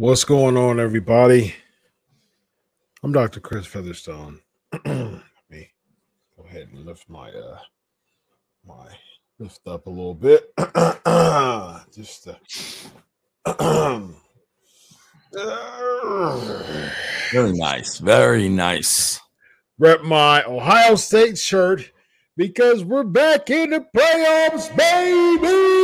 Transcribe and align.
What's 0.00 0.24
going 0.24 0.56
on, 0.56 0.80
everybody? 0.80 1.54
I'm 3.02 3.12
Dr. 3.12 3.38
Chris 3.38 3.66
Featherstone. 3.66 4.40
Let 4.86 4.86
me 5.50 5.68
go 6.34 6.44
ahead 6.48 6.68
and 6.72 6.86
lift 6.86 7.06
my 7.10 7.28
uh 7.28 7.58
my 8.66 8.86
lift 9.38 9.60
up 9.66 9.86
a 9.86 9.90
little 9.90 10.14
bit. 10.14 10.54
Just 11.94 12.28
uh, 12.28 12.36
Very 17.30 17.52
nice. 17.52 17.98
Very 17.98 18.48
nice. 18.48 19.20
rep 19.78 20.02
my 20.02 20.42
Ohio 20.44 20.94
State 20.94 21.36
shirt 21.36 21.92
because 22.38 22.86
we're 22.86 23.04
back 23.04 23.50
in 23.50 23.68
the 23.68 23.84
playoffs, 23.94 24.74
baby. 24.74 25.79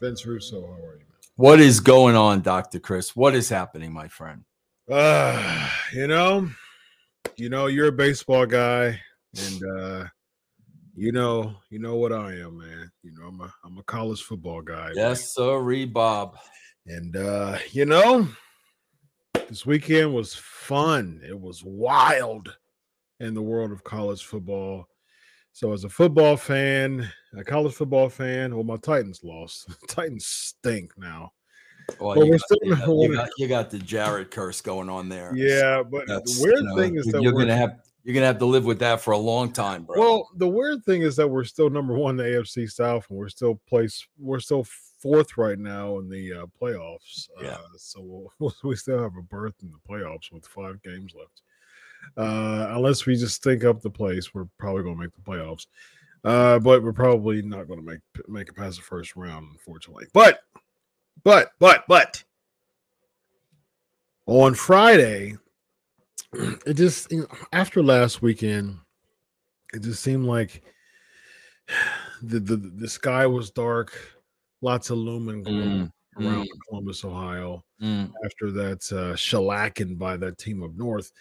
Vince 0.00 0.26
Russo, 0.26 0.60
how 0.60 0.84
are 0.84 0.98
you? 0.98 1.06
What 1.36 1.60
is 1.60 1.80
going 1.80 2.16
on, 2.16 2.42
Dr. 2.42 2.78
Chris? 2.78 3.16
What 3.16 3.34
is 3.34 3.48
happening, 3.48 3.92
my 3.92 4.08
friend? 4.08 4.44
Uh, 4.90 5.68
you 5.92 6.06
know, 6.06 6.48
you 7.36 7.48
know, 7.48 7.66
you're 7.66 7.88
a 7.88 7.92
baseball 7.92 8.46
guy, 8.46 9.00
and 9.36 9.62
uh, 9.78 10.04
you 10.94 11.12
know, 11.12 11.56
you 11.70 11.78
know 11.78 11.96
what 11.96 12.12
I 12.12 12.32
am, 12.34 12.58
man. 12.58 12.90
You 13.02 13.12
know, 13.12 13.26
I'm 13.28 13.40
a 13.40 13.52
I'm 13.64 13.78
a 13.78 13.82
college 13.84 14.22
football 14.22 14.62
guy. 14.62 14.90
Yes, 14.94 15.34
sir, 15.34 15.86
Bob. 15.86 16.36
And 16.86 17.16
uh, 17.16 17.58
you 17.72 17.84
know, 17.84 18.28
this 19.48 19.66
weekend 19.66 20.14
was 20.14 20.34
fun. 20.34 21.20
It 21.26 21.38
was 21.38 21.62
wild 21.64 22.56
in 23.20 23.34
the 23.34 23.42
world 23.42 23.72
of 23.72 23.84
college 23.84 24.24
football. 24.24 24.88
So 25.56 25.72
as 25.72 25.84
a 25.84 25.88
football 25.88 26.36
fan, 26.36 27.10
a 27.34 27.42
college 27.42 27.72
football 27.72 28.10
fan, 28.10 28.54
well, 28.54 28.62
my 28.62 28.76
Titans 28.76 29.24
lost. 29.24 29.70
Titans 29.88 30.26
stink 30.26 30.92
now. 30.98 31.32
Well, 31.98 32.14
But 32.14 32.26
you, 32.26 32.32
got, 32.32 32.42
you, 32.60 32.76
got, 32.76 32.88
you, 32.88 33.14
got, 33.14 33.28
you 33.38 33.48
got 33.48 33.70
the 33.70 33.78
Jared 33.78 34.30
curse 34.30 34.60
going 34.60 34.90
on 34.90 35.08
there. 35.08 35.34
Yeah, 35.34 35.82
but 35.82 36.06
That's, 36.08 36.38
the 36.38 36.42
weird 36.42 36.62
know, 36.62 36.76
thing 36.76 36.98
is 36.98 37.06
that 37.06 37.22
you're 37.22 37.32
we're, 37.32 37.44
gonna 37.44 37.56
have 37.56 37.78
you're 38.04 38.12
gonna 38.12 38.26
have 38.26 38.36
to 38.40 38.44
live 38.44 38.66
with 38.66 38.80
that 38.80 39.00
for 39.00 39.12
a 39.12 39.18
long 39.18 39.50
time, 39.50 39.84
bro. 39.84 39.98
well, 39.98 40.28
the 40.36 40.46
weird 40.46 40.84
thing 40.84 41.00
is 41.00 41.16
that 41.16 41.26
we're 41.26 41.44
still 41.44 41.70
number 41.70 41.94
one 41.94 42.20
in 42.20 42.32
the 42.32 42.38
AFC 42.38 42.70
South, 42.70 43.06
and 43.08 43.18
we're 43.18 43.30
still 43.30 43.58
place 43.66 44.06
we're 44.18 44.40
still 44.40 44.66
fourth 45.00 45.38
right 45.38 45.58
now 45.58 46.00
in 46.00 46.10
the 46.10 46.34
uh, 46.34 46.46
playoffs. 46.60 47.30
Yeah. 47.40 47.52
Uh, 47.52 47.78
so 47.78 48.28
we'll, 48.38 48.54
we 48.62 48.76
still 48.76 49.02
have 49.02 49.16
a 49.18 49.22
berth 49.22 49.54
in 49.62 49.70
the 49.70 49.78
playoffs 49.88 50.30
with 50.30 50.46
five 50.46 50.82
games 50.82 51.14
left. 51.18 51.40
Uh, 52.16 52.68
unless 52.70 53.06
we 53.06 53.16
just 53.16 53.36
stink 53.36 53.64
up 53.64 53.80
the 53.80 53.90
place, 53.90 54.34
we're 54.34 54.48
probably 54.58 54.82
going 54.82 54.96
to 54.96 55.02
make 55.02 55.14
the 55.14 55.20
playoffs. 55.20 55.66
Uh, 56.24 56.58
but 56.58 56.82
we're 56.82 56.92
probably 56.92 57.42
not 57.42 57.68
going 57.68 57.78
to 57.78 57.86
make 57.86 58.00
make 58.28 58.48
it 58.48 58.56
past 58.56 58.76
the 58.76 58.82
first 58.82 59.14
round, 59.16 59.46
unfortunately. 59.52 60.06
But, 60.12 60.40
but, 61.22 61.52
but, 61.58 61.84
but 61.86 62.22
on 64.26 64.54
Friday, 64.54 65.36
it 66.32 66.74
just 66.74 67.12
you 67.12 67.20
know, 67.20 67.28
after 67.52 67.82
last 67.82 68.22
weekend, 68.22 68.78
it 69.72 69.82
just 69.82 70.02
seemed 70.02 70.24
like 70.24 70.62
the 72.22 72.40
the, 72.40 72.56
the 72.56 72.88
sky 72.88 73.26
was 73.26 73.50
dark, 73.50 73.96
lots 74.62 74.90
of 74.90 74.98
loom 74.98 75.28
and 75.28 75.44
gloom 75.44 75.92
Mm, 76.18 76.24
around 76.24 76.46
mm. 76.46 76.58
Columbus, 76.68 77.04
Ohio 77.04 77.62
Mm, 77.82 78.10
after 78.24 78.50
that 78.52 78.78
uh, 78.90 79.14
shellacking 79.14 79.98
by 79.98 80.16
that 80.16 80.38
team 80.38 80.62
up 80.62 80.72
north. 80.74 81.12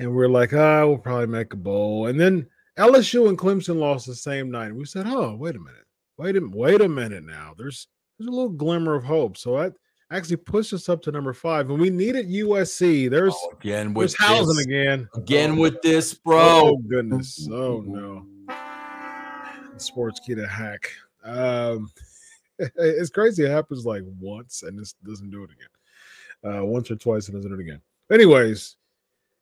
And 0.00 0.14
we're 0.14 0.28
like, 0.28 0.52
ah, 0.52 0.86
we'll 0.86 0.98
probably 0.98 1.26
make 1.26 1.52
a 1.52 1.56
bowl. 1.56 2.06
And 2.06 2.20
then 2.20 2.46
LSU 2.78 3.28
and 3.28 3.36
Clemson 3.36 3.78
lost 3.78 4.06
the 4.06 4.14
same 4.14 4.50
night. 4.50 4.74
We 4.74 4.84
said, 4.84 5.06
oh, 5.08 5.34
wait 5.34 5.56
a 5.56 5.60
minute. 5.60 5.84
Wait 6.18 6.36
a 6.36 6.40
wait 6.40 6.80
a 6.80 6.88
minute 6.88 7.24
now. 7.24 7.54
There's 7.56 7.86
there's 8.18 8.26
a 8.28 8.32
little 8.32 8.48
glimmer 8.48 8.94
of 8.94 9.04
hope. 9.04 9.36
So 9.36 9.56
that 9.56 9.74
actually 10.10 10.36
pushed 10.36 10.72
us 10.72 10.88
up 10.88 11.00
to 11.02 11.12
number 11.12 11.32
five. 11.32 11.70
And 11.70 11.80
we 11.80 11.90
needed 11.90 12.28
USC. 12.28 13.08
There's 13.08 13.34
oh, 13.36 13.52
again 13.52 13.94
there's 13.94 14.12
with 14.12 14.16
housing 14.18 14.56
this, 14.56 14.66
again. 14.66 15.08
again 15.14 15.52
Oh, 15.52 15.60
with 15.60 15.80
this, 15.82 16.14
bro. 16.14 16.38
Oh 16.40 16.76
goodness. 16.88 17.48
Oh 17.50 17.82
no. 17.86 18.26
Sports 19.76 20.18
key 20.20 20.34
to 20.34 20.46
hack. 20.46 20.90
Um 21.24 21.88
it's 22.58 23.10
crazy. 23.10 23.44
It 23.44 23.50
happens 23.50 23.86
like 23.86 24.02
once 24.20 24.64
and 24.64 24.76
this 24.76 24.94
doesn't 25.06 25.30
do 25.30 25.44
it 25.44 25.50
again. 25.52 26.58
Uh 26.58 26.64
once 26.64 26.90
or 26.90 26.96
twice 26.96 27.28
and 27.28 27.36
doesn't 27.36 27.50
do 27.50 27.56
it 27.56 27.62
again. 27.62 27.80
Anyways, 28.10 28.76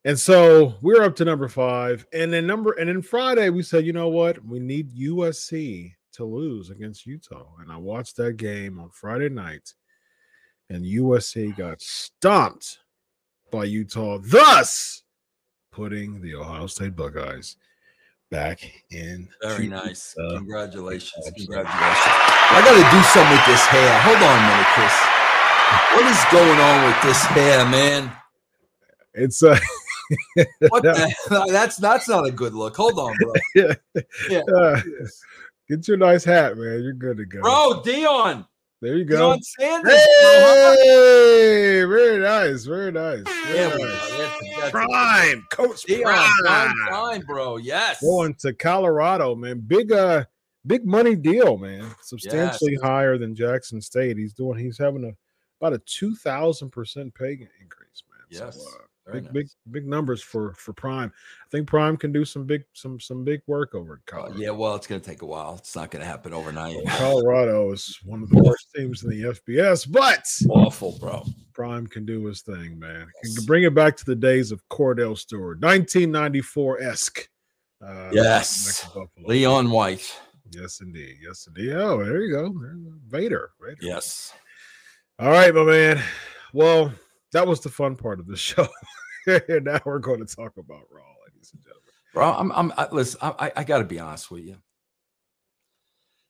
and 0.07 0.17
so 0.17 0.75
we're 0.83 1.03
up 1.03 1.17
to 1.17 1.25
number 1.25 1.49
five. 1.49 2.07
And 2.13 2.33
then 2.33 2.47
number 2.47 2.73
and 2.75 2.89
then 2.89 3.03
Friday 3.03 3.51
we 3.51 3.65
said, 3.65 3.85
you 3.85 3.93
know 3.93 4.09
what? 4.09 4.43
We 4.45 4.61
need 4.61 4.97
USC 4.97 5.95
to 6.13 6.25
lose 6.25 6.71
against 6.71 7.07
Utah. 7.07 7.49
And 7.61 7.73
I 7.73 7.77
watched 7.77 8.17
that 8.19 8.37
game 8.37 8.79
on 8.79 8.91
Friday 8.91 9.29
night, 9.29 9.75
and 10.71 10.85
USC 10.85 11.57
got 11.57 11.81
stomped 11.81 12.79
by 13.51 13.65
Utah, 13.65 14.19
thus 14.23 15.03
putting 15.73 16.21
the 16.21 16.37
Ohio 16.37 16.69
State 16.69 16.95
Buckeyes 16.95 17.57
back 18.31 18.63
in. 18.91 19.29
Very 19.43 19.65
to, 19.65 19.71
nice. 19.71 20.15
Congratulations. 20.15 21.31
Congratulations. 21.37 21.67
I 21.67 22.63
gotta 22.65 22.87
do 22.95 23.03
something 23.11 23.37
with 23.37 23.47
this 23.47 23.67
hair. 23.67 24.01
Hold 24.03 24.23
on 24.23 24.39
a 24.39 24.47
minute, 24.55 24.71
Chris. 24.73 24.95
What 25.95 26.07
is 26.07 26.23
going 26.31 26.61
on 26.61 26.87
with 26.87 27.03
this 27.03 27.25
hair, 27.25 27.67
man? 27.67 28.13
It's 29.15 29.43
uh, 29.43 29.59
What 30.69 30.83
the 30.85 31.49
that's 31.51 31.77
that's 31.77 32.09
not 32.09 32.27
a 32.27 32.31
good 32.31 32.55
look. 32.55 32.77
Hold 32.77 32.99
on, 32.99 33.15
bro. 33.21 33.33
yeah, 33.55 33.75
Yeah. 34.31 34.41
uh, 34.57 34.81
get 35.69 35.87
your 35.89 35.97
nice 35.97 36.25
hat, 36.25 36.57
man. 36.57 36.83
You're 36.83 36.93
good 36.93 37.17
to 37.19 37.25
go. 37.27 37.41
Bro, 37.41 37.83
Deion. 37.85 38.47
there 38.81 38.97
you 38.97 39.05
go. 39.05 39.33
Deion 39.35 39.43
Sanders. 39.43 39.93
bro. 39.93 40.77
Hey, 40.83 41.85
very 41.85 42.19
nice, 42.21 42.65
very 42.65 42.93
nice. 42.93 43.25
There 43.25 43.69
Very 43.71 43.77
we 43.79 43.85
nice. 43.85 44.11
That's, 44.11 44.57
that's 44.59 44.71
Prime, 44.71 45.45
Coach 45.51 45.85
Deion, 45.87 46.03
Prime. 46.03 46.31
prime 46.45 46.75
time, 46.91 47.21
bro. 47.27 47.57
Yes. 47.57 48.01
Going 48.01 48.35
to 48.37 48.53
Colorado, 48.53 49.35
man. 49.35 49.61
Big 49.67 49.93
uh 49.93 50.25
big 50.67 50.85
money 50.87 51.15
deal, 51.17 51.57
man. 51.59 51.85
Substantially 52.03 52.77
higher 52.83 53.19
than 53.19 53.35
Jackson 53.35 53.81
State. 53.81 54.17
He's 54.17 54.33
doing 54.35 54.59
he's 54.59 54.79
having 54.79 55.05
a 55.05 55.13
about 55.61 55.73
a 55.73 55.79
two 55.87 56.15
thousand 56.15 56.71
percent 56.71 57.15
pay 57.15 57.33
increase, 57.33 58.03
man. 58.11 58.21
Yes. 58.31 58.57
So, 58.57 58.69
uh, 58.69 58.83
Very 59.07 59.21
big 59.21 59.25
nice. 59.25 59.33
big 59.33 59.49
big 59.71 59.87
numbers 59.87 60.21
for 60.23 60.53
for 60.55 60.73
Prime. 60.73 61.13
I 61.15 61.49
think 61.51 61.69
Prime 61.69 61.97
can 61.97 62.11
do 62.13 62.25
some 62.25 62.45
big 62.45 62.65
some 62.73 62.99
some 62.99 63.25
big 63.25 63.41
work 63.47 63.75
over 63.75 63.95
in 63.95 64.01
Uh, 64.01 64.11
Colorado. 64.17 64.39
yeah, 64.41 64.51
well, 64.51 64.75
it's 64.75 64.87
gonna 64.87 65.01
take 65.01 65.23
a 65.23 65.27
while. 65.27 65.55
It's 65.59 65.77
not 65.77 65.91
gonna 65.91 66.05
happen 66.05 66.33
overnight. 66.33 66.77
Colorado 66.89 67.73
is 67.73 67.99
one 68.05 68.23
of 68.23 68.31
the 68.31 68.43
worst 68.43 68.67
teams 68.75 69.05
in 69.05 69.11
the 69.11 69.23
FBS, 69.31 69.87
but 69.91 70.27
Awful, 70.51 70.99
bro. 70.99 71.25
Prime 71.53 71.87
can 71.87 72.05
do 72.05 72.25
his 72.27 72.43
thing, 72.43 72.79
man. 72.79 73.07
Can 73.23 73.45
bring 73.47 73.63
it 73.65 73.75
back 73.75 73.97
to 73.99 74.05
the 74.05 74.15
days 74.17 74.51
of 74.53 74.61
Kordell 74.69 75.17
Stewart, 75.17 75.61
1994 75.61 76.83
esque. 76.83 77.29
Uh, 77.81 78.11
Yes. 78.13 78.83
back 78.85 78.97
in 78.97 79.03
Buffalo. 79.03 79.29
Leon 79.29 79.71
White. 79.71 80.21
Yes, 80.51 80.81
indeed. 80.81 81.17
Yes, 81.23 81.47
indeed. 81.47 81.73
Oh, 81.75 82.03
there 82.05 82.23
you 82.23 82.33
go. 82.33 82.53
Vader. 83.09 83.51
Vader. 83.61 83.77
Yes. 83.81 84.33
All 85.19 85.31
right, 85.31 85.55
my 85.55 85.65
man. 85.65 86.03
Well, 86.53 86.93
that 87.37 87.47
was 87.47 87.61
the 87.61 87.69
fun 87.69 87.97
part 87.97 88.19
of 88.19 88.27
the 88.27 88.37
show. 88.37 88.67
and 89.27 89.67
now 89.67 89.81
we're 89.85 89.99
going 89.99 90.25
to 90.25 90.37
talk 90.37 90.57
about 90.57 90.83
Raw, 90.91 91.03
ladies 91.27 91.53
and 91.53 91.63
gentlemen. 91.63 91.83
Bro, 92.15 92.33
I'm 92.33 92.53
I'm 92.53 92.73
I, 92.79 92.89
listen, 92.91 93.21
I 93.23 93.35
I- 93.39 93.53
I 93.57 93.65
gotta 93.65 93.85
be 93.85 93.99
honest 93.99 94.31
with 94.31 94.45
you. 94.45 94.57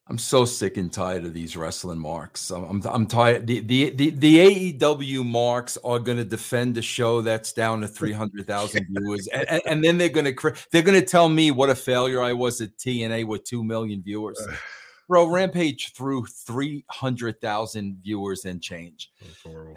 I'm 0.09 0.19
so 0.19 0.45
sick 0.45 0.77
and 0.77 0.93
tired 0.93 1.25
of 1.25 1.33
these 1.35 1.57
wrestling 1.57 1.99
marks. 1.99 2.51
I'm 2.51 2.65
I'm, 2.65 2.83
I'm 2.87 3.07
tired. 3.07 3.47
The, 3.47 3.61
the 3.61 3.91
the 3.91 4.11
the 4.11 4.73
AEW 4.73 5.25
marks 5.25 5.79
are 5.85 6.01
going 6.01 6.19
to 6.19 6.25
defend 6.25 6.77
a 6.79 6.83
show 6.83 7.23
that's 7.23 7.53
down 7.53 7.81
to 7.83 7.89
300,000 7.89 8.87
viewers, 8.91 9.29
and, 9.29 9.61
and, 9.67 9.85
then 9.85 9.99
they're 9.99 10.09
going 10.09 10.33
to 10.33 10.55
they're 10.71 10.83
going 10.83 11.01
to 11.01 11.07
tell 11.07 11.29
me 11.29 11.51
what 11.51 11.71
a 11.71 11.75
failure 11.75 12.23
I 12.23 12.33
was 12.33 12.61
at 12.61 12.77
TNA 12.79 13.27
with 13.27 13.45
two 13.45 13.63
million 13.63 14.03
viewers. 14.03 14.41
Bro, 15.09 15.27
Rampage 15.27 15.93
threw 15.93 16.27
300,000 16.27 17.99
viewers 18.03 18.45
and 18.45 18.61
change. 18.61 19.13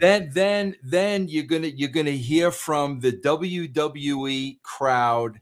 Then 0.00 0.30
then 0.32 0.74
then 0.82 1.28
you're 1.28 1.44
gonna 1.44 1.68
you're 1.68 1.88
gonna 1.88 2.10
hear 2.10 2.50
from 2.50 2.98
the 2.98 3.12
WWE 3.12 4.60
crowd 4.62 5.40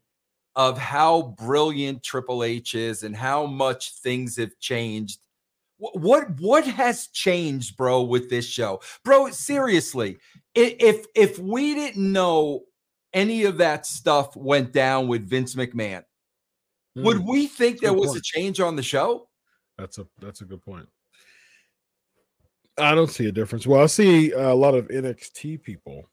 of 0.57 0.77
how 0.77 1.35
brilliant 1.39 2.03
Triple 2.03 2.45
H 2.45 2.75
is 2.75 3.03
and 3.03 3.17
how 3.17 3.47
much 3.47 3.95
things 3.95 4.37
have 4.37 4.59
changed. 4.59 5.21
What 5.79 6.39
what 6.41 6.67
has 6.67 7.07
changed, 7.07 7.77
bro, 7.77 8.03
with 8.03 8.29
this 8.29 8.47
show, 8.47 8.81
bro? 9.05 9.31
Seriously, 9.31 10.19
if 10.55 11.07
if 11.15 11.39
we 11.39 11.75
didn't 11.75 12.13
know 12.13 12.65
any 13.15 13.45
of 13.45 13.59
that 13.59 13.87
stuff 13.87 14.37
went 14.37 14.73
down 14.73 15.07
with 15.07 15.29
Vince 15.29 15.55
McMahon, 15.55 16.03
mm, 16.97 17.05
would 17.05 17.21
we 17.21 17.47
think 17.47 17.81
there 17.81 17.95
was 17.95 18.09
point. 18.09 18.19
a 18.19 18.23
change 18.23 18.61
on 18.61 18.75
the 18.75 18.83
show? 18.83 19.28
That's 19.79 19.99
a 19.99 20.07
that's 20.21 20.41
a 20.41 20.45
good 20.45 20.63
point. 20.63 20.89
I 22.77 22.95
don't 22.95 23.11
see 23.11 23.27
a 23.27 23.33
difference. 23.33 23.67
Well, 23.67 23.83
I 23.83 23.87
see 23.87 24.33
a 24.33 24.55
lot 24.55 24.75
of 24.75 24.89
NXT 24.89 25.63
people 25.63 26.09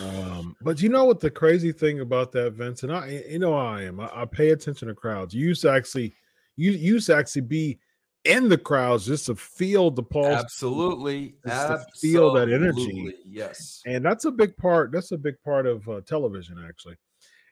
um, 0.00 0.56
but 0.62 0.80
you 0.80 0.88
know 0.88 1.04
what 1.04 1.20
the 1.20 1.30
crazy 1.30 1.72
thing 1.72 2.00
about 2.00 2.32
that, 2.32 2.52
Vincent? 2.52 2.92
I 2.92 3.24
you 3.28 3.38
know 3.38 3.54
I 3.54 3.82
am. 3.82 4.00
I, 4.00 4.10
I, 4.14 4.24
pay 4.24 4.50
attention 4.50 4.88
to 4.88 4.94
crowds. 4.94 5.34
You 5.34 5.46
used 5.46 5.62
to 5.62 5.70
actually 5.70 6.14
you, 6.56 6.72
you 6.72 6.94
used 6.94 7.06
to 7.08 7.16
actually 7.16 7.42
be 7.42 7.78
in 8.24 8.48
the 8.48 8.58
crowds 8.58 9.06
just 9.06 9.26
to 9.26 9.34
feel 9.36 9.90
the 9.90 10.02
pulse. 10.02 10.26
Absolutely. 10.26 11.36
Absolutely. 11.46 11.86
Feel 12.00 12.32
that 12.32 12.50
energy. 12.50 13.14
Yes. 13.24 13.82
And 13.86 14.04
that's 14.04 14.24
a 14.24 14.32
big 14.32 14.56
part. 14.56 14.90
That's 14.90 15.12
a 15.12 15.18
big 15.18 15.36
part 15.44 15.66
of 15.66 15.88
uh, 15.88 16.00
television, 16.00 16.64
actually. 16.66 16.96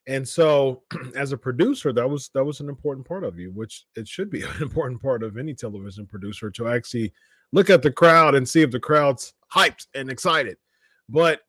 And 0.07 0.27
so, 0.27 0.83
as 1.17 1.33
a 1.33 1.37
producer, 1.37 1.93
that 1.93 2.09
was 2.09 2.31
that 2.35 2.45
was 2.45 2.61
an 2.61 2.69
important 2.69 3.07
part 3.07 3.25
of 3.25 3.39
you, 3.39 3.51
which 3.51 3.85
it 3.97 4.07
should 4.07 4.31
be 4.31 4.43
an 4.57 4.63
important 4.63 5.01
part 5.01 5.23
of 5.23 5.37
any 5.37 5.55
television 5.55 6.07
producer 6.07 6.51
to 6.51 6.69
actually 6.69 7.13
look 7.53 7.71
at 7.71 7.83
the 7.83 7.93
crowd 7.93 8.35
and 8.35 8.49
see 8.49 8.63
if 8.63 8.71
the 8.71 8.81
crowd's 8.81 9.33
hyped 9.53 9.87
and 9.95 10.11
excited. 10.11 10.57
But 11.09 11.41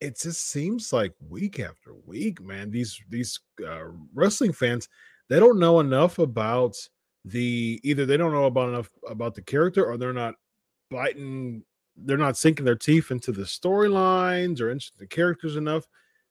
it 0.00 0.18
just 0.18 0.48
seems 0.48 0.92
like 0.92 1.12
week 1.28 1.60
after 1.60 1.94
week, 2.06 2.40
man, 2.42 2.70
these 2.70 3.00
these 3.08 3.38
uh, 3.66 3.86
wrestling 4.14 4.52
fans 4.52 4.88
they 5.30 5.38
don't 5.38 5.58
know 5.58 5.80
enough 5.80 6.18
about 6.18 6.76
the 7.24 7.80
either 7.82 8.04
they 8.04 8.16
don't 8.16 8.32
know 8.32 8.44
about 8.44 8.68
enough 8.68 8.90
about 9.08 9.34
the 9.34 9.42
character 9.42 9.86
or 9.86 9.96
they're 9.96 10.12
not 10.12 10.34
biting 10.90 11.62
they're 11.96 12.16
not 12.16 12.36
sinking 12.36 12.64
their 12.64 12.74
teeth 12.76 13.10
into 13.10 13.30
the 13.30 13.42
storylines 13.42 14.60
or 14.60 14.70
into 14.70 14.90
the 14.98 15.06
characters 15.06 15.56
enough 15.56 15.86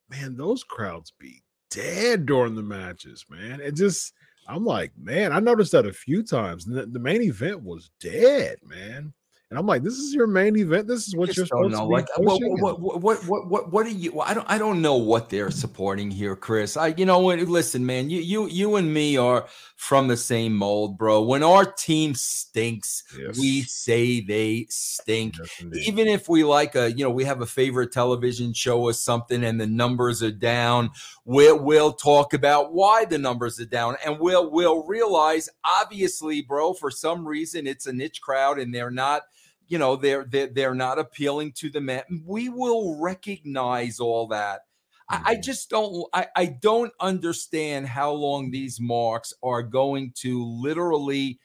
man 0.09 0.35
those 0.35 0.63
crowds 0.63 1.13
be 1.19 1.41
dead 1.71 2.25
during 2.25 2.55
the 2.55 2.63
matches 2.63 3.25
man. 3.29 3.59
It 3.61 3.75
just 3.75 4.13
i'm 4.49 4.65
like 4.65 4.91
man 4.97 5.31
i 5.31 5.39
noticed 5.39 5.71
that 5.71 5.85
a 5.85 5.93
few 5.93 6.23
times 6.23 6.65
the, 6.65 6.87
the 6.87 6.99
main 6.99 7.21
event 7.21 7.61
was 7.61 7.91
dead 7.99 8.57
man 8.63 9.13
and 9.49 9.57
I'm 9.57 9.65
like, 9.65 9.81
this 9.81 9.97
is 9.97 10.13
your 10.13 10.27
main 10.27 10.55
event. 10.57 10.87
This 10.87 11.07
is 11.07 11.15
what 11.15 11.35
you're 11.35 11.47
supposed 11.47 11.71
know. 11.71 11.85
to 11.85 11.87
be. 11.87 11.93
Like, 11.93 12.07
what, 12.17 12.39
what, 12.39 13.01
what, 13.01 13.25
what, 13.25 13.47
what, 13.47 13.71
what 13.71 13.85
are 13.87 13.89
you? 13.89 14.19
I 14.19 14.35
don't, 14.35 14.45
I 14.47 14.59
don't 14.59 14.79
know 14.79 14.95
what 14.97 15.31
they're 15.31 15.49
supporting 15.49 16.11
here, 16.11 16.35
Chris. 16.35 16.77
I, 16.77 16.93
you 16.97 17.05
know, 17.07 17.19
listen, 17.19 17.83
man, 17.83 18.11
you, 18.11 18.19
you, 18.19 18.47
you 18.47 18.75
and 18.75 18.93
me 18.93 19.17
are 19.17 19.47
from 19.75 20.07
the 20.07 20.17
same 20.17 20.53
mold, 20.53 20.99
bro. 20.99 21.23
When 21.23 21.41
our 21.41 21.65
team 21.65 22.13
stinks, 22.13 23.03
yes. 23.17 23.39
we 23.39 23.63
say 23.63 24.21
they 24.21 24.67
stink. 24.69 25.33
Yes, 25.39 25.87
Even 25.87 26.07
if 26.07 26.29
we 26.29 26.43
like 26.43 26.75
a, 26.75 26.91
you 26.91 27.03
know, 27.03 27.09
we 27.09 27.23
have 27.23 27.41
a 27.41 27.47
favorite 27.47 27.91
television 27.91 28.53
show 28.53 28.79
or 28.83 28.93
something, 28.93 29.43
and 29.43 29.59
the 29.59 29.65
numbers 29.65 30.21
are 30.21 30.29
down, 30.29 30.91
we'll, 31.25 31.57
we'll 31.57 31.93
talk 31.93 32.35
about 32.35 32.71
why 32.71 33.03
the 33.03 33.17
numbers 33.17 33.59
are 33.59 33.65
down, 33.65 33.95
and 34.05 34.19
we'll, 34.19 34.51
we'll 34.51 34.85
realize, 34.85 35.49
obviously, 35.65 36.43
bro, 36.43 36.73
for 36.73 36.91
some 36.91 37.27
reason, 37.27 37.65
it's 37.65 37.87
a 37.87 37.93
niche 37.93 38.21
crowd, 38.21 38.59
and 38.59 38.75
they're 38.75 38.91
not 38.91 39.23
you 39.69 39.77
know 39.77 39.95
they're 39.95 40.25
they're, 40.25 40.47
they're 40.47 40.75
not 40.75 40.99
appealing 40.99 41.53
to 41.53 41.69
the 41.69 41.79
men 41.79 42.03
we 42.25 42.49
will 42.49 42.99
recognize 42.99 43.99
all 43.99 44.27
that 44.27 44.61
mm-hmm. 45.09 45.25
I, 45.25 45.31
I, 45.31 45.35
just 45.35 45.69
don't 45.69 46.05
I, 46.13 46.27
I 46.35 46.45
don't 46.47 46.91
understand 46.99 47.87
how 47.87 48.11
long 48.11 48.51
these 48.51 48.79
marks 48.79 49.33
are 49.41 49.63
going 49.63 50.11
to 50.17 50.43
literally 50.43 51.39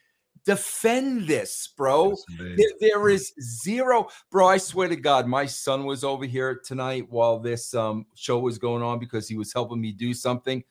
defend 0.45 1.27
this 1.27 1.73
bro 1.77 2.11
yes, 2.11 2.59
there, 2.59 2.69
there 2.81 2.99
mm. 2.99 3.33
zero 3.41 4.09
bro 4.31 4.49
i 4.49 4.59
swear 4.59 4.89
to 4.89 4.97
god 4.97 5.27
my 5.27 5.47
son 5.47 5.85
was 5.85 6.05
over 6.05 6.27
here 6.27 6.61
tonight 6.65 7.07
while 7.09 7.39
this 7.39 7.73
um, 7.75 8.05
show 8.15 8.39
was 8.39 8.59
going 8.59 8.83
on 8.83 8.99
because 8.99 9.29
he 9.29 9.37
was 9.37 9.53
helping 9.53 9.81
me 9.81 9.93
do 9.93 10.13
something 10.13 10.63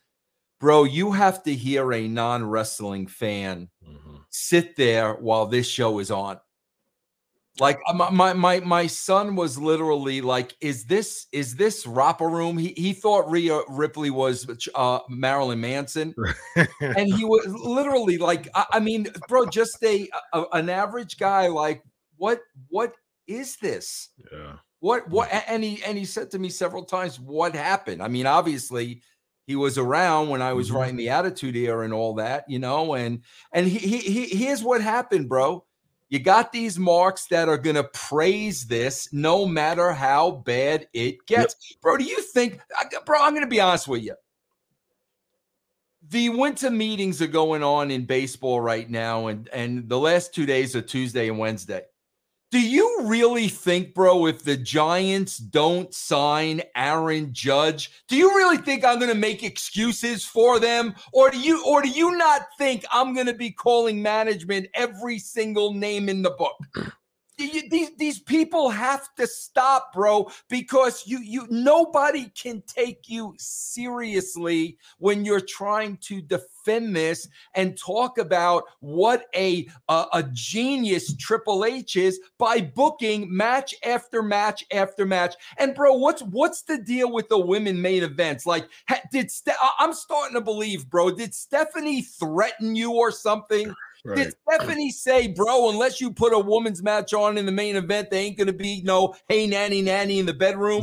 bro 0.59 0.83
you 0.83 1.11
have 1.11 1.41
to 1.41 1.55
hear 1.55 1.91
a 1.91 2.07
non-wrestling 2.07 3.07
fan 3.07 3.67
mm-hmm. 3.83 4.17
sit 4.29 4.75
there 4.75 5.13
while 5.15 5.47
this 5.47 5.67
show 5.67 5.97
is 5.97 6.11
on 6.11 6.39
like 7.59 7.79
uh, 7.87 7.93
my 7.93 8.33
my 8.33 8.59
my 8.61 8.87
son 8.87 9.35
was 9.35 9.59
literally 9.59 10.21
like, 10.21 10.55
"Is 10.59 10.85
this 10.85 11.27
is 11.31 11.55
this 11.55 11.85
Rapper 11.85 12.27
Room?" 12.27 12.57
He 12.57 12.73
he 12.75 12.93
thought 12.93 13.29
Rhea 13.29 13.61
Ripley 13.69 14.09
was 14.09 14.47
uh, 14.73 14.99
Marilyn 15.07 15.61
Manson, 15.61 16.15
and 16.81 17.13
he 17.13 17.23
was 17.25 17.45
literally 17.47 18.17
like, 18.17 18.47
I, 18.55 18.65
I 18.73 18.79
mean, 18.79 19.07
bro, 19.29 19.45
just 19.45 19.77
a, 19.83 20.09
a, 20.33 20.45
an 20.53 20.67
average 20.67 21.19
guy. 21.19 21.47
Like, 21.47 21.83
what 22.17 22.41
what 22.69 22.93
is 23.27 23.57
this? 23.57 24.09
Yeah. 24.31 24.53
What 24.79 25.07
what? 25.09 25.29
And 25.47 25.63
he 25.63 25.83
and 25.83 25.95
he 25.95 26.05
said 26.05 26.31
to 26.31 26.39
me 26.39 26.49
several 26.49 26.85
times, 26.85 27.19
"What 27.19 27.53
happened?" 27.53 28.01
I 28.01 28.07
mean, 28.07 28.25
obviously, 28.25 29.03
he 29.45 29.55
was 29.55 29.77
around 29.77 30.29
when 30.29 30.41
I 30.41 30.53
was 30.53 30.69
mm-hmm. 30.69 30.77
writing 30.77 30.97
the 30.97 31.09
Attitude 31.09 31.55
Era 31.55 31.85
and 31.85 31.93
all 31.93 32.15
that, 32.15 32.45
you 32.47 32.57
know. 32.57 32.95
And 32.95 33.21
and 33.53 33.67
he, 33.67 33.77
he 33.77 33.97
he 33.99 34.25
here's 34.25 34.63
what 34.63 34.81
happened, 34.81 35.29
bro 35.29 35.63
you 36.13 36.19
got 36.19 36.51
these 36.51 36.77
marks 36.77 37.25
that 37.25 37.49
are 37.49 37.57
going 37.57 37.75
to 37.75 37.85
praise 37.85 38.65
this 38.67 39.11
no 39.11 39.47
matter 39.47 39.91
how 39.91 40.29
bad 40.29 40.87
it 40.93 41.25
gets. 41.25 41.55
Yep. 41.71 41.81
Bro, 41.81 41.97
do 41.97 42.03
you 42.03 42.21
think, 42.21 42.59
bro, 43.03 43.19
I'm 43.19 43.31
going 43.31 43.41
to 43.41 43.49
be 43.49 43.59
honest 43.59 43.87
with 43.87 44.03
you. 44.03 44.13
The 46.07 46.29
winter 46.29 46.69
meetings 46.69 47.19
are 47.19 47.27
going 47.27 47.63
on 47.63 47.89
in 47.89 48.05
baseball 48.05 48.61
right 48.61 48.87
now, 48.87 49.25
and, 49.25 49.49
and 49.51 49.89
the 49.89 49.97
last 49.97 50.35
two 50.35 50.45
days 50.45 50.75
are 50.75 50.83
Tuesday 50.83 51.29
and 51.29 51.39
Wednesday. 51.39 51.81
Do 52.53 52.61
you 52.61 52.99
really 53.05 53.47
think, 53.47 53.95
bro, 53.95 54.27
if 54.27 54.43
the 54.43 54.55
Giants 54.55 55.39
don't 55.39 55.91
sign 55.91 56.61
Aaron 56.75 57.33
Judge, 57.33 58.03
do 58.07 58.15
you 58.15 58.29
really 58.35 58.57
think 58.57 58.85
I'm 58.85 58.99
going 58.99 59.09
to 59.09 59.17
make 59.17 59.41
excuses 59.41 60.23
for 60.23 60.59
them 60.59 60.93
or 61.13 61.31
do 61.31 61.39
you 61.39 61.65
or 61.65 61.81
do 61.81 61.89
you 61.89 62.15
not 62.15 62.43
think 62.59 62.85
I'm 62.91 63.15
going 63.15 63.25
to 63.25 63.33
be 63.33 63.49
calling 63.49 64.03
management 64.03 64.67
every 64.75 65.17
single 65.17 65.73
name 65.73 66.07
in 66.07 66.21
the 66.21 66.29
book? 66.29 66.95
These 67.69 67.95
these 67.97 68.19
people 68.19 68.69
have 68.69 69.13
to 69.15 69.27
stop 69.27 69.93
bro 69.93 70.29
because 70.49 71.03
you 71.05 71.19
you 71.19 71.45
nobody 71.49 72.29
can 72.29 72.63
take 72.67 73.09
you 73.09 73.33
seriously 73.37 74.77
when 74.97 75.23
you're 75.25 75.39
trying 75.39 75.97
to 75.97 76.21
defend 76.21 76.95
this 76.95 77.27
and 77.55 77.77
talk 77.77 78.17
about 78.17 78.63
what 78.79 79.25
a 79.35 79.67
a, 79.89 80.05
a 80.13 80.23
genius 80.33 81.15
triple 81.17 81.65
h 81.65 81.95
is 81.95 82.19
by 82.37 82.61
booking 82.61 83.35
match 83.35 83.75
after 83.83 84.21
match 84.23 84.63
after 84.71 85.05
match. 85.05 85.35
And 85.57 85.75
bro 85.75 85.93
what's 85.93 86.21
what's 86.23 86.63
the 86.63 86.77
deal 86.77 87.11
with 87.11 87.29
the 87.29 87.39
women 87.39 87.81
main 87.81 88.03
events? 88.03 88.45
Like 88.45 88.67
did 89.11 89.31
Ste- 89.31 89.51
i'm 89.79 89.93
starting 89.93 90.35
to 90.35 90.41
believe 90.41 90.89
bro 90.89 91.11
did 91.11 91.33
stephanie 91.33 92.01
threaten 92.01 92.75
you 92.75 92.91
or 92.91 93.11
something 93.11 93.73
Right. 94.05 94.17
Did 94.17 94.35
Stephanie 94.43 94.91
say, 94.91 95.27
bro, 95.27 95.69
unless 95.69 96.01
you 96.01 96.11
put 96.11 96.33
a 96.33 96.39
woman's 96.39 96.83
match 96.83 97.13
on 97.13 97.37
in 97.37 97.45
the 97.45 97.53
main 97.53 97.77
event, 97.77 98.09
they 98.09 98.19
ain't 98.19 98.37
going 98.37 98.47
to 98.47 98.53
be 98.53 98.81
no, 98.83 99.15
hey, 99.29 99.47
nanny, 99.47 99.81
nanny 99.81 100.19
in 100.19 100.25
the 100.25 100.33
bedroom? 100.33 100.81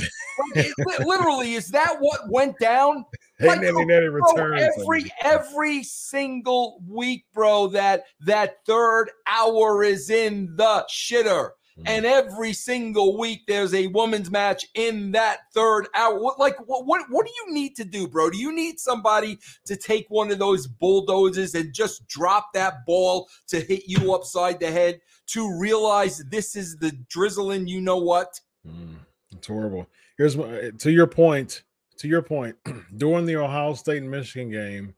literally, 1.05 1.53
is 1.53 1.69
that 1.69 1.97
what 2.01 2.21
went 2.31 2.59
down? 2.59 3.05
Hey, 3.39 3.49
like, 3.49 3.61
nanny, 3.61 3.85
nanny 3.85 4.07
returns. 4.07 4.73
Every, 4.79 5.13
every 5.23 5.83
single 5.83 6.83
week, 6.89 7.27
bro, 7.35 7.69
that 7.69 8.05
that 8.21 8.65
third 8.67 9.11
hour 9.27 9.85
is 9.85 10.09
in 10.09 10.57
the 10.57 10.87
shitter. 10.91 11.51
And 11.87 12.05
every 12.05 12.53
single 12.53 13.19
week, 13.19 13.43
there's 13.47 13.75
a 13.75 13.87
women's 13.89 14.31
match 14.31 14.67
in 14.75 15.13
that 15.13 15.41
third 15.55 15.89
hour. 15.95 16.21
What, 16.21 16.39
like, 16.39 16.57
what, 16.67 16.87
what, 16.87 17.07
what 17.09 17.27
do 17.27 17.33
you 17.33 17.55
need 17.55 17.77
to 17.77 17.85
do, 17.85 18.07
bro? 18.07 18.31
Do 18.31 18.39
you 18.39 18.55
need 18.55 18.79
somebody 18.79 19.39
to 19.67 19.77
take 19.77 20.07
one 20.09 20.31
of 20.31 20.39
those 20.39 20.67
bulldozers 20.67 21.55
and 21.55 21.73
just 21.73 22.07
drop 22.09 22.53
that 22.55 22.87
ball 22.87 23.29
to 23.49 23.61
hit 23.61 23.85
you 23.87 24.15
upside 24.15 24.61
the 24.61 24.71
head 24.71 25.01
to 25.29 25.59
realize 25.59 26.19
this 26.31 26.57
is 26.57 26.77
the 26.77 26.93
drizzling? 27.09 27.69
You 27.69 27.81
know 27.81 27.99
what? 27.99 28.41
Mm, 28.67 28.97
it's 29.33 29.47
horrible. 29.47 29.87
Here's 30.19 30.37
my, 30.37 30.71
to 30.79 30.91
your 30.91 31.07
point. 31.07 31.63
To 31.99 32.09
your 32.09 32.23
point, 32.23 32.57
during 32.97 33.27
the 33.27 33.37
Ohio 33.37 33.75
State 33.75 34.01
and 34.01 34.11
Michigan 34.11 34.51
game, 34.51 34.95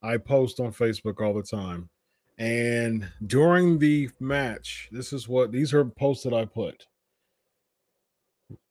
I 0.00 0.16
post 0.16 0.60
on 0.60 0.72
Facebook 0.72 1.20
all 1.20 1.34
the 1.34 1.42
time 1.42 1.88
And 2.38 3.08
during 3.26 3.78
the 3.78 4.10
match, 4.20 4.88
this 4.92 5.12
is 5.12 5.26
what 5.28 5.52
these 5.52 5.72
are 5.72 5.84
posts 5.84 6.24
that 6.24 6.34
I 6.34 6.44
put. 6.44 6.86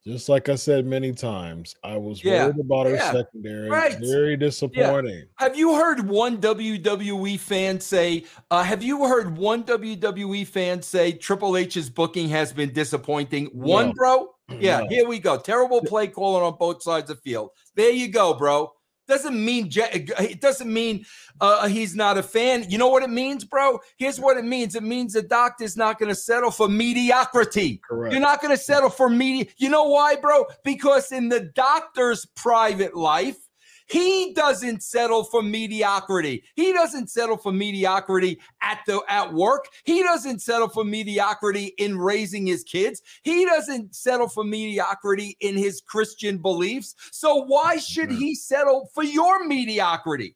Just 0.05 0.29
like 0.29 0.50
I 0.50 0.55
said 0.55 0.86
many 0.86 1.13
times, 1.13 1.75
I 1.84 1.98
was 1.98 2.24
yeah. 2.24 2.45
worried 2.45 2.60
about 2.60 2.86
our 2.86 2.98
secondary. 3.12 3.67
Right. 3.67 3.98
Very 4.00 4.38
disappointing. 4.38 5.17
Yeah. 5.17 5.24
Have 5.39 5.57
you 5.57 5.74
heard 5.74 6.07
one 6.07 6.38
WWE 6.38 7.39
fan 7.39 7.79
say, 7.79 8.25
uh, 8.51 8.62
have 8.62 8.84
you 8.84 9.07
heard 9.07 9.36
one 9.36 9.63
WWE 9.63 10.45
fan 10.45 10.84
say 10.84 11.12
Triple 11.12 11.57
H's 11.57 11.89
booking 11.89 12.29
has 12.29 12.53
been 12.53 12.72
disappointing? 12.72 13.48
One, 13.48 13.88
no. 13.88 13.93
bro? 13.93 14.27
Yeah, 14.60 14.81
no. 14.81 14.88
here 14.89 15.07
we 15.07 15.17
go. 15.17 15.39
Terrible 15.39 15.81
play 15.81 16.05
calling 16.05 16.43
on 16.43 16.55
both 16.60 16.84
sides 16.84 17.10
of 17.10 17.17
the 17.17 17.22
field. 17.24 17.50
There 17.74 17.89
you 17.89 18.10
go, 18.10 18.36
bro. 18.36 18.72
Doesn't 19.07 19.43
mean 19.43 19.69
it 19.71 20.41
doesn't 20.41 20.71
mean 20.71 21.05
uh, 21.39 21.67
he's 21.67 21.95
not 21.95 22.17
a 22.17 22.24
fan. 22.24 22.65
You 22.69 22.77
know 22.77 22.88
what 22.88 23.03
it 23.03 23.09
means, 23.09 23.43
bro? 23.43 23.79
Here's 23.97 24.19
what 24.19 24.38
it 24.38 24.45
means. 24.45 24.75
It 24.75 24.83
means 24.83 25.13
the 25.13 25.21
doctor's 25.21 25.77
not 25.77 26.00
going 26.00 26.09
to 26.09 26.15
settle 26.15 26.50
for 26.51 26.67
mediocrity. 26.67 27.81
Correct. 27.88 28.13
You're 28.13 28.21
not 28.21 28.41
going 28.41 28.55
to 28.55 28.62
settle 28.62 28.89
for 28.89 29.09
media. 29.09 29.45
You 29.57 29.69
know 29.69 29.83
why, 29.83 30.15
bro? 30.15 30.45
Because 30.63 31.12
in 31.12 31.29
the 31.29 31.41
doctor's 31.41 32.25
private 32.35 32.95
life, 32.95 33.38
he 33.85 34.33
doesn't 34.33 34.83
settle 34.83 35.23
for 35.23 35.41
mediocrity. 35.41 36.43
He 36.55 36.73
doesn't 36.73 37.09
settle 37.09 37.37
for 37.37 37.51
mediocrity 37.51 38.39
at 38.61 38.79
the 38.87 39.01
at 39.07 39.33
work. 39.33 39.65
He 39.83 40.01
doesn't 40.01 40.41
settle 40.41 40.69
for 40.69 40.83
mediocrity 40.83 41.73
in 41.77 41.97
raising 41.97 42.47
his 42.47 42.63
kids. 42.63 43.01
He 43.23 43.45
doesn't 43.45 43.95
settle 43.95 44.27
for 44.27 44.43
mediocrity 44.43 45.37
in 45.39 45.55
his 45.55 45.81
Christian 45.81 46.37
beliefs. 46.37 46.95
So 47.11 47.43
why 47.45 47.77
should 47.77 48.11
he 48.11 48.35
settle 48.35 48.89
for 48.93 49.03
your 49.03 49.45
mediocrity? 49.45 50.35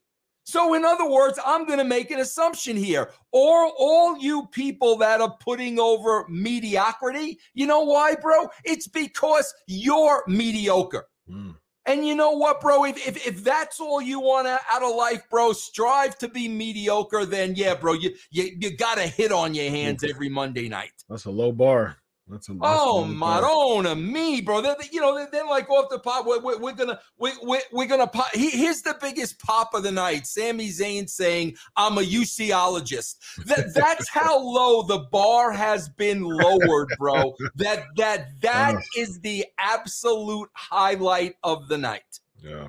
So, 0.50 0.74
in 0.74 0.84
other 0.84 1.08
words, 1.08 1.38
I'm 1.46 1.68
going 1.68 1.78
to 1.78 1.86
make 1.86 2.10
an 2.10 2.20
assumption 2.22 2.76
here. 2.76 3.12
Or 3.32 3.72
all 3.78 4.18
you 4.18 4.48
people 4.48 4.98
that 4.98 5.22
are 5.22 5.38
putting 5.40 5.78
over 5.80 6.26
mediocrity, 6.28 7.38
you 7.54 7.68
know 7.68 7.82
why, 7.82 8.16
bro? 8.16 8.48
It's 8.64 8.88
because 8.88 9.54
you're 9.68 10.24
mediocre. 10.28 11.06
Mm. 11.30 11.54
And 11.90 12.06
you 12.06 12.14
know 12.14 12.34
what, 12.34 12.62
bro? 12.62 12.86
If, 12.86 13.08
if, 13.08 13.26
if 13.26 13.44
that's 13.44 13.80
all 13.80 14.00
you 14.00 14.20
want 14.20 14.48
out 14.48 14.84
of 14.84 14.96
life, 14.96 15.24
bro, 15.28 15.54
strive 15.54 16.20
to 16.20 16.28
be 16.28 16.48
mediocre, 16.48 17.26
then 17.26 17.56
yeah, 17.56 17.74
bro, 17.74 17.94
you, 17.94 18.12
you, 18.30 18.56
you 18.60 18.78
got 18.78 19.00
a 19.00 19.08
hit 19.08 19.32
on 19.32 19.56
your 19.56 19.72
hands 19.72 20.04
every 20.04 20.30
Monday 20.30 20.70
night. 20.70 20.92
That's 21.10 21.26
a 21.26 21.32
low 21.32 21.52
bar. 21.52 21.98
That's 22.30 22.48
a, 22.50 22.54
that's 22.54 22.64
oh, 22.64 23.06
Madonna, 23.06 23.96
me, 23.96 24.40
bro. 24.40 24.62
They're, 24.62 24.76
you 24.92 25.02
know, 25.02 25.16
they're, 25.16 25.30
they're 25.32 25.46
like 25.46 25.68
off 25.70 25.90
the 25.90 25.98
pop. 25.98 26.28
We're, 26.28 26.40
we're, 26.40 26.60
we're 26.60 26.74
gonna, 26.74 27.00
we, 27.18 27.32
we're, 27.42 27.62
we're 27.72 27.88
gonna 27.88 28.08
pop. 28.08 28.30
He, 28.36 28.52
here's 28.52 28.82
the 28.84 28.96
biggest 29.02 29.40
pop 29.40 29.74
of 29.74 29.82
the 29.82 29.92
night. 29.92 30.28
Sami 30.28 30.70
Zayn 30.70 31.10
saying, 31.10 31.56
"I'm 31.76 31.98
a 31.98 32.02
UCologist." 32.02 33.16
That 33.46 33.74
that's 33.76 34.08
how 34.10 34.40
low 34.40 34.84
the 34.84 35.00
bar 35.12 35.52
has 35.52 35.90
been 35.90 36.22
lowered, 36.22 36.90
bro. 37.00 37.34
that 37.56 37.86
that 37.98 38.28
that 38.42 38.76
is 38.96 39.20
the 39.22 39.46
absolute 39.58 40.50
highlight 40.54 41.36
of 41.44 41.68
the 41.68 41.78
night. 41.78 42.20
Yeah. 42.44 42.68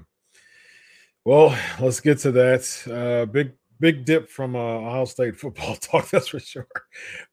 Well, 1.24 1.56
let's 1.78 2.00
get 2.00 2.18
to 2.20 2.32
that. 2.32 2.88
Uh, 2.90 3.30
big 3.30 3.52
big 3.80 4.04
dip 4.04 4.28
from 4.28 4.54
uh, 4.54 4.58
Ohio 4.58 5.04
State 5.06 5.36
football 5.40 5.74
talk. 5.76 6.08
That's 6.10 6.28
for 6.28 6.38
sure. 6.38 6.68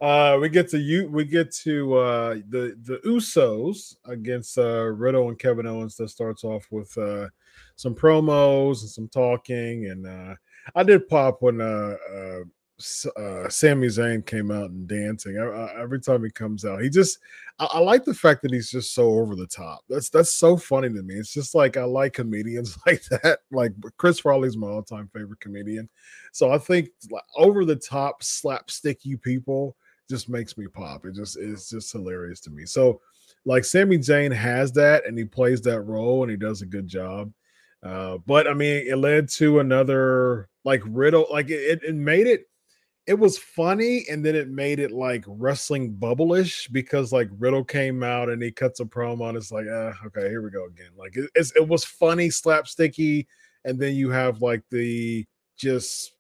Uh, 0.01 0.37
we 0.41 0.49
get 0.49 0.69
to 0.69 0.79
you. 0.79 1.09
We 1.09 1.25
get 1.25 1.53
to 1.63 1.95
uh, 1.95 2.35
the 2.49 2.75
the 2.83 2.99
Usos 3.05 3.95
against 4.05 4.57
uh, 4.57 4.85
Riddle 4.85 5.29
and 5.29 5.37
Kevin 5.37 5.67
Owens. 5.67 5.95
That 5.97 6.09
starts 6.09 6.43
off 6.43 6.65
with 6.71 6.97
uh, 6.97 7.27
some 7.75 7.93
promos 7.93 8.81
and 8.81 8.89
some 8.89 9.07
talking. 9.09 9.87
And 9.87 10.07
uh, 10.07 10.35
I 10.75 10.83
did 10.83 11.07
pop 11.07 11.41
when 11.41 11.61
uh, 11.61 11.95
uh, 12.13 12.39
uh, 13.15 13.49
Sami 13.49 13.87
Zayn 13.87 14.23
came 14.25 14.51
out 14.51 14.69
and 14.69 14.87
dancing. 14.87 15.39
I, 15.39 15.45
I, 15.45 15.81
every 15.81 15.99
time 15.99 16.23
he 16.23 16.29
comes 16.29 16.63
out, 16.63 16.81
he 16.81 16.89
just 16.89 17.17
I, 17.59 17.65
I, 17.71 17.79
like 17.79 18.05
the 18.05 18.13
fact 18.13 18.43
that 18.43 18.53
he's 18.53 18.69
just 18.69 18.93
so 18.93 19.09
over 19.09 19.35
the 19.35 19.47
top. 19.47 19.79
That's 19.89 20.09
that's 20.09 20.31
so 20.31 20.57
funny 20.57 20.89
to 20.89 21.01
me. 21.01 21.15
It's 21.15 21.33
just 21.33 21.55
like 21.55 21.75
I 21.75 21.83
like 21.83 22.13
comedians 22.13 22.77
like 22.85 23.03
that. 23.05 23.39
Like 23.51 23.71
Chris 23.97 24.19
Farley's 24.19 24.57
my 24.57 24.67
all 24.67 24.83
time 24.83 25.09
favorite 25.11 25.39
comedian. 25.39 25.89
So 26.33 26.51
I 26.51 26.59
think 26.59 26.89
like, 27.09 27.23
over 27.35 27.65
the 27.65 27.75
top 27.75 28.21
slapsticky 28.21 29.19
people 29.21 29.75
just 30.07 30.29
makes 30.29 30.55
me 30.57 30.67
pop. 30.67 31.05
It 31.05 31.15
just 31.15 31.37
it's 31.37 31.69
just 31.69 31.91
hilarious 31.91 32.39
to 32.41 32.51
me. 32.51 32.65
So 32.65 33.01
like 33.45 33.65
Sami 33.65 33.97
Zayn 33.97 34.33
has 34.33 34.71
that 34.73 35.07
and 35.07 35.17
he 35.17 35.25
plays 35.25 35.61
that 35.61 35.81
role 35.81 36.21
and 36.21 36.29
he 36.29 36.37
does 36.37 36.61
a 36.61 36.67
good 36.67 36.87
job. 36.87 37.33
Uh, 37.81 38.17
but 38.25 38.47
I 38.47 38.53
mean, 38.53 38.85
it 38.87 38.97
led 38.97 39.29
to 39.29 39.59
another 39.59 40.49
like 40.63 40.81
Riddle, 40.85 41.27
like 41.31 41.49
it, 41.49 41.81
it 41.83 41.95
made 41.95 42.27
it 42.27 42.47
it 43.07 43.17
was 43.17 43.37
funny 43.37 44.05
and 44.09 44.23
then 44.23 44.35
it 44.35 44.49
made 44.49 44.79
it 44.79 44.91
like 44.91 45.23
wrestling 45.27 45.93
bubblish 45.93 46.69
because 46.73 47.13
like 47.13 47.29
Riddle 47.39 47.63
came 47.63 48.03
out 48.03 48.27
and 48.29 48.43
he 48.43 48.51
cuts 48.51 48.81
a 48.81 48.85
promo 48.85 49.29
and 49.29 49.37
it's 49.37 49.51
like, 49.51 49.65
uh, 49.65 49.93
okay, 50.07 50.27
here 50.27 50.41
we 50.41 50.49
go 50.49 50.65
again. 50.65 50.91
Like 50.97 51.15
it, 51.15 51.29
it 51.55 51.67
was 51.67 51.85
funny, 51.85 52.27
slapsticky, 52.27 53.25
and 53.63 53.79
then 53.79 53.95
you 53.95 54.09
have 54.11 54.41
like 54.41 54.61
the 54.69 55.25
just 55.55 56.11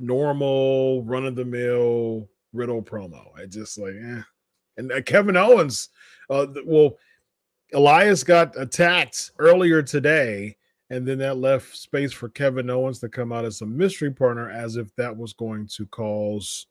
normal 0.00 1.04
run 1.04 1.26
of 1.26 1.36
the 1.36 1.44
mill 1.44 2.28
Riddle 2.52 2.82
promo. 2.82 3.28
I 3.36 3.46
just 3.46 3.78
like, 3.78 3.94
eh. 3.94 4.22
And 4.78 4.90
uh, 4.90 5.02
Kevin 5.02 5.36
Owens, 5.36 5.90
uh, 6.28 6.46
well, 6.64 6.98
Elias 7.72 8.24
got 8.24 8.60
attacked 8.60 9.30
earlier 9.38 9.80
today 9.80 10.56
and 10.90 11.06
then 11.06 11.18
that 11.18 11.38
left 11.38 11.76
space 11.76 12.12
for 12.12 12.28
Kevin 12.28 12.70
Owens 12.70 13.00
to 13.00 13.08
come 13.08 13.32
out 13.32 13.44
as 13.44 13.60
a 13.60 13.66
mystery 13.66 14.10
partner, 14.10 14.50
as 14.50 14.76
if 14.76 14.94
that 14.96 15.16
was 15.16 15.32
going 15.32 15.66
to 15.76 15.86
cause 15.86 16.66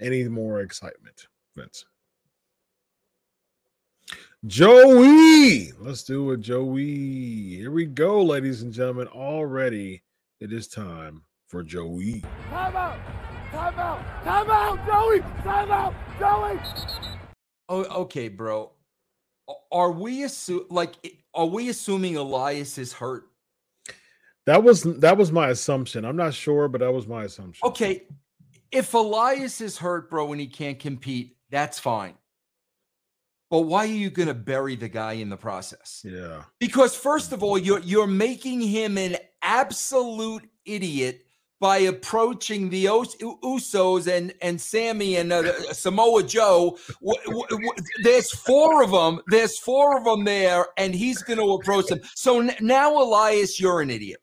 any 0.00 0.26
more 0.28 0.60
excitement. 0.60 1.26
Vince. 1.56 1.84
Joey, 4.46 5.72
let's 5.80 6.02
do 6.02 6.30
it, 6.30 6.40
Joey. 6.40 7.56
Here 7.56 7.70
we 7.70 7.84
go, 7.84 8.22
ladies 8.22 8.62
and 8.62 8.72
gentlemen. 8.72 9.08
Already, 9.08 10.02
it 10.40 10.52
is 10.52 10.66
time 10.66 11.22
for 11.46 11.62
Joey. 11.62 12.22
Time 12.48 12.74
out! 12.74 12.98
Time 13.50 13.78
out! 13.78 14.24
Time 14.24 14.50
out, 14.50 14.86
Joey! 14.86 15.20
Time 15.42 15.70
out, 15.70 15.94
Joey! 16.18 16.58
Oh, 17.68 17.84
okay, 18.02 18.28
bro. 18.28 18.72
Are 19.70 19.90
we 19.90 20.22
assume 20.22 20.66
like 20.70 20.94
are 21.34 21.46
we 21.46 21.68
assuming 21.68 22.16
Elias 22.16 22.78
is 22.78 22.92
hurt? 22.92 23.29
That 24.50 24.64
was 24.64 24.82
that 24.82 25.16
was 25.16 25.30
my 25.30 25.50
assumption. 25.50 26.04
I'm 26.04 26.16
not 26.16 26.34
sure, 26.34 26.66
but 26.66 26.80
that 26.80 26.92
was 26.92 27.06
my 27.06 27.22
assumption. 27.22 27.64
Okay. 27.68 28.02
If 28.72 28.94
Elias 28.94 29.60
is 29.60 29.78
hurt, 29.78 30.10
bro, 30.10 30.32
and 30.32 30.40
he 30.40 30.48
can't 30.48 30.76
compete, 30.76 31.36
that's 31.50 31.78
fine. 31.78 32.14
But 33.48 33.60
why 33.60 33.84
are 33.84 33.86
you 33.86 34.10
going 34.10 34.26
to 34.26 34.34
bury 34.34 34.74
the 34.74 34.88
guy 34.88 35.12
in 35.12 35.28
the 35.28 35.36
process? 35.36 36.02
Yeah. 36.04 36.42
Because 36.58 36.96
first 36.96 37.30
of 37.30 37.44
all, 37.44 37.58
you're 37.58 37.78
you're 37.78 38.08
making 38.08 38.60
him 38.60 38.98
an 38.98 39.18
absolute 39.40 40.50
idiot 40.64 41.24
by 41.60 41.78
approaching 41.78 42.70
the 42.70 42.86
Usos 42.86 44.08
and 44.08 44.34
and 44.42 44.60
Sami 44.60 45.14
and 45.14 45.32
uh, 45.32 45.72
Samoa 45.72 46.24
Joe. 46.24 46.76
W- 47.00 47.22
w- 47.24 47.46
w- 47.48 47.72
there's 48.02 48.32
four 48.32 48.82
of 48.82 48.90
them. 48.90 49.20
There's 49.28 49.58
four 49.58 49.96
of 49.96 50.02
them 50.04 50.24
there, 50.24 50.66
and 50.76 50.92
he's 50.92 51.22
going 51.22 51.38
to 51.38 51.52
approach 51.52 51.86
them. 51.86 52.00
So 52.16 52.40
n- 52.40 52.56
now, 52.60 53.00
Elias, 53.00 53.60
you're 53.60 53.80
an 53.80 53.90
idiot. 53.90 54.19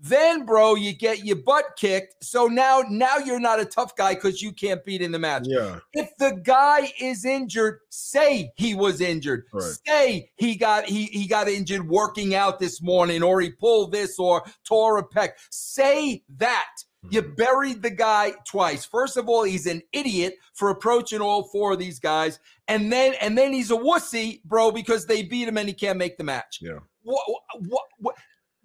Then, 0.00 0.46
bro, 0.46 0.76
you 0.76 0.92
get 0.92 1.24
your 1.24 1.36
butt 1.36 1.64
kicked. 1.76 2.24
So 2.24 2.46
now, 2.46 2.84
now 2.88 3.18
you're 3.18 3.40
not 3.40 3.58
a 3.58 3.64
tough 3.64 3.96
guy 3.96 4.14
because 4.14 4.40
you 4.40 4.52
can't 4.52 4.84
beat 4.84 5.02
in 5.02 5.10
the 5.10 5.18
match. 5.18 5.44
Yeah. 5.46 5.80
If 5.92 6.10
the 6.18 6.40
guy 6.42 6.92
is 7.00 7.24
injured, 7.24 7.80
say 7.88 8.52
he 8.56 8.74
was 8.74 9.00
injured. 9.00 9.44
Right. 9.52 9.74
Say 9.86 10.30
he 10.36 10.54
got 10.54 10.84
he 10.84 11.06
he 11.06 11.26
got 11.26 11.48
injured 11.48 11.88
working 11.88 12.34
out 12.34 12.60
this 12.60 12.80
morning, 12.80 13.22
or 13.22 13.40
he 13.40 13.50
pulled 13.50 13.92
this, 13.92 14.18
or 14.18 14.44
tore 14.64 14.98
a 14.98 15.04
pec. 15.04 15.30
Say 15.50 16.22
that. 16.36 16.68
You 17.10 17.22
mm-hmm. 17.22 17.34
buried 17.34 17.82
the 17.82 17.90
guy 17.90 18.32
twice. 18.44 18.84
First 18.84 19.16
of 19.16 19.28
all, 19.28 19.44
he's 19.44 19.66
an 19.66 19.82
idiot 19.92 20.34
for 20.54 20.70
approaching 20.70 21.20
all 21.20 21.44
four 21.44 21.72
of 21.72 21.78
these 21.78 21.98
guys, 21.98 22.38
and 22.66 22.92
then 22.92 23.14
and 23.20 23.38
then 23.38 23.52
he's 23.52 23.70
a 23.70 23.76
wussy, 23.76 24.42
bro, 24.44 24.70
because 24.70 25.06
they 25.06 25.22
beat 25.22 25.48
him 25.48 25.58
and 25.58 25.68
he 25.68 25.74
can't 25.74 25.98
make 25.98 26.18
the 26.18 26.24
match. 26.24 26.58
Yeah. 26.60 26.78
What, 27.02 27.22
what, 27.60 27.84
what, 27.98 28.14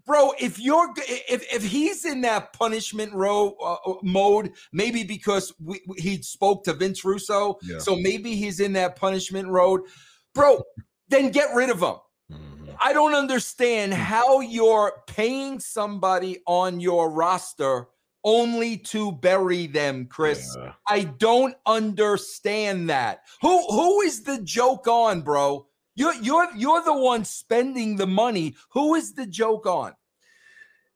bro 0.05 0.31
if 0.39 0.59
you're 0.59 0.93
if 1.07 1.45
if 1.53 1.63
he's 1.63 2.05
in 2.05 2.21
that 2.21 2.53
punishment 2.53 3.13
row 3.13 3.55
uh, 3.61 3.91
uh, 3.91 3.95
mode 4.03 4.51
maybe 4.71 5.03
because 5.03 5.53
we, 5.59 5.81
we, 5.87 5.97
he 5.99 6.21
spoke 6.21 6.63
to 6.63 6.73
vince 6.73 7.03
russo 7.05 7.57
yeah. 7.63 7.79
so 7.79 7.95
maybe 7.95 8.35
he's 8.35 8.59
in 8.59 8.73
that 8.73 8.95
punishment 8.95 9.47
road 9.47 9.81
bro 10.33 10.61
then 11.09 11.29
get 11.29 11.53
rid 11.53 11.69
of 11.69 11.81
him 11.81 11.95
mm-hmm. 12.31 12.71
i 12.81 12.93
don't 12.93 13.15
understand 13.15 13.93
how 13.93 14.39
you're 14.39 15.03
paying 15.07 15.59
somebody 15.59 16.39
on 16.47 16.79
your 16.79 17.09
roster 17.09 17.87
only 18.25 18.77
to 18.77 19.11
bury 19.11 19.67
them 19.67 20.05
chris 20.05 20.55
yeah. 20.59 20.73
i 20.87 21.03
don't 21.03 21.55
understand 21.65 22.89
that 22.89 23.21
who 23.41 23.61
who 23.67 24.01
is 24.01 24.23
the 24.23 24.39
joke 24.41 24.87
on 24.87 25.21
bro 25.21 25.65
you're 25.95 26.15
you're 26.15 26.49
you're 26.55 26.83
the 26.83 26.93
one 26.97 27.25
spending 27.25 27.95
the 27.95 28.07
money. 28.07 28.55
Who 28.71 28.95
is 28.95 29.13
the 29.13 29.25
joke 29.25 29.65
on? 29.65 29.93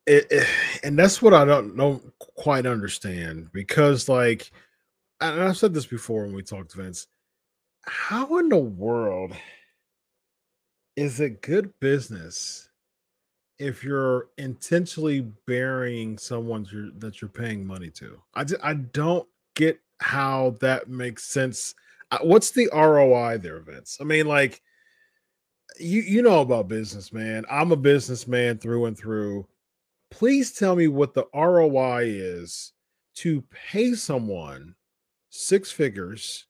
It, 0.05 0.27
it, 0.31 0.47
and 0.83 0.97
that's 0.97 1.21
what 1.21 1.33
I 1.33 1.43
don't 1.45 1.75
know 1.75 2.01
quite 2.19 2.65
understand 2.65 3.51
because 3.51 4.07
like 4.07 4.51
and 5.19 5.41
I've 5.41 5.57
said 5.57 5.73
this 5.73 5.85
before 5.85 6.23
when 6.23 6.33
we 6.33 6.43
talked, 6.43 6.73
Vince. 6.73 7.07
How 7.85 8.37
in 8.37 8.49
the 8.49 8.57
world 8.57 9.33
is 10.95 11.19
it 11.19 11.41
good 11.41 11.71
business 11.79 12.69
if 13.59 13.83
you're 13.83 14.27
intentionally 14.37 15.21
burying 15.45 16.17
someone 16.17 16.67
you're, 16.71 16.91
that 16.97 17.21
you're 17.21 17.29
paying 17.29 17.65
money 17.65 17.89
to? 17.91 18.21
I 18.35 18.45
I 18.63 18.73
don't 18.73 19.27
get 19.55 19.79
how 19.99 20.55
that 20.61 20.89
makes 20.89 21.25
sense. 21.25 21.75
What's 22.21 22.51
the 22.51 22.69
ROI 22.73 23.39
there, 23.39 23.59
Vince? 23.59 23.97
I 23.99 24.03
mean, 24.03 24.27
like 24.27 24.61
you 25.79 26.01
you 26.01 26.21
know 26.21 26.41
about 26.41 26.67
business, 26.67 27.11
man. 27.13 27.45
I'm 27.49 27.71
a 27.71 27.77
businessman 27.77 28.57
through 28.57 28.85
and 28.85 28.97
through. 28.97 29.47
Please 30.09 30.51
tell 30.53 30.75
me 30.75 30.87
what 30.87 31.13
the 31.13 31.25
ROI 31.33 32.03
is 32.05 32.73
to 33.15 33.43
pay 33.51 33.93
someone 33.93 34.75
six 35.29 35.71
figures 35.71 36.45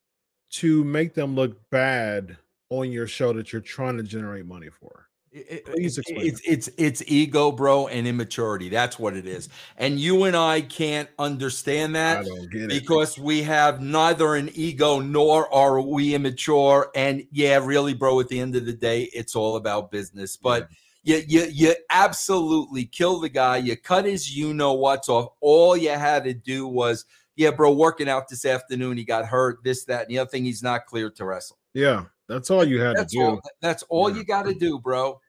to 0.50 0.84
make 0.84 1.14
them 1.14 1.36
look 1.36 1.58
bad 1.70 2.38
on 2.70 2.92
your 2.92 3.08
show 3.08 3.34
that 3.34 3.52
you're 3.52 3.62
trying 3.62 3.98
to 3.98 4.04
generate 4.04 4.46
money 4.46 4.70
for. 4.70 5.07
It- 5.32 5.66
Please 5.66 5.98
explain 5.98 6.26
it's 6.26 6.42
it's 6.46 6.70
it's 6.78 7.04
ego, 7.08 7.52
bro, 7.52 7.88
and 7.88 8.08
immaturity. 8.08 8.70
That's 8.70 8.98
what 8.98 9.16
it 9.16 9.28
is. 9.28 9.50
And 9.78 10.00
you 10.00 10.24
and 10.24 10.36
I 10.36 10.62
can't 10.62 11.10
understand 11.20 11.96
that 11.96 12.26
don't 12.26 12.52
get 12.52 12.62
it. 12.64 12.70
because 12.70 13.20
we 13.20 13.44
have 13.44 13.82
neither 13.82 14.36
an 14.36 14.50
ego 14.54 15.00
nor 15.00 15.54
are 15.54 15.80
we 15.82 16.16
immature. 16.16 16.90
And 16.96 17.28
yeah, 17.32 17.60
really, 17.64 17.94
bro, 17.94 18.20
at 18.20 18.30
the 18.30 18.40
end 18.40 18.56
of 18.56 18.66
the 18.66 18.74
day, 18.74 19.04
it's 19.14 19.36
all 19.36 19.56
about 19.58 19.92
business. 19.92 20.38
But 20.38 20.70
you 21.04 21.22
you 21.28 21.44
you 21.52 21.76
absolutely 21.90 22.86
kill 22.86 23.20
the 23.20 23.30
guy. 23.30 23.58
You 23.58 23.76
cut 23.78 24.06
his 24.06 24.36
you 24.36 24.54
know 24.54 24.74
what's 24.74 25.10
off. 25.10 25.34
All 25.42 25.78
you 25.78 25.90
had 25.92 26.24
to 26.24 26.34
do 26.34 26.68
was, 26.68 27.06
yeah, 27.36 27.52
bro, 27.52 27.72
working 27.72 28.10
out 28.10 28.28
this 28.30 28.46
afternoon. 28.46 28.98
He 28.98 29.04
got 29.04 29.26
hurt, 29.26 29.60
this, 29.64 29.86
that, 29.86 30.02
and 30.04 30.10
the 30.10 30.20
other 30.20 30.30
thing. 30.30 30.44
He's 30.46 30.64
not 30.64 30.86
cleared 30.86 31.16
to 31.18 31.26
wrestle. 31.26 31.58
Yeah, 31.74 32.06
that's 32.28 32.50
all 32.52 32.66
you 32.66 32.80
had 32.82 32.96
That's 32.98 33.14
to 33.14 33.20
do. 33.20 33.24
all 33.26 33.42
that's 33.62 33.84
all 33.84 34.10
Yeah. 34.10 34.18
you 34.18 34.24
got 34.26 34.44
to 34.44 34.54
do, 34.54 34.80
bro. 34.80 35.20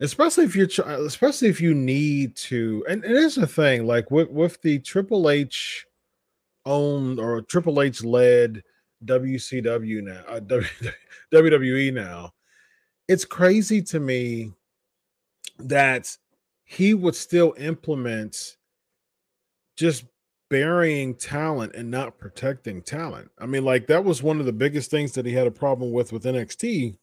especially 0.00 0.44
if 0.44 0.54
you're 0.56 0.68
especially 1.06 1.48
if 1.48 1.60
you 1.60 1.74
need 1.74 2.36
to 2.36 2.84
and, 2.88 3.04
and 3.04 3.12
here's 3.16 3.34
the 3.36 3.46
thing 3.46 3.86
like 3.86 4.10
with 4.10 4.28
with 4.30 4.60
the 4.62 4.78
triple 4.80 5.28
h 5.30 5.84
owned 6.66 7.18
or 7.18 7.40
triple 7.42 7.80
h 7.82 8.04
led 8.04 8.62
wcw 9.04 10.02
now 10.02 10.22
uh, 10.28 10.40
wwe 11.32 11.92
now 11.94 12.32
it's 13.08 13.24
crazy 13.24 13.80
to 13.80 13.98
me 14.00 14.52
that 15.58 16.14
he 16.64 16.94
would 16.94 17.14
still 17.14 17.54
implement 17.58 18.56
just 19.76 20.04
burying 20.50 21.14
talent 21.14 21.74
and 21.74 21.90
not 21.90 22.18
protecting 22.18 22.80
talent 22.80 23.30
i 23.38 23.44
mean 23.44 23.64
like 23.64 23.86
that 23.86 24.02
was 24.02 24.22
one 24.22 24.40
of 24.40 24.46
the 24.46 24.52
biggest 24.52 24.90
things 24.90 25.12
that 25.12 25.26
he 25.26 25.32
had 25.32 25.46
a 25.46 25.50
problem 25.50 25.92
with 25.92 26.12
with 26.12 26.24
nxt 26.24 26.96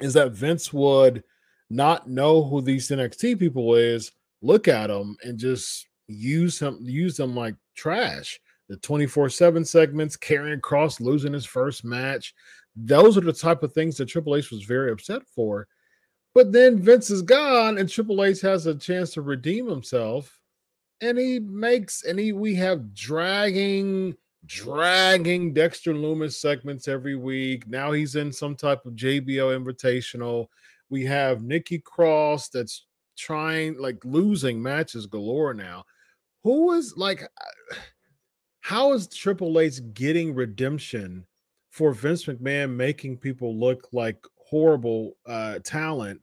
is 0.00 0.14
that 0.14 0.32
vince 0.32 0.72
would 0.72 1.24
not 1.72 2.08
know 2.08 2.44
who 2.44 2.60
these 2.60 2.88
NXT 2.88 3.38
people 3.38 3.74
is, 3.74 4.12
look 4.42 4.68
at 4.68 4.88
them 4.88 5.16
and 5.24 5.38
just 5.38 5.88
use 6.06 6.58
them 6.58 6.78
use 6.82 7.16
them 7.16 7.34
like 7.34 7.54
trash. 7.74 8.38
The 8.68 8.76
24/7 8.78 9.66
segments, 9.66 10.16
Karrion 10.16 10.60
Kross 10.60 11.00
losing 11.00 11.32
his 11.32 11.46
first 11.46 11.84
match. 11.84 12.34
Those 12.76 13.16
are 13.16 13.22
the 13.22 13.32
type 13.32 13.62
of 13.62 13.72
things 13.72 13.96
that 13.96 14.06
Triple 14.06 14.36
H 14.36 14.50
was 14.50 14.64
very 14.64 14.92
upset 14.92 15.22
for. 15.34 15.66
But 16.34 16.52
then 16.52 16.78
Vince 16.78 17.10
is 17.10 17.22
gone 17.22 17.78
and 17.78 17.88
Triple 17.88 18.22
H 18.22 18.40
has 18.42 18.66
a 18.66 18.74
chance 18.74 19.12
to 19.14 19.22
redeem 19.22 19.66
himself 19.66 20.41
and 21.02 21.18
he 21.18 21.40
makes 21.40 22.04
and 22.04 22.18
he 22.18 22.32
we 22.32 22.54
have 22.54 22.94
dragging 22.94 24.14
dragging 24.46 25.52
Dexter 25.52 25.92
Lumis 25.92 26.34
segments 26.34 26.88
every 26.88 27.16
week. 27.16 27.68
Now 27.68 27.92
he's 27.92 28.16
in 28.16 28.32
some 28.32 28.56
type 28.56 28.86
of 28.86 28.94
JBL 28.94 29.26
invitational. 29.26 30.46
We 30.88 31.04
have 31.04 31.42
Nikki 31.42 31.80
Cross 31.80 32.48
that's 32.48 32.86
trying 33.16 33.78
like 33.78 34.04
losing 34.04 34.62
matches 34.62 35.06
galore 35.06 35.54
now. 35.54 35.84
Who 36.44 36.72
is 36.72 36.94
like 36.96 37.28
how 38.60 38.92
is 38.92 39.08
Triple 39.08 39.58
H 39.58 39.80
getting 39.92 40.34
redemption 40.34 41.26
for 41.70 41.92
Vince 41.92 42.24
McMahon 42.26 42.70
making 42.74 43.18
people 43.18 43.58
look 43.58 43.88
like 43.92 44.18
horrible 44.36 45.16
uh 45.26 45.58
talent 45.64 46.20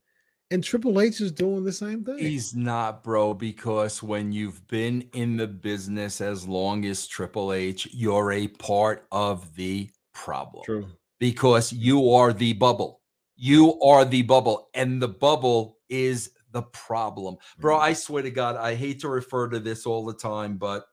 and 0.52 0.64
Triple 0.64 1.00
H 1.00 1.22
is 1.22 1.32
doing 1.32 1.64
the 1.64 1.72
same 1.72 2.04
thing? 2.04 2.18
He's 2.18 2.56
not, 2.56 3.04
bro, 3.04 3.34
because 3.34 4.02
when 4.02 4.32
you've 4.32 4.66
been 4.68 5.08
in 5.14 5.38
the 5.38 5.48
business 5.48 6.22
as 6.22 6.48
long 6.48 6.86
as 6.86 7.08
Triple 7.08 7.54
H, 7.54 7.88
you're 7.92 8.32
a 8.32 8.48
part 8.48 9.06
of 9.12 9.56
the 9.56 9.90
problem 10.14 10.64
True. 10.66 10.88
because 11.20 11.72
you 11.72 12.12
are 12.12 12.34
the 12.34 12.54
bubble. 12.54 13.02
You 13.36 13.80
are 13.82 14.04
the 14.06 14.24
bubble, 14.24 14.70
and 14.74 15.02
the 15.02 15.08
bubble 15.08 15.78
is 15.88 16.32
the 16.52 16.64
problem. 16.64 17.38
Bro, 17.60 17.78
Mhm. 17.78 17.82
I 17.82 17.94
swear 17.94 18.24
to 18.24 18.32
God, 18.32 18.56
I 18.56 18.74
hate 18.76 19.00
to 19.02 19.08
refer 19.08 19.48
to 19.50 19.60
this 19.60 19.86
all 19.86 20.04
the 20.06 20.14
time, 20.16 20.58
but 20.58 20.88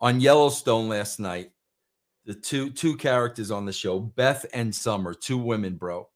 on 0.00 0.20
Yellowstone 0.20 0.88
last 0.88 1.18
night, 1.18 1.50
the 2.24 2.34
two 2.34 2.70
two 2.70 2.96
characters 2.96 3.50
on 3.50 3.64
the 3.66 3.72
show, 3.72 3.98
Beth 3.98 4.46
and 4.54 4.72
Summer, 4.74 5.14
two 5.14 5.36
women, 5.38 5.74
bro, 5.76 6.08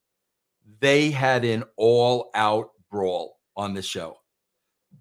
they 0.80 1.10
had 1.10 1.44
an 1.44 1.64
all-out 1.76 2.70
brawl 2.90 3.38
on 3.56 3.74
the 3.74 3.82
show. 3.82 4.18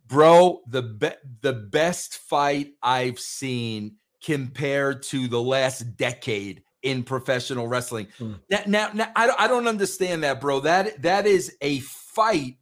Bro, 0.08 0.62
the 0.68 0.82
be- 0.82 1.32
the 1.42 1.54
best 1.54 2.16
fight 2.18 2.74
I've 2.82 3.20
seen 3.20 3.98
compared 4.24 5.04
to 5.04 5.28
the 5.28 5.42
last 5.42 5.96
decade 5.98 6.64
in 6.84 7.04
professional 7.04 7.68
wrestling. 7.68 8.08
Hmm. 8.18 8.34
Now, 8.50 8.62
now, 8.68 8.90
now 8.94 9.12
I, 9.16 9.28
don't, 9.28 9.42
I 9.42 9.48
don't 9.48 9.68
understand 9.68 10.24
that, 10.24 10.42
bro. 10.42 10.62
That 10.62 11.02
that 11.04 11.28
is 11.28 11.56
a 11.62 11.80
fight 11.80 12.58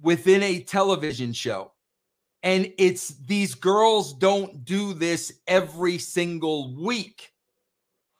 within 0.00 0.42
a 0.42 0.62
television 0.62 1.32
show. 1.32 1.72
And 2.42 2.72
it's 2.78 3.08
these 3.08 3.54
girls 3.54 4.14
don't 4.14 4.64
do 4.64 4.94
this 4.94 5.32
every 5.46 5.98
single 5.98 6.74
week. 6.74 7.32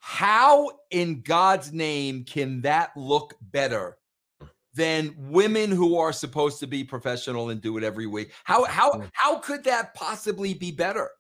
How 0.00 0.70
in 0.90 1.20
God's 1.20 1.72
name 1.72 2.24
can 2.24 2.62
that 2.62 2.90
look 2.96 3.34
better 3.40 3.98
hmm. 4.40 4.46
than 4.74 5.14
women 5.18 5.70
who 5.70 5.96
are 5.98 6.12
supposed 6.12 6.58
to 6.60 6.66
be 6.66 6.82
professional 6.82 7.50
and 7.50 7.60
do 7.60 7.76
it 7.76 7.84
every 7.84 8.06
week? 8.06 8.32
How 8.44 8.64
how 8.64 8.92
hmm. 8.92 9.04
how 9.12 9.38
could 9.38 9.64
that 9.64 9.94
possibly 9.94 10.54
be 10.54 10.72
better? 10.72 11.10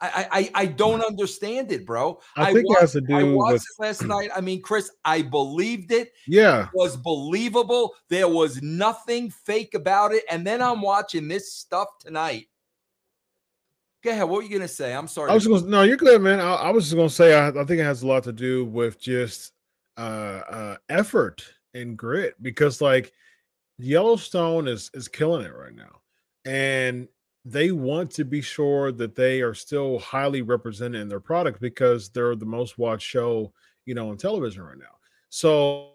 I 0.00 0.08
I 0.08 0.38
I 0.38 0.50
I 0.54 0.66
don't 0.66 1.00
hmm. 1.00 1.06
understand 1.06 1.72
it, 1.72 1.86
bro. 1.86 2.20
I 2.36 2.52
think 2.52 2.66
it 2.68 2.80
has 2.80 2.92
to 2.92 3.02
I 3.10 3.22
do 3.22 3.34
watched 3.34 3.52
with 3.52 3.62
it 3.62 3.82
last 3.82 4.04
night. 4.04 4.28
I 4.36 4.42
mean, 4.42 4.60
Chris, 4.60 4.90
I 5.04 5.22
believed 5.22 5.90
it 5.90 6.12
yeah. 6.26 6.68
was 6.74 6.96
believable. 6.96 7.94
There 8.10 8.28
was 8.28 8.60
nothing 8.60 9.30
fake 9.30 9.74
about 9.74 10.12
it. 10.12 10.24
And 10.30 10.46
then 10.46 10.60
I'm 10.60 10.82
watching 10.82 11.26
this 11.26 11.52
stuff 11.54 11.88
tonight. 12.00 12.48
Go 14.06 14.12
ahead. 14.12 14.28
What 14.28 14.36
were 14.36 14.42
you 14.44 14.56
gonna 14.56 14.68
say? 14.68 14.94
I'm 14.94 15.08
sorry. 15.08 15.32
I 15.32 15.34
was 15.34 15.48
going 15.48 15.68
no, 15.68 15.82
you're 15.82 15.96
good, 15.96 16.22
man. 16.22 16.38
I, 16.38 16.54
I 16.54 16.70
was 16.70 16.88
just 16.88 16.96
to 16.96 17.10
say 17.10 17.34
I, 17.34 17.48
I 17.48 17.64
think 17.64 17.80
it 17.80 17.84
has 17.84 18.04
a 18.04 18.06
lot 18.06 18.22
to 18.22 18.32
do 18.32 18.64
with 18.64 19.00
just 19.00 19.52
uh, 19.96 20.42
uh 20.48 20.76
effort 20.88 21.44
and 21.74 21.96
grit 21.96 22.40
because 22.40 22.80
like 22.80 23.12
Yellowstone 23.78 24.68
is 24.68 24.92
is 24.94 25.08
killing 25.08 25.44
it 25.44 25.52
right 25.52 25.74
now, 25.74 26.02
and 26.44 27.08
they 27.44 27.72
want 27.72 28.12
to 28.12 28.24
be 28.24 28.40
sure 28.40 28.92
that 28.92 29.16
they 29.16 29.40
are 29.40 29.54
still 29.54 29.98
highly 29.98 30.40
represented 30.40 31.00
in 31.00 31.08
their 31.08 31.18
product 31.18 31.60
because 31.60 32.08
they're 32.08 32.36
the 32.36 32.46
most 32.46 32.78
watched 32.78 33.08
show 33.08 33.52
you 33.86 33.96
know 33.96 34.10
on 34.10 34.16
television 34.16 34.62
right 34.62 34.78
now. 34.78 34.84
So. 35.30 35.94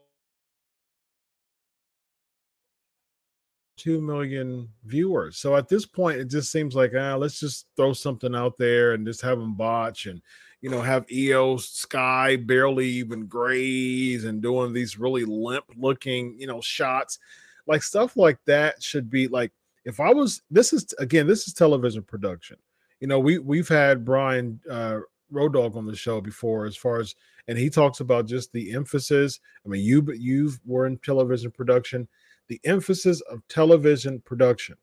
Two 3.81 3.99
million 3.99 4.69
viewers. 4.85 5.37
So 5.37 5.55
at 5.55 5.67
this 5.67 5.87
point, 5.87 6.19
it 6.19 6.29
just 6.29 6.51
seems 6.51 6.75
like 6.75 6.91
ah, 6.95 7.15
let's 7.15 7.39
just 7.39 7.65
throw 7.75 7.93
something 7.93 8.35
out 8.35 8.55
there 8.55 8.93
and 8.93 9.07
just 9.07 9.21
have 9.21 9.39
them 9.39 9.55
botch 9.55 10.05
and 10.05 10.21
you 10.61 10.69
know 10.69 10.83
have 10.83 11.07
IYO 11.11 11.57
SKY 11.57 12.35
barely 12.35 12.85
even 12.85 13.25
graze 13.25 14.25
and 14.25 14.39
doing 14.39 14.71
these 14.71 14.99
really 14.99 15.25
limp 15.25 15.65
looking 15.75 16.35
you 16.37 16.45
know 16.45 16.61
shots, 16.61 17.17
like 17.65 17.81
stuff 17.81 18.15
like 18.15 18.37
that 18.45 18.83
should 18.83 19.09
be 19.09 19.27
like 19.27 19.51
if 19.83 19.99
I 19.99 20.13
was 20.13 20.43
this 20.51 20.73
is 20.73 20.93
again 20.99 21.25
this 21.25 21.47
is 21.47 21.55
television 21.55 22.03
production. 22.03 22.57
You 22.99 23.07
know 23.07 23.17
we 23.17 23.39
we've 23.39 23.67
had 23.67 24.05
Brian 24.05 24.59
uh, 24.69 24.99
Road 25.31 25.53
Dog 25.53 25.75
on 25.75 25.87
the 25.87 25.95
show 25.95 26.21
before 26.21 26.67
as 26.67 26.77
far 26.77 26.99
as 26.99 27.15
and 27.47 27.57
he 27.57 27.71
talks 27.71 27.99
about 27.99 28.27
just 28.27 28.53
the 28.53 28.73
emphasis. 28.73 29.39
I 29.65 29.69
mean 29.69 29.83
you 29.83 30.03
but 30.03 30.19
you 30.19 30.51
were 30.67 30.85
in 30.85 30.99
television 30.99 31.49
production 31.49 32.07
the 32.51 32.59
emphasis 32.65 33.21
of 33.21 33.41
television 33.47 34.19
production, 34.25 34.75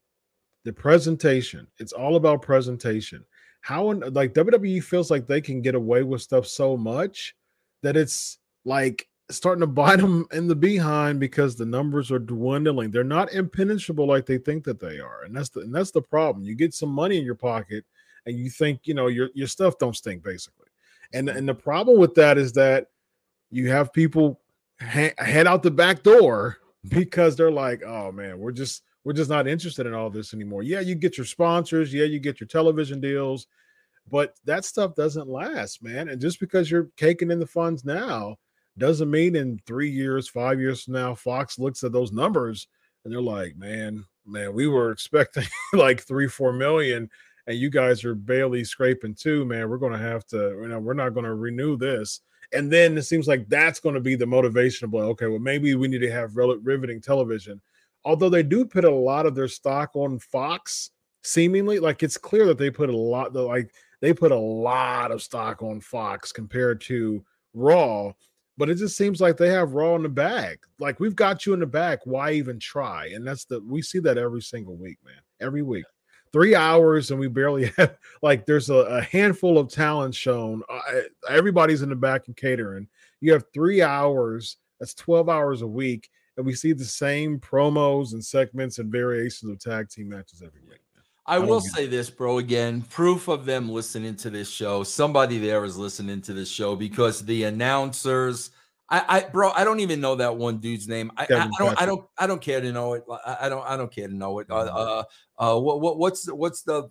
the 0.64 0.72
presentation. 0.72 1.66
It's 1.76 1.92
all 1.92 2.16
about 2.16 2.40
presentation. 2.40 3.22
How 3.60 3.90
in, 3.90 4.00
like 4.14 4.32
WWE 4.32 4.82
feels 4.82 5.10
like 5.10 5.26
they 5.26 5.42
can 5.42 5.60
get 5.60 5.74
away 5.74 6.02
with 6.02 6.22
stuff 6.22 6.46
so 6.46 6.78
much 6.78 7.36
that 7.82 7.94
it's 7.94 8.38
like 8.64 9.06
starting 9.30 9.60
to 9.60 9.66
bite 9.82 10.00
them 10.00 10.24
in 10.32 10.48
the 10.48 10.56
behind 10.56 11.20
because 11.20 11.56
the 11.56 11.66
numbers 11.66 12.10
are 12.10 12.18
dwindling. 12.18 12.90
They're 12.90 13.04
not 13.04 13.34
impenetrable 13.34 14.06
like 14.06 14.24
they 14.24 14.38
think 14.38 14.64
that 14.64 14.80
they 14.80 14.98
are, 14.98 15.24
and 15.24 15.36
that's 15.36 15.50
the 15.50 15.60
and 15.60 15.74
that's 15.74 15.90
the 15.90 16.00
problem. 16.00 16.46
You 16.46 16.54
get 16.54 16.72
some 16.72 16.88
money 16.88 17.18
in 17.18 17.24
your 17.26 17.34
pocket, 17.34 17.84
and 18.24 18.38
you 18.38 18.48
think 18.48 18.80
you 18.84 18.94
know 18.94 19.08
your 19.08 19.28
your 19.34 19.46
stuff 19.46 19.76
don't 19.78 19.94
stink 19.94 20.22
basically. 20.22 20.68
And 21.12 21.28
and 21.28 21.46
the 21.46 21.54
problem 21.54 21.98
with 21.98 22.14
that 22.14 22.38
is 22.38 22.50
that 22.52 22.86
you 23.50 23.68
have 23.68 23.92
people 23.92 24.40
ha- 24.80 25.12
head 25.18 25.46
out 25.46 25.62
the 25.62 25.70
back 25.70 26.02
door 26.02 26.56
because 26.86 27.36
they're 27.36 27.50
like, 27.50 27.82
oh 27.82 28.12
man, 28.12 28.38
we're 28.38 28.52
just 28.52 28.82
we're 29.04 29.12
just 29.12 29.30
not 29.30 29.48
interested 29.48 29.86
in 29.86 29.94
all 29.94 30.10
this 30.10 30.34
anymore. 30.34 30.62
Yeah, 30.62 30.80
you 30.80 30.94
get 30.94 31.16
your 31.16 31.26
sponsors, 31.26 31.92
yeah, 31.92 32.04
you 32.04 32.18
get 32.18 32.40
your 32.40 32.48
television 32.48 33.00
deals, 33.00 33.46
but 34.10 34.34
that 34.44 34.64
stuff 34.64 34.94
doesn't 34.94 35.28
last, 35.28 35.82
man. 35.82 36.08
And 36.08 36.20
just 36.20 36.40
because 36.40 36.70
you're 36.70 36.90
caking 36.96 37.30
in 37.30 37.38
the 37.38 37.46
funds 37.46 37.84
now 37.84 38.36
doesn't 38.76 39.10
mean 39.10 39.34
in 39.36 39.60
three 39.66 39.90
years, 39.90 40.28
five 40.28 40.60
years 40.60 40.84
from 40.84 40.94
now, 40.94 41.14
Fox 41.14 41.58
looks 41.58 41.82
at 41.84 41.92
those 41.92 42.12
numbers 42.12 42.68
and 43.04 43.12
they're 43.12 43.20
like, 43.20 43.56
man, 43.56 44.04
man, 44.26 44.52
we 44.52 44.66
were 44.66 44.90
expecting 44.90 45.44
like 45.72 46.02
three, 46.02 46.28
four 46.28 46.52
million, 46.52 47.08
and 47.46 47.58
you 47.58 47.70
guys 47.70 48.04
are 48.04 48.14
barely 48.14 48.62
scraping 48.62 49.14
two, 49.14 49.44
man. 49.44 49.68
We're 49.68 49.78
gonna 49.78 49.98
have 49.98 50.26
to, 50.26 50.58
you 50.60 50.68
know, 50.68 50.78
we're 50.78 50.94
not 50.94 51.14
gonna 51.14 51.34
renew 51.34 51.76
this. 51.76 52.20
And 52.52 52.72
then 52.72 52.96
it 52.96 53.02
seems 53.02 53.28
like 53.28 53.48
that's 53.48 53.80
going 53.80 53.94
to 53.94 54.00
be 54.00 54.14
the 54.16 54.26
motivation 54.26 54.86
of 54.86 54.94
like, 54.94 55.04
okay, 55.04 55.26
well, 55.26 55.38
maybe 55.38 55.74
we 55.74 55.88
need 55.88 56.00
to 56.00 56.10
have 56.10 56.36
riveting 56.36 57.00
television. 57.00 57.60
Although 58.04 58.30
they 58.30 58.42
do 58.42 58.64
put 58.64 58.84
a 58.84 58.90
lot 58.90 59.26
of 59.26 59.34
their 59.34 59.48
stock 59.48 59.90
on 59.94 60.18
Fox, 60.18 60.90
seemingly, 61.22 61.78
like 61.78 62.02
it's 62.02 62.16
clear 62.16 62.46
that 62.46 62.58
they 62.58 62.70
put 62.70 62.88
a 62.88 62.96
lot, 62.96 63.34
like 63.34 63.70
they 64.00 64.14
put 64.14 64.32
a 64.32 64.38
lot 64.38 65.10
of 65.10 65.22
stock 65.22 65.62
on 65.62 65.80
Fox 65.80 66.32
compared 66.32 66.80
to 66.82 67.22
Raw 67.52 68.12
but 68.58 68.68
it 68.68 68.74
just 68.74 68.96
seems 68.96 69.20
like 69.20 69.36
they 69.36 69.48
have 69.48 69.72
raw 69.72 69.94
in 69.94 70.02
the 70.02 70.08
bag. 70.08 70.58
Like 70.80 70.98
we've 70.98 71.14
got 71.14 71.46
you 71.46 71.54
in 71.54 71.60
the 71.60 71.66
bag. 71.66 72.00
Why 72.04 72.32
even 72.32 72.58
try? 72.58 73.06
And 73.14 73.24
that's 73.24 73.44
the 73.44 73.60
we 73.60 73.80
see 73.80 74.00
that 74.00 74.18
every 74.18 74.42
single 74.42 74.76
week, 74.76 74.98
man. 75.04 75.22
Every 75.40 75.62
week, 75.62 75.84
three 76.32 76.54
hours, 76.54 77.10
and 77.10 77.20
we 77.20 77.28
barely 77.28 77.66
have 77.76 77.96
like 78.22 78.46
there's 78.46 78.70
a, 78.70 78.74
a 78.74 79.02
handful 79.02 79.58
of 79.58 79.70
talent 79.70 80.14
shown. 80.14 80.62
Uh, 80.68 81.00
everybody's 81.28 81.82
in 81.82 81.88
the 81.88 81.96
back 81.96 82.26
and 82.26 82.36
catering. 82.36 82.88
You 83.20 83.32
have 83.32 83.44
three 83.52 83.82
hours. 83.82 84.56
That's 84.80 84.94
twelve 84.94 85.28
hours 85.28 85.62
a 85.62 85.66
week, 85.66 86.08
and 86.36 86.46
we 86.46 86.54
see 86.54 86.72
the 86.72 86.84
same 86.84 87.38
promos 87.38 88.12
and 88.12 88.24
segments 88.24 88.78
and 88.78 88.90
variations 88.90 89.50
of 89.50 89.58
tag 89.58 89.88
team 89.88 90.08
matches 90.08 90.42
every 90.42 90.60
week. 90.68 90.80
I, 91.26 91.36
I 91.36 91.38
will 91.40 91.60
say 91.60 91.86
this, 91.86 92.08
bro. 92.08 92.38
Again, 92.38 92.80
proof 92.82 93.28
of 93.28 93.44
them 93.44 93.68
listening 93.68 94.16
to 94.16 94.30
this 94.30 94.48
show. 94.48 94.82
Somebody 94.82 95.38
there 95.38 95.64
is 95.64 95.76
listening 95.76 96.22
to 96.22 96.32
this 96.32 96.50
show 96.50 96.74
because 96.74 97.24
the 97.24 97.44
announcers. 97.44 98.50
I, 98.90 99.04
I 99.08 99.20
bro, 99.28 99.50
I 99.50 99.64
don't 99.64 99.80
even 99.80 100.00
know 100.00 100.14
that 100.14 100.36
one 100.36 100.58
dude's 100.58 100.88
name. 100.88 101.10
I, 101.16 101.26
I, 101.30 101.36
I 101.36 101.48
don't, 101.58 101.82
I 101.82 101.86
don't, 101.86 102.06
I 102.16 102.26
don't 102.26 102.40
care 102.40 102.60
to 102.60 102.72
know 102.72 102.94
it. 102.94 103.04
I, 103.26 103.48
don't, 103.48 103.64
I 103.66 103.76
don't 103.76 103.92
care 103.92 104.08
to 104.08 104.14
know 104.14 104.38
it. 104.38 104.46
Uh, 104.50 104.54
uh, 104.54 105.02
uh, 105.38 105.60
what, 105.60 105.80
what, 105.80 105.98
what's, 105.98 106.30
what's 106.32 106.62
the, 106.62 106.90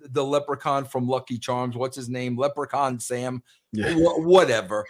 the 0.00 0.24
leprechaun 0.24 0.84
from 0.84 1.08
Lucky 1.08 1.38
Charms? 1.38 1.76
What's 1.76 1.96
his 1.96 2.08
name? 2.08 2.36
Leprechaun 2.36 3.00
Sam. 3.00 3.42
Yeah. 3.72 3.94
Wh- 3.94 4.24
whatever. 4.24 4.84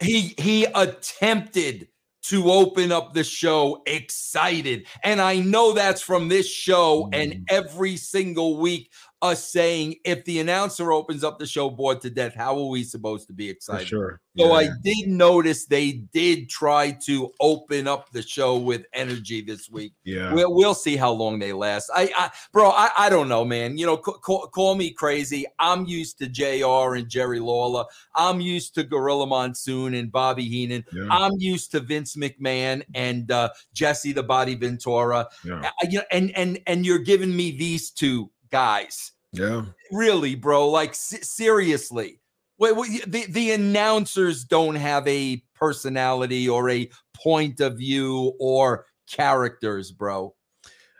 he, 0.00 0.34
he 0.38 0.64
attempted 0.64 1.88
to 2.24 2.50
open 2.50 2.92
up 2.92 3.14
the 3.14 3.24
show 3.24 3.82
excited. 3.86 4.86
And 5.02 5.20
I 5.20 5.38
know 5.38 5.72
that's 5.72 6.02
from 6.02 6.28
this 6.28 6.46
show 6.50 7.08
and 7.12 7.32
mm. 7.32 7.44
every 7.48 7.96
single 7.96 8.58
week 8.58 8.90
us 9.20 9.50
saying 9.50 9.96
if 10.04 10.24
the 10.24 10.38
announcer 10.38 10.92
opens 10.92 11.24
up 11.24 11.38
the 11.38 11.46
show 11.46 11.70
bored 11.70 12.00
to 12.02 12.10
death, 12.10 12.34
how 12.34 12.56
are 12.58 12.68
we 12.68 12.84
supposed 12.84 13.26
to 13.26 13.32
be 13.32 13.48
excited? 13.48 13.84
For 13.84 13.88
sure. 13.88 14.20
So 14.38 14.46
yeah. 14.46 14.52
I 14.52 14.68
did 14.84 15.08
notice 15.08 15.66
they 15.66 15.92
did 15.92 16.48
try 16.48 16.92
to 17.06 17.32
open 17.40 17.88
up 17.88 18.10
the 18.12 18.22
show 18.22 18.56
with 18.56 18.84
energy 18.92 19.40
this 19.40 19.68
week. 19.68 19.94
Yeah. 20.04 20.32
We'll, 20.32 20.54
we'll 20.54 20.74
see 20.74 20.96
how 20.96 21.10
long 21.10 21.40
they 21.40 21.52
last. 21.52 21.90
I, 21.92 22.12
I 22.16 22.30
bro, 22.52 22.70
I, 22.70 22.90
I 22.96 23.10
don't 23.10 23.28
know, 23.28 23.44
man. 23.44 23.76
You 23.76 23.86
know, 23.86 23.96
call, 23.96 24.46
call 24.46 24.76
me 24.76 24.92
crazy. 24.92 25.44
I'm 25.58 25.86
used 25.86 26.18
to 26.18 26.28
JR 26.28 26.94
and 26.94 27.08
Jerry 27.08 27.40
Lawler. 27.40 27.84
I'm 28.14 28.40
used 28.40 28.76
to 28.76 28.84
Gorilla 28.84 29.26
Monsoon 29.26 29.94
and 29.94 30.12
Bobby 30.12 30.44
Heenan. 30.44 30.84
Yeah. 30.92 31.08
I'm 31.10 31.32
used 31.38 31.72
to 31.72 31.80
Vince 31.80 32.14
McMahon 32.14 32.84
and 32.94 33.32
uh, 33.32 33.50
Jesse 33.72 34.12
the 34.12 34.22
Body 34.22 34.54
Ventura. 34.54 35.28
Yeah. 35.44 35.62
Uh, 35.64 35.86
you 35.90 35.98
know, 35.98 36.04
and 36.12 36.30
and 36.36 36.60
and 36.68 36.86
you're 36.86 36.98
giving 36.98 37.34
me 37.34 37.50
these 37.50 37.90
two 37.90 38.30
guys. 38.50 39.12
Yeah. 39.32 39.64
Really, 39.90 40.34
bro. 40.34 40.68
Like 40.68 40.94
seriously. 40.94 42.20
Wait, 42.58 42.74
the, 43.06 43.26
the 43.28 43.52
announcers 43.52 44.44
don't 44.44 44.74
have 44.74 45.06
a 45.06 45.42
personality 45.54 46.48
or 46.48 46.70
a 46.70 46.90
point 47.14 47.60
of 47.60 47.76
view 47.78 48.32
or 48.40 48.86
characters, 49.08 49.92
bro. 49.92 50.34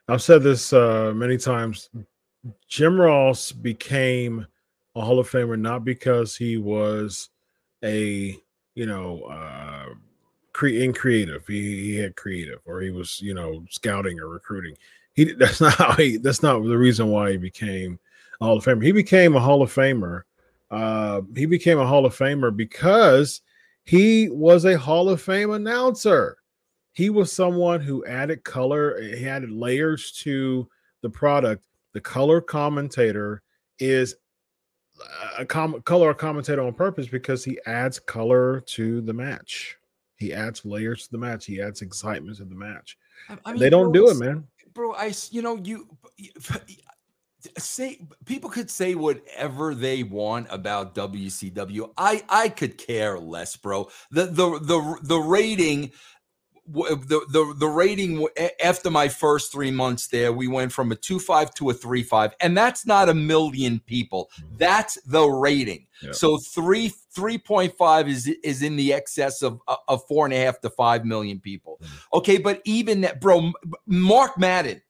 I've 0.08 0.22
said 0.22 0.42
this 0.42 0.72
uh, 0.72 1.12
many 1.14 1.36
times. 1.36 1.90
Jim 2.68 3.00
Ross 3.00 3.50
became 3.50 4.46
a 4.94 5.00
Hall 5.00 5.18
of 5.18 5.28
Famer 5.28 5.58
not 5.58 5.84
because 5.84 6.36
he 6.36 6.56
was 6.56 7.28
a, 7.84 8.36
you 8.74 8.86
know, 8.86 9.22
uh, 9.24 9.94
cre- 10.52 10.68
in 10.68 10.92
creative. 10.92 11.46
He, 11.46 11.92
he 11.92 11.96
had 11.96 12.16
creative, 12.16 12.60
or 12.64 12.80
he 12.80 12.90
was, 12.90 13.20
you 13.20 13.34
know, 13.34 13.64
scouting 13.68 14.18
or 14.20 14.28
recruiting. 14.28 14.76
He 15.18 15.32
that's 15.38 15.60
not 15.60 15.74
how 15.74 15.92
he. 15.94 16.16
That's 16.16 16.44
not 16.44 16.62
the 16.62 16.78
reason 16.78 17.08
why 17.08 17.32
he 17.32 17.38
became 17.38 17.98
a 18.40 18.44
Hall 18.44 18.58
of 18.58 18.64
Famer. 18.64 18.84
He 18.84 18.92
became 18.92 19.34
a 19.34 19.40
Hall 19.40 19.62
of 19.62 19.74
Famer. 19.74 20.22
Uh, 20.70 21.22
he 21.34 21.44
became 21.44 21.80
a 21.80 21.86
Hall 21.86 22.06
of 22.06 22.16
Famer 22.16 22.56
because 22.56 23.40
he 23.82 24.28
was 24.28 24.64
a 24.64 24.78
Hall 24.78 25.08
of 25.08 25.20
Fame 25.20 25.50
announcer. 25.50 26.36
He 26.92 27.10
was 27.10 27.32
someone 27.32 27.80
who 27.80 28.06
added 28.06 28.44
color, 28.44 29.00
he 29.00 29.28
added 29.28 29.50
layers 29.50 30.12
to 30.22 30.68
the 31.02 31.10
product. 31.10 31.64
The 31.94 32.00
color 32.00 32.40
commentator 32.40 33.42
is 33.80 34.14
a 35.36 35.44
com- 35.44 35.82
color 35.82 36.14
commentator 36.14 36.62
on 36.62 36.74
purpose 36.74 37.08
because 37.08 37.44
he 37.44 37.58
adds 37.66 37.98
color 37.98 38.60
to 38.60 39.00
the 39.00 39.14
match. 39.14 39.76
He 40.16 40.32
adds 40.32 40.64
layers 40.64 41.06
to 41.06 41.12
the 41.12 41.18
match. 41.18 41.46
He 41.46 41.60
adds 41.60 41.82
excitement 41.82 42.36
to 42.36 42.44
the 42.44 42.54
match. 42.54 42.96
I 43.44 43.52
mean, 43.52 43.60
they 43.60 43.70
don't 43.70 43.92
do 43.92 44.10
it, 44.10 44.16
man. 44.16 44.46
Bro, 44.74 44.94
I 44.94 45.12
you 45.30 45.42
know 45.42 45.56
you 45.56 45.88
say 47.58 48.00
people 48.24 48.50
could 48.50 48.70
say 48.70 48.94
whatever 48.94 49.74
they 49.74 50.02
want 50.02 50.48
about 50.50 50.94
WCW. 50.94 51.90
I 51.96 52.24
I 52.28 52.48
could 52.48 52.78
care 52.78 53.18
less, 53.18 53.56
bro. 53.56 53.88
The 54.10 54.26
the 54.26 54.58
the 54.58 54.98
the 55.02 55.18
rating 55.18 55.92
the 56.68 57.24
the 57.30 57.54
the 57.56 57.66
rating 57.66 58.26
after 58.62 58.90
my 58.90 59.08
first 59.08 59.52
three 59.52 59.70
months 59.70 60.08
there, 60.08 60.32
we 60.32 60.48
went 60.48 60.72
from 60.72 60.92
a 60.92 60.96
two 60.96 61.18
five 61.18 61.54
to 61.54 61.70
a 61.70 61.74
three 61.74 62.02
five, 62.02 62.34
and 62.40 62.56
that's 62.56 62.86
not 62.86 63.08
a 63.08 63.14
million 63.14 63.80
people. 63.80 64.30
Mm-hmm. 64.40 64.56
That's 64.58 65.00
the 65.02 65.26
rating. 65.26 65.86
Yeah. 66.02 66.12
So 66.12 66.38
three 66.38 66.92
three 67.14 67.38
point 67.38 67.76
five 67.76 68.08
is 68.08 68.26
is 68.44 68.62
in 68.62 68.76
the 68.76 68.92
excess 68.92 69.42
of 69.42 69.60
of 69.88 70.06
four 70.06 70.24
and 70.24 70.34
a 70.34 70.38
half 70.38 70.60
to 70.60 70.70
five 70.70 71.04
million 71.04 71.40
people. 71.40 71.78
Mm-hmm. 71.82 72.18
Okay, 72.18 72.38
but 72.38 72.60
even 72.64 73.00
that, 73.02 73.20
bro, 73.20 73.52
Mark 73.86 74.38
Madden 74.38 74.82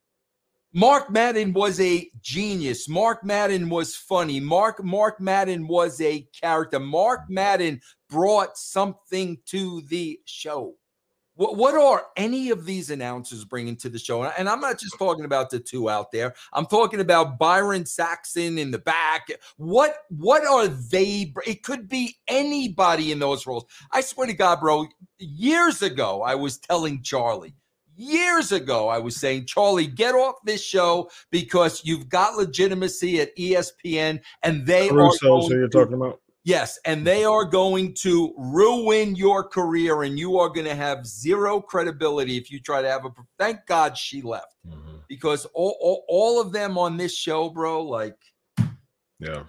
Mark 0.74 1.10
Madden 1.10 1.54
was 1.54 1.80
a 1.80 2.10
genius. 2.20 2.88
Mark 2.88 3.24
Madden 3.24 3.70
was 3.70 3.96
funny. 3.96 4.38
Mark 4.38 4.84
Mark 4.84 5.18
Madden 5.18 5.66
was 5.66 6.00
a 6.00 6.28
character. 6.38 6.78
Mark 6.78 7.22
Madden 7.30 7.80
brought 8.10 8.58
something 8.58 9.38
to 9.46 9.80
the 9.88 10.20
show. 10.26 10.74
What, 11.38 11.54
what 11.56 11.76
are 11.76 12.06
any 12.16 12.50
of 12.50 12.66
these 12.66 12.90
announcers 12.90 13.44
bringing 13.44 13.76
to 13.76 13.88
the 13.88 13.98
show? 14.00 14.24
And 14.24 14.48
I'm 14.48 14.58
not 14.58 14.80
just 14.80 14.94
talking 14.98 15.24
about 15.24 15.50
the 15.50 15.60
two 15.60 15.88
out 15.88 16.10
there. 16.10 16.34
I'm 16.52 16.66
talking 16.66 16.98
about 16.98 17.38
Byron 17.38 17.86
Saxton 17.86 18.58
in 18.58 18.72
the 18.72 18.80
back. 18.80 19.28
What 19.56 19.94
what 20.08 20.44
are 20.44 20.66
they? 20.66 21.32
It 21.46 21.62
could 21.62 21.88
be 21.88 22.16
anybody 22.26 23.12
in 23.12 23.20
those 23.20 23.46
roles. 23.46 23.66
I 23.92 24.00
swear 24.00 24.26
to 24.26 24.32
God, 24.32 24.58
bro. 24.58 24.88
Years 25.18 25.80
ago, 25.80 26.22
I 26.22 26.34
was 26.34 26.58
telling 26.58 27.02
Charly 27.02 27.54
years 27.94 28.52
ago, 28.52 28.88
I 28.88 28.98
was 28.98 29.16
saying, 29.16 29.46
Charly, 29.46 29.92
get 29.92 30.14
off 30.14 30.36
this 30.44 30.62
show 30.62 31.10
because 31.30 31.82
you've 31.84 32.08
got 32.08 32.36
legitimacy 32.36 33.20
at 33.20 33.36
ESPN 33.36 34.20
and 34.42 34.66
they 34.66 34.88
Caruso, 34.88 35.38
are. 35.38 35.42
so 35.42 35.52
you're 35.52 35.68
talking 35.68 35.94
about? 35.94 36.20
Yes, 36.48 36.78
and 36.86 37.06
they 37.06 37.24
are 37.24 37.44
going 37.44 37.92
to 37.96 38.32
ruin 38.38 39.14
your 39.14 39.44
career, 39.44 40.04
and 40.04 40.18
you 40.18 40.38
are 40.38 40.48
going 40.48 40.64
to 40.64 40.74
have 40.74 41.06
zero 41.06 41.60
credibility 41.60 42.38
if 42.38 42.50
you 42.50 42.58
try 42.58 42.80
to 42.80 42.88
have 42.88 43.04
a. 43.04 43.10
Thank 43.38 43.66
God 43.66 43.98
she 43.98 44.22
left 44.22 44.56
mm-hmm. 44.66 44.96
because 45.10 45.44
all, 45.52 45.76
all 45.78 46.06
all 46.08 46.40
of 46.40 46.50
them 46.50 46.78
on 46.78 46.96
this 46.96 47.14
show, 47.14 47.50
bro, 47.50 47.82
like. 47.82 48.16
Yeah. 49.20 49.42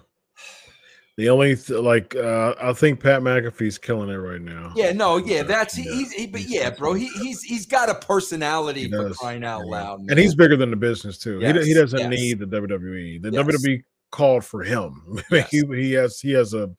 The 1.16 1.30
only 1.30 1.56
th- 1.56 1.80
like 1.80 2.14
uh 2.16 2.54
I 2.60 2.74
think 2.74 3.00
Pat 3.00 3.22
McAfee's 3.22 3.78
killing 3.78 4.10
it 4.10 4.16
right 4.16 4.40
now. 4.40 4.72
Yeah, 4.76 4.92
no, 4.92 5.16
yeah, 5.16 5.42
that's 5.42 5.74
he, 5.74 5.84
he's 5.84 6.12
he, 6.12 6.26
but 6.26 6.42
yeah, 6.42 6.68
bro, 6.68 6.92
he, 6.92 7.08
he's 7.22 7.42
he's 7.42 7.64
got 7.64 7.88
a 7.88 7.94
personality 7.94 8.90
for 8.90 9.10
crying 9.14 9.44
out 9.44 9.62
yeah. 9.64 9.70
loud, 9.70 10.00
man. 10.00 10.10
and 10.10 10.18
he's 10.18 10.34
bigger 10.34 10.56
than 10.56 10.70
the 10.70 10.76
business 10.76 11.16
too. 11.16 11.38
Yes, 11.40 11.64
he, 11.64 11.72
he 11.72 11.74
doesn't 11.74 11.98
yes. 11.98 12.10
need 12.10 12.38
the 12.38 12.46
WWE. 12.46 13.22
The 13.22 13.30
yes. 13.32 13.46
WWE 13.46 13.82
called 14.10 14.44
for 14.44 14.62
him. 14.62 15.20
he 15.50 15.62
he 15.68 15.92
has 15.92 16.20
he 16.20 16.32
has 16.32 16.54
a 16.54 16.70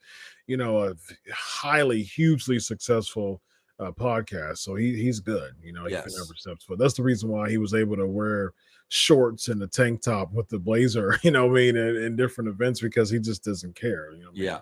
you 0.47 0.57
know 0.57 0.79
a 0.83 0.93
highly 1.33 2.03
hugely 2.03 2.59
successful 2.59 3.41
uh, 3.79 3.91
podcast, 3.91 4.57
so 4.59 4.75
he 4.75 4.95
he's 4.95 5.19
good. 5.19 5.53
You 5.61 5.73
know, 5.73 5.85
he 5.85 5.91
Yes. 5.91 6.03
can 6.05 6.13
never 6.13 6.35
steps 6.35 6.65
foot. 6.65 6.77
That's 6.79 6.93
the 6.93 7.03
reason 7.03 7.29
why 7.29 7.49
he 7.49 7.57
was 7.57 7.73
able 7.73 7.95
to 7.97 8.05
wear 8.07 8.53
shorts 8.89 9.47
and 9.47 9.63
a 9.63 9.67
tank 9.67 10.01
top 10.01 10.31
with 10.33 10.49
the 10.49 10.59
blazer. 10.59 11.17
You 11.23 11.31
know, 11.31 11.45
what 11.47 11.53
I 11.53 11.61
mean, 11.61 11.77
in, 11.77 11.95
in 11.97 12.15
different 12.15 12.49
events 12.49 12.81
because 12.81 13.09
he 13.09 13.19
just 13.19 13.43
doesn't 13.43 13.75
care. 13.75 14.11
You 14.11 14.19
know, 14.23 14.25
what 14.31 14.35
I 14.35 14.39
mean? 14.39 14.43
Yeah. 14.43 14.59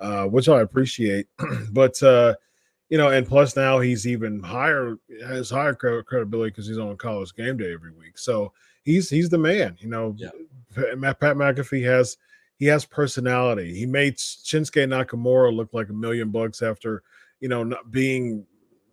uh, 0.00 0.26
which 0.26 0.48
I 0.48 0.60
appreciate. 0.60 1.26
but 1.72 2.00
uh, 2.02 2.34
you 2.88 2.96
know, 2.98 3.08
and 3.08 3.26
plus 3.26 3.56
now 3.56 3.78
he's 3.80 4.06
even 4.06 4.42
higher 4.42 4.96
has 5.26 5.50
higher 5.50 5.74
credibility 5.74 6.50
because 6.50 6.68
he's 6.68 6.78
on 6.78 6.96
college 6.96 7.34
game 7.34 7.56
day 7.56 7.72
every 7.72 7.92
week. 7.92 8.16
So 8.18 8.52
he's 8.84 9.10
he's 9.10 9.28
the 9.28 9.38
man. 9.38 9.76
You 9.80 9.88
know, 9.88 10.14
Yeah. 10.16 10.28
Pat, 10.74 11.36
McAfee 11.36 11.84
has 11.84 12.16
he 12.58 12.66
has 12.66 12.84
personality. 12.84 13.74
He 13.74 13.86
made 13.86 14.16
Shinsuke 14.16 14.86
Nakamura 14.86 15.54
look 15.54 15.70
like 15.72 15.88
a 15.88 15.94
million 15.94 16.30
bucks 16.30 16.62
after 16.62 17.02
you 17.40 17.48
know 17.48 17.64
not 17.64 17.90
being 17.90 18.46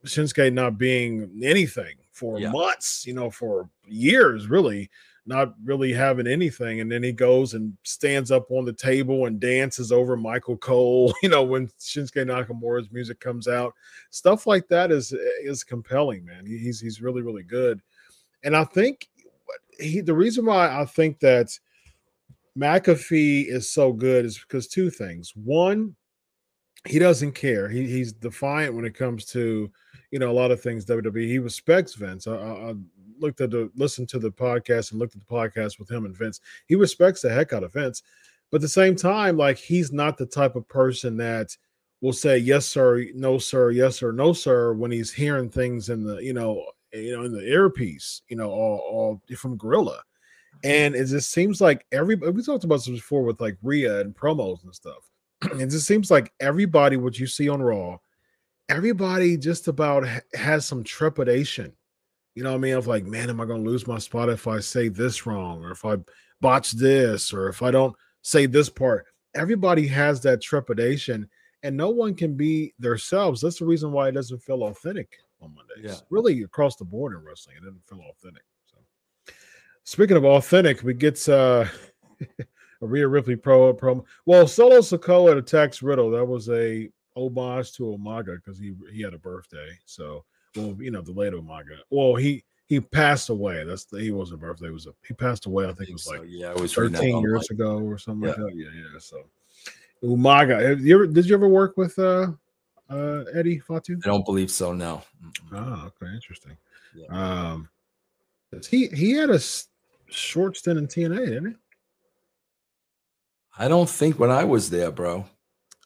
Shinsuke 0.06 0.52
not 0.54 0.78
being 0.78 1.42
anything 1.44 1.96
for 2.12 2.40
Yeah. 2.40 2.52
months. 2.52 3.06
You 3.06 3.14
know, 3.14 3.30
for 3.30 3.70
years 3.86 4.48
really 4.48 4.90
not 5.26 5.54
really 5.64 5.94
having 5.94 6.26
anything. 6.26 6.80
And 6.80 6.92
then 6.92 7.04
he 7.04 7.12
goes 7.12 7.54
and 7.54 7.78
stands 7.84 8.32
up 8.32 8.50
on 8.50 8.66
the 8.66 8.74
table 8.74 9.28
and 9.28 9.40
dances 9.40 9.92
over 9.92 10.18
Michael 10.18 10.58
Cole, 10.58 11.14
you 11.22 11.30
know, 11.30 11.44
when 11.44 11.68
Shinsuke 11.80 12.26
Nakamura's 12.26 12.92
music 12.92 13.20
comes 13.20 13.48
out. 13.48 13.76
Stuff 14.10 14.48
like 14.48 14.68
that 14.70 14.92
is 14.92 15.14
is 15.44 15.64
compelling, 15.64 16.26
man. 16.26 16.46
He's 16.46 16.80
he's 16.80 17.02
really, 17.02 17.22
really 17.22 17.44
good. 17.44 17.80
And 18.44 18.56
I 18.56 18.64
think 18.64 19.08
he 19.80 20.02
the 20.02 20.16
reason 20.16 20.46
why 20.46 20.68
I 20.82 20.86
think 20.86 21.20
that 21.20 21.58
McAfee 22.58 23.48
is 23.48 23.72
so 23.72 23.94
good 23.94 24.26
is 24.26 24.38
because 24.38 24.68
two 24.68 24.90
things. 24.90 25.34
One, 25.36 25.96
he 26.88 27.00
doesn't 27.00 27.34
care. 27.34 27.70
He, 27.70 27.86
he's 27.88 28.14
defiant 28.14 28.74
when 28.74 28.86
it 28.86 28.96
comes 28.96 29.26
to 29.28 29.70
you 30.12 30.20
know 30.20 30.32
a 30.32 30.34
lot 30.34 30.52
of 30.52 30.62
things 30.62 30.86
WWE. 30.86 31.28
He 31.28 31.40
respects 31.40 31.96
Vince. 31.96 32.28
I, 32.28 32.36
I, 32.36 32.74
looked 33.20 33.42
at 33.42 33.52
the 33.52 33.70
listened 33.76 34.08
to 34.08 34.18
the 34.18 34.32
podcast 34.32 34.92
and 34.92 35.00
looked 35.00 35.14
at 35.14 35.20
the 35.20 35.34
podcast 35.34 35.78
with 35.78 35.92
him 35.92 36.06
and 36.06 36.18
Vince. 36.18 36.40
He 36.68 36.76
respects 36.76 37.22
the 37.22 37.30
heck 37.30 37.52
out 37.52 37.64
of 37.64 37.74
Vince, 37.74 38.02
but 38.50 38.58
at 38.58 38.62
the 38.62 38.70
same 38.70 38.96
time, 38.96 39.36
like 39.36 39.58
he's 39.58 39.92
not 39.92 40.18
the 40.18 40.26
type 40.26 40.56
of 40.56 40.66
person 40.70 41.18
that 41.18 41.56
will 42.00 42.14
say 42.14 42.38
yes 42.38 42.66
sir, 42.66 43.08
no 43.14 43.38
sir, 43.38 43.72
yes 43.72 43.98
sir, 43.98 44.14
no 44.14 44.32
sir 44.32 44.72
when 44.72 44.90
he's 44.90 45.12
hearing 45.12 45.50
things 45.50 45.90
in 45.90 46.04
the 46.04 46.18
you 46.18 46.32
know 46.32 46.66
you 46.94 47.16
know 47.16 47.24
in 47.24 47.34
the 47.34 47.46
earpiece, 47.46 48.22
you 48.30 48.38
know, 48.38 48.50
all, 48.50 48.78
all 48.78 49.22
from 49.36 49.58
Gorilla. 49.58 50.02
And 50.64 50.96
it 50.96 51.06
just 51.06 51.32
seems 51.32 51.62
like 51.62 51.86
every 51.92 52.16
we 52.16 52.44
talked 52.44 52.64
about 52.64 52.78
this 52.78 52.90
before 52.90 53.24
with 53.24 53.40
like 53.40 53.58
Rhea 53.62 54.02
and 54.02 54.16
promos 54.16 54.64
and 54.64 54.76
stuff. 54.76 55.10
it 55.42 55.68
just 55.68 55.88
seems 55.88 56.12
like 56.12 56.34
everybody 56.40 56.98
what 56.98 57.20
you 57.20 57.28
see 57.28 57.48
on 57.48 57.62
Raw, 57.62 57.98
everybody 58.68 59.38
just 59.38 59.68
about 59.68 60.08
ha- 60.08 60.20
has 60.34 60.66
some 60.66 60.84
trepidation. 60.84 61.74
You 62.36 62.44
know 62.44 62.52
what 62.52 62.58
I 62.58 62.62
mean? 62.62 62.76
Of 62.76 62.88
like, 62.88 63.06
man, 63.06 63.30
am 63.30 63.42
I 63.42 63.46
going 63.46 63.64
to 63.64 63.70
lose 63.70 63.88
my 63.88 63.98
spot 63.98 64.30
if 64.30 64.48
I 64.48 64.60
say 64.60 64.88
this 64.88 65.26
wrong, 65.26 65.64
or 65.64 65.72
if 65.72 65.84
I 65.84 65.98
botch 66.42 66.72
this, 66.72 67.34
or 67.34 67.50
if 67.50 67.62
I 67.62 67.72
don't 67.72 67.96
say 68.22 68.46
this 68.46 68.70
part? 68.70 69.06
Everybody 69.36 69.88
has 69.88 70.22
that 70.22 70.42
trepidation, 70.42 71.30
and 71.64 71.76
no 71.76 71.90
one 71.90 72.16
can 72.16 72.36
be 72.36 72.74
themselves. 72.80 73.42
That's 73.42 73.60
the 73.60 73.66
reason 73.66 73.92
why 73.92 74.08
it 74.08 74.14
doesn't 74.14 74.42
feel 74.42 74.64
authentic 74.64 75.18
on 75.42 75.54
Mondays. 75.56 75.84
Yeah. 75.84 76.06
Really, 76.10 76.44
across 76.44 76.76
the 76.76 76.86
board 76.86 77.14
in 77.14 77.24
wrestling, 77.26 77.58
it 77.58 77.64
doesn't 77.66 77.88
feel 77.88 78.02
authentic. 78.10 78.44
Speaking 79.90 80.18
of 80.18 80.24
authentic, 80.24 80.84
we 80.84 80.94
get 80.94 81.28
uh, 81.28 81.66
a 82.40 82.86
Rhea 82.86 83.08
Ripley 83.08 83.36
pro 83.36 83.74
promo. 83.74 84.06
Well, 84.28 84.48
Solo 84.48 84.82
Sikoa 84.82 85.36
attacks 85.36 85.82
Riddle. 85.82 86.12
That 86.12 86.26
was 86.26 86.48
a 86.48 86.92
homage 87.16 87.72
to 87.74 87.98
Umaga 87.98 88.36
because 88.36 88.60
he 88.60 88.76
he 88.94 89.02
had 89.02 89.16
a 89.16 89.18
birthday. 89.18 89.72
So, 89.86 90.26
well, 90.56 90.78
you 90.80 90.92
know, 90.92 91.02
the 91.02 91.12
late 91.12 91.34
Umaga. 91.34 91.80
Well, 91.90 92.14
he 92.14 92.44
he 92.68 92.80
passed 92.80 93.30
away. 93.30 93.64
That's 93.64 93.86
the, 93.86 94.00
he 94.00 94.12
wasn't 94.12 94.44
a 94.44 94.46
birthday. 94.46 94.68
It 94.68 94.74
was 94.74 94.86
a 94.86 94.92
he 95.08 95.16
passed 95.16 95.48
away. 95.48 95.66
I 95.66 95.74
think 95.74 95.90
it 95.90 95.94
was 95.94 96.04
so. 96.04 96.20
like 96.20 96.22
yeah, 96.28 96.52
it 96.52 96.60
was 96.60 96.76
13 96.76 97.10
online. 97.10 97.24
years 97.24 97.50
ago 97.50 97.80
or 97.80 97.98
something 97.98 98.30
like 98.30 98.38
Yeah. 98.38 98.44
that. 98.44 98.56
Yeah, 98.56 98.70
yeah. 98.94 99.00
So 99.00 99.24
Umaga. 100.04 100.70
Have 100.70 100.82
you 100.82 100.94
ever 100.94 101.08
did 101.08 101.26
you 101.26 101.34
ever 101.34 101.48
work 101.50 101.78
with 101.78 101.98
uh 101.98 102.28
uh 102.92 103.24
Eddie 103.34 103.58
Fatu? 103.58 103.98
I 104.04 104.08
don't 104.08 104.24
believe 104.24 104.52
so. 104.52 104.72
No. 104.72 105.02
Oh, 105.52 105.90
okay, 106.00 106.14
interesting. 106.14 106.56
Yeah. 106.94 107.08
Um 107.08 107.70
he 108.70 108.88
he 108.88 109.12
had 109.12 109.30
a 109.30 109.40
short 110.10 110.58
stint 110.58 110.78
in 110.80 110.88
TNA, 110.88 111.26
didn't 111.26 111.46
he? 111.52 111.56
I 113.58 113.68
don't 113.68 113.90
think 113.90 114.20
when 114.20 114.32
I 114.32 114.44
was 114.44 114.70
there, 114.70 114.92
bro. 114.92 115.26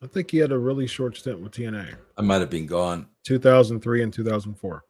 I 0.01 0.07
think 0.07 0.31
he 0.31 0.37
had 0.37 0.51
a 0.51 0.57
really 0.57 0.85
short 0.85 1.17
stint 1.17 1.39
with 1.39 1.53
TNA. 1.53 1.95
I 2.17 2.21
might 2.21 2.41
have 2.41 2.49
been 2.49 2.65
gone. 2.67 3.07
2003 3.23 4.03
and 4.03 4.13
2004. 4.13 4.83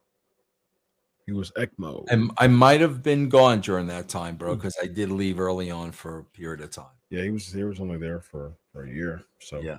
He 1.26 1.32
was 1.32 1.50
Ekmo. 1.52 2.04
And 2.10 2.30
I 2.36 2.48
might 2.48 2.80
have 2.82 3.02
been 3.02 3.28
gone 3.30 3.60
during 3.60 3.86
that 3.86 4.08
time, 4.08 4.36
bro, 4.36 4.50
Hmm. 4.52 4.58
because 4.58 4.76
I 4.82 4.86
did 4.86 5.10
leave 5.10 5.40
early 5.40 5.70
on 5.70 5.92
for 5.92 6.18
a 6.18 6.24
period 6.24 6.60
of 6.60 6.70
time. 6.70 6.86
Yeah, 7.10 7.22
he 7.22 7.30
was 7.30 7.46
he 7.50 7.62
was 7.64 7.80
only 7.80 7.96
there 7.96 8.20
for 8.20 8.52
for 8.72 8.84
a 8.84 8.90
year. 8.90 9.22
So 9.40 9.60
Yeah. 9.60 9.78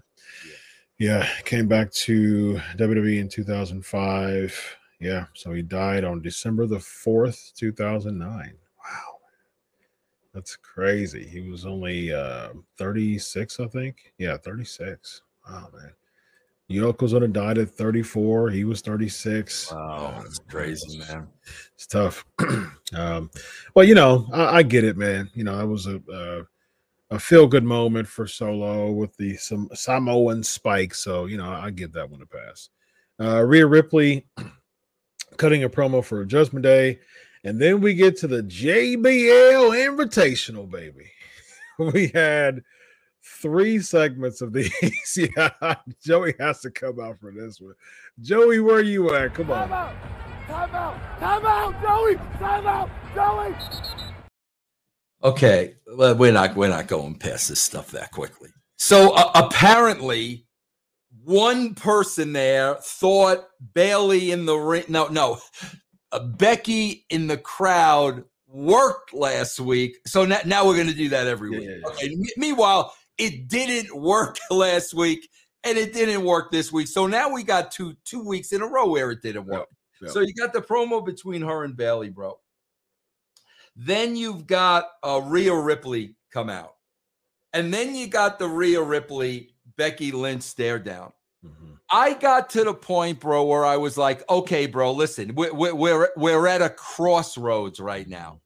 yeah, 0.98 1.28
came 1.44 1.68
back 1.68 1.92
to 1.92 2.60
WWE 2.78 3.20
in 3.20 3.28
2005. 3.30 4.58
Yeah, 5.00 5.26
so 5.34 5.52
he 5.52 5.62
died 5.62 6.04
on 6.06 6.22
December 6.22 6.66
the 6.66 6.80
4th, 6.80 7.54
2009. 7.56 8.58
Wow. 8.80 9.15
That's 10.36 10.58
crazy. 10.58 11.26
He 11.26 11.50
was 11.50 11.66
only 11.66 12.14
uh 12.14 12.50
36, 12.78 13.62
I 13.62 13.68
think. 13.68 14.14
Yeah, 14.18 14.36
36. 14.36 15.22
Wow, 15.50 15.70
man. 15.74 15.94
Yokozuna 16.70 17.32
died 17.32 17.58
at 17.58 17.70
34. 17.70 18.50
He 18.50 18.66
was 18.66 18.82
36. 18.82 19.72
Wow, 19.72 20.20
that's 20.22 20.40
crazy, 20.40 21.00
man. 21.00 21.28
It's 21.76 21.88
tough. 21.88 22.26
um, 22.96 23.32
well, 23.76 23.86
you 23.86 23.96
know, 23.96 24.28
I, 24.34 24.58
I 24.58 24.64
get 24.64 24.84
it, 24.84 24.98
man. 24.98 25.30
You 25.34 25.46
know, 25.46 25.58
that 25.58 25.68
was 25.68 25.88
a 25.88 26.02
a, 26.12 27.16
a 27.16 27.20
feel 27.20 27.48
good 27.48 27.64
moment 27.64 28.06
for 28.06 28.28
Solo 28.28 28.92
with 28.92 29.16
the 29.16 29.38
some 29.38 29.70
Samoan 29.74 30.44
spike. 30.44 30.94
So 30.94 31.28
you 31.28 31.38
know, 31.38 31.50
I 31.50 31.70
give 31.70 31.94
that 31.94 32.10
one 32.10 32.22
a 32.22 32.26
pass. 32.26 32.70
Uh, 33.22 33.42
Rhea 33.42 33.68
Ripley 33.68 34.26
cutting 35.38 35.64
a 35.64 35.70
promo 35.70 36.04
for 36.04 36.26
Judgment 36.26 36.64
Day, 36.64 37.00
and 37.46 37.62
then 37.62 37.80
we 37.80 37.94
get 37.94 38.18
to 38.18 38.28
the 38.28 38.42
JBL 38.42 39.88
Invitational, 39.88 40.70
baby. 40.70 41.12
We 41.78 42.08
had 42.08 42.64
three 43.42 43.80
segments 43.80 44.40
of 44.40 44.54
these. 44.54 44.72
yeah, 45.18 45.76
Joey 46.02 46.34
has 46.40 46.62
to 46.62 46.72
come 46.72 47.02
out 47.02 47.20
for 47.20 47.34
this 47.34 47.60
one. 47.60 47.74
Joey, 48.22 48.62
where 48.62 48.82
you 48.82 49.14
at? 49.14 49.34
Come 49.34 49.52
on. 49.52 49.68
Time 49.68 49.74
on. 49.74 49.94
out! 49.94 50.48
Time 50.48 50.76
out! 50.76 51.20
Time 51.20 51.46
out, 51.46 51.82
Joey! 51.82 52.16
Time 52.40 52.66
out, 52.66 52.90
Joey! 53.14 53.56
Okay, 55.22 55.76
well, 55.98 56.16
we're 56.16 56.32
not 56.32 56.56
we're 56.56 56.70
not 56.70 56.88
going 56.88 57.16
past 57.16 57.50
this 57.50 57.60
stuff 57.60 57.92
that 57.92 58.12
quickly. 58.12 58.52
So 58.78 59.14
uh, 59.16 59.32
apparently, 59.36 60.46
one 61.26 61.76
person 61.76 62.32
there 62.32 62.76
thought 62.76 63.48
Bayley 63.74 64.32
in 64.32 64.46
the 64.46 64.56
ring. 64.56 64.86
No, 64.88 65.08
no, 65.08 65.40
Becky 66.38 67.06
in 67.10 67.28
the 67.28 67.38
crowd 67.38 68.24
worked 68.48 69.14
last 69.14 69.60
week. 69.60 69.98
So 70.06 70.26
now, 70.26 70.40
now 70.46 70.66
we're 70.66 70.76
going 70.76 70.88
to 70.88 70.94
do 70.94 71.10
that 71.10 71.28
every 71.28 71.52
Yeah, 71.52 71.60
week. 71.60 71.70
yeah, 71.70 71.76
yeah. 71.82 71.88
Okay. 71.88 72.16
me- 72.16 72.34
meanwhile, 72.38 72.94
it 73.18 73.48
didn't 73.48 73.96
work 73.96 74.38
last 74.52 74.94
week, 74.94 75.30
and 75.64 75.78
it 75.78 75.94
didn't 75.94 76.24
work 76.24 76.52
this 76.52 76.72
week. 76.72 76.88
So 76.88 77.08
now 77.08 77.30
we 77.30 77.44
got 77.44 77.72
two 77.72 77.96
two 78.06 78.26
weeks 78.26 78.52
in 78.54 78.62
a 78.62 78.68
row 78.68 78.88
where 78.90 79.12
it 79.12 79.22
didn't 79.22 79.46
work. 79.46 79.68
Yep. 80.02 80.12
So 80.12 80.20
you 80.22 80.34
got 80.34 80.54
the 80.54 80.62
promo 80.62 81.04
between 81.06 81.42
her 81.42 81.64
and 81.64 81.76
Bayley, 81.76 82.10
bro. 82.10 82.38
Then 83.76 84.16
you've 84.16 84.48
got 84.48 84.86
uh, 85.04 85.22
Rhea 85.24 85.54
Ripley 85.56 86.16
come 86.32 86.50
out. 86.50 86.76
And 87.54 87.74
then 87.74 87.96
you 87.96 88.08
got 88.08 88.38
the 88.40 88.48
Rhea 88.48 88.82
Ripley 88.82 89.56
Becky 89.78 90.12
Lynch 90.12 90.44
stare 90.44 90.80
down. 90.80 91.12
Mhm. 91.46 91.78
I 91.92 92.14
got 92.14 92.50
to 92.52 92.64
the 92.64 92.74
point, 92.74 93.20
bro, 93.20 93.44
where 93.44 93.66
I 93.66 93.78
was 93.78 93.98
like, 93.98 94.28
okay, 94.30 94.66
bro, 94.66 94.92
listen, 94.92 95.36
we're, 95.36 95.54
we're, 95.54 95.76
we're, 95.76 96.10
we're 96.18 96.48
at 96.48 96.62
a 96.62 96.70
crossroads 96.70 97.80
right 97.80 98.08
now 98.08 98.42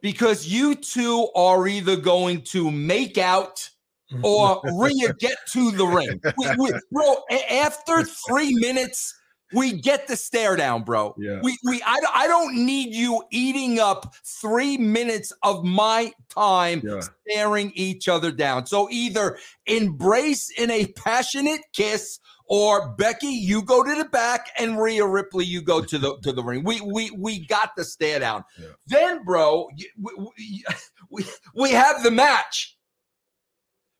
because 0.00 0.46
you 0.46 0.74
two 0.74 1.28
are 1.34 1.66
either 1.66 1.96
going 1.96 2.42
to 2.42 2.70
make 2.70 3.18
out 3.18 3.68
or 4.22 4.60
Rhea 4.78 5.12
get 5.18 5.36
to 5.52 5.72
the 5.72 5.86
ring. 5.86 6.20
We, 6.36 6.46
we, 6.58 6.72
bro, 6.92 7.16
after 7.50 8.04
three 8.04 8.54
minutes, 8.54 9.14
we 9.54 9.72
get 9.72 10.06
the 10.06 10.16
stare 10.16 10.56
down, 10.56 10.82
bro. 10.82 11.14
Yeah. 11.18 11.40
We, 11.42 11.58
we, 11.64 11.82
I, 11.84 11.98
I 12.14 12.26
don't 12.26 12.54
need 12.64 12.94
you 12.94 13.22
eating 13.30 13.78
up 13.78 14.14
three 14.24 14.76
minutes 14.76 15.32
of 15.42 15.64
my 15.64 16.12
time 16.28 16.82
Yeah. 16.84 17.00
staring 17.28 17.72
each 17.74 18.08
other 18.08 18.30
down. 18.32 18.66
So 18.66 18.88
either 18.90 19.38
embrace 19.66 20.50
in 20.50 20.70
a 20.70 20.86
passionate 20.88 21.60
kiss, 21.72 22.18
or 22.46 22.90
Becky, 22.98 23.28
you 23.28 23.62
go 23.62 23.82
to 23.82 23.94
the 23.94 24.04
back, 24.04 24.50
and 24.58 24.78
Rhea 24.78 25.06
Ripley, 25.06 25.46
you 25.46 25.62
go 25.62 25.80
to 25.80 25.98
the 25.98 26.18
to 26.18 26.30
the 26.30 26.42
ring. 26.42 26.62
We 26.62 26.78
we 26.82 27.10
we 27.12 27.46
got 27.46 27.74
the 27.74 27.84
stare 27.84 28.18
down. 28.18 28.44
Yeah. 28.60 28.66
Then, 28.86 29.24
bro, 29.24 29.68
we, 29.96 30.12
we, 30.36 30.64
we 31.10 31.24
we 31.54 31.70
have 31.70 32.02
the 32.02 32.10
match. 32.10 32.76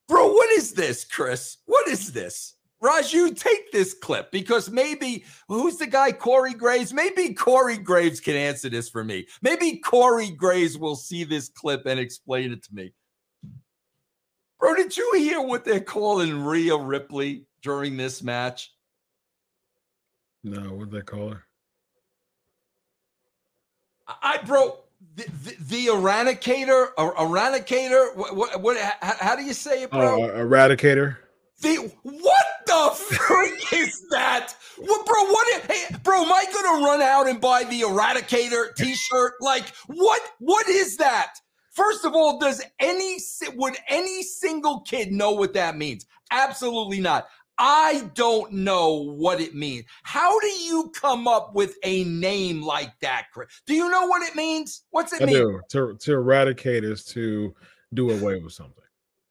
Bro, 0.08 0.32
what 0.34 0.50
is 0.50 0.74
this, 0.74 1.04
Chris? 1.06 1.56
What 1.64 1.88
is 1.88 2.12
this? 2.12 2.53
Raju, 2.84 3.34
take 3.38 3.72
this 3.72 3.94
clip 3.94 4.30
because 4.30 4.70
maybe 4.70 5.24
who's 5.48 5.78
the 5.78 5.86
guy? 5.86 6.12
Corey 6.12 6.52
Graves. 6.52 6.92
Maybe 6.92 7.32
Corey 7.32 7.78
Graves 7.78 8.20
can 8.20 8.36
answer 8.36 8.68
this 8.68 8.90
for 8.90 9.02
me. 9.02 9.26
Maybe 9.40 9.78
Corey 9.78 10.30
Graves 10.30 10.76
will 10.76 10.96
see 10.96 11.24
this 11.24 11.48
clip 11.48 11.86
and 11.86 11.98
explain 11.98 12.52
it 12.52 12.62
to 12.64 12.74
me. 12.74 12.92
Bro, 14.60 14.74
did 14.74 14.96
you 14.96 15.12
hear 15.16 15.40
what 15.40 15.64
they're 15.64 15.80
calling 15.80 16.44
Rhea 16.44 16.76
Ripley 16.76 17.46
during 17.62 17.96
this 17.96 18.22
match? 18.22 18.72
No, 20.42 20.74
what 20.74 20.90
they 20.90 21.00
call 21.00 21.30
her? 21.30 21.44
I, 24.06 24.38
bro, 24.44 24.80
the, 25.16 25.24
the, 25.42 25.56
the 25.60 25.86
eradicator, 25.86 26.88
er, 26.98 27.14
eradicator. 27.16 28.14
What, 28.14 28.36
what, 28.36 28.60
what 28.60 28.76
how, 28.76 29.14
how, 29.18 29.36
do 29.36 29.42
you 29.42 29.54
say 29.54 29.84
it, 29.84 29.90
bro? 29.90 30.22
Uh, 30.22 30.28
eradicator. 30.38 31.16
The 31.64 31.90
what 32.02 32.46
the 32.66 32.90
freak 32.94 33.72
is 33.72 34.06
that? 34.10 34.54
What, 34.76 35.06
bro? 35.06 35.24
What? 35.24 35.62
Hey, 35.62 35.96
bro, 36.02 36.22
am 36.22 36.30
I 36.30 36.44
gonna 36.52 36.84
run 36.84 37.00
out 37.00 37.26
and 37.26 37.40
buy 37.40 37.64
the 37.64 37.80
Eradicator 37.80 38.74
T-shirt? 38.74 39.32
Like, 39.40 39.74
what? 39.86 40.20
What 40.40 40.68
is 40.68 40.98
that? 40.98 41.32
First 41.70 42.04
of 42.04 42.12
all, 42.14 42.38
does 42.38 42.62
any 42.80 43.16
would 43.54 43.76
any 43.88 44.22
single 44.22 44.80
kid 44.82 45.10
know 45.10 45.30
what 45.30 45.54
that 45.54 45.78
means? 45.78 46.04
Absolutely 46.30 47.00
not. 47.00 47.28
I 47.56 48.10
don't 48.12 48.52
know 48.52 49.14
what 49.14 49.40
it 49.40 49.54
means. 49.54 49.86
How 50.02 50.38
do 50.40 50.48
you 50.48 50.92
come 50.94 51.26
up 51.26 51.54
with 51.54 51.78
a 51.82 52.04
name 52.04 52.62
like 52.62 52.92
that, 53.00 53.28
Chris? 53.32 53.48
Do 53.66 53.72
you 53.72 53.90
know 53.90 54.06
what 54.06 54.20
it 54.28 54.36
means? 54.36 54.82
What's 54.90 55.14
it 55.14 55.22
I 55.22 55.24
mean? 55.24 55.36
Do. 55.36 55.60
To, 55.70 55.96
to 55.98 56.12
eradicate 56.12 56.84
is 56.84 57.06
to 57.06 57.54
do 57.94 58.10
away 58.10 58.38
with 58.38 58.52
something. 58.52 58.83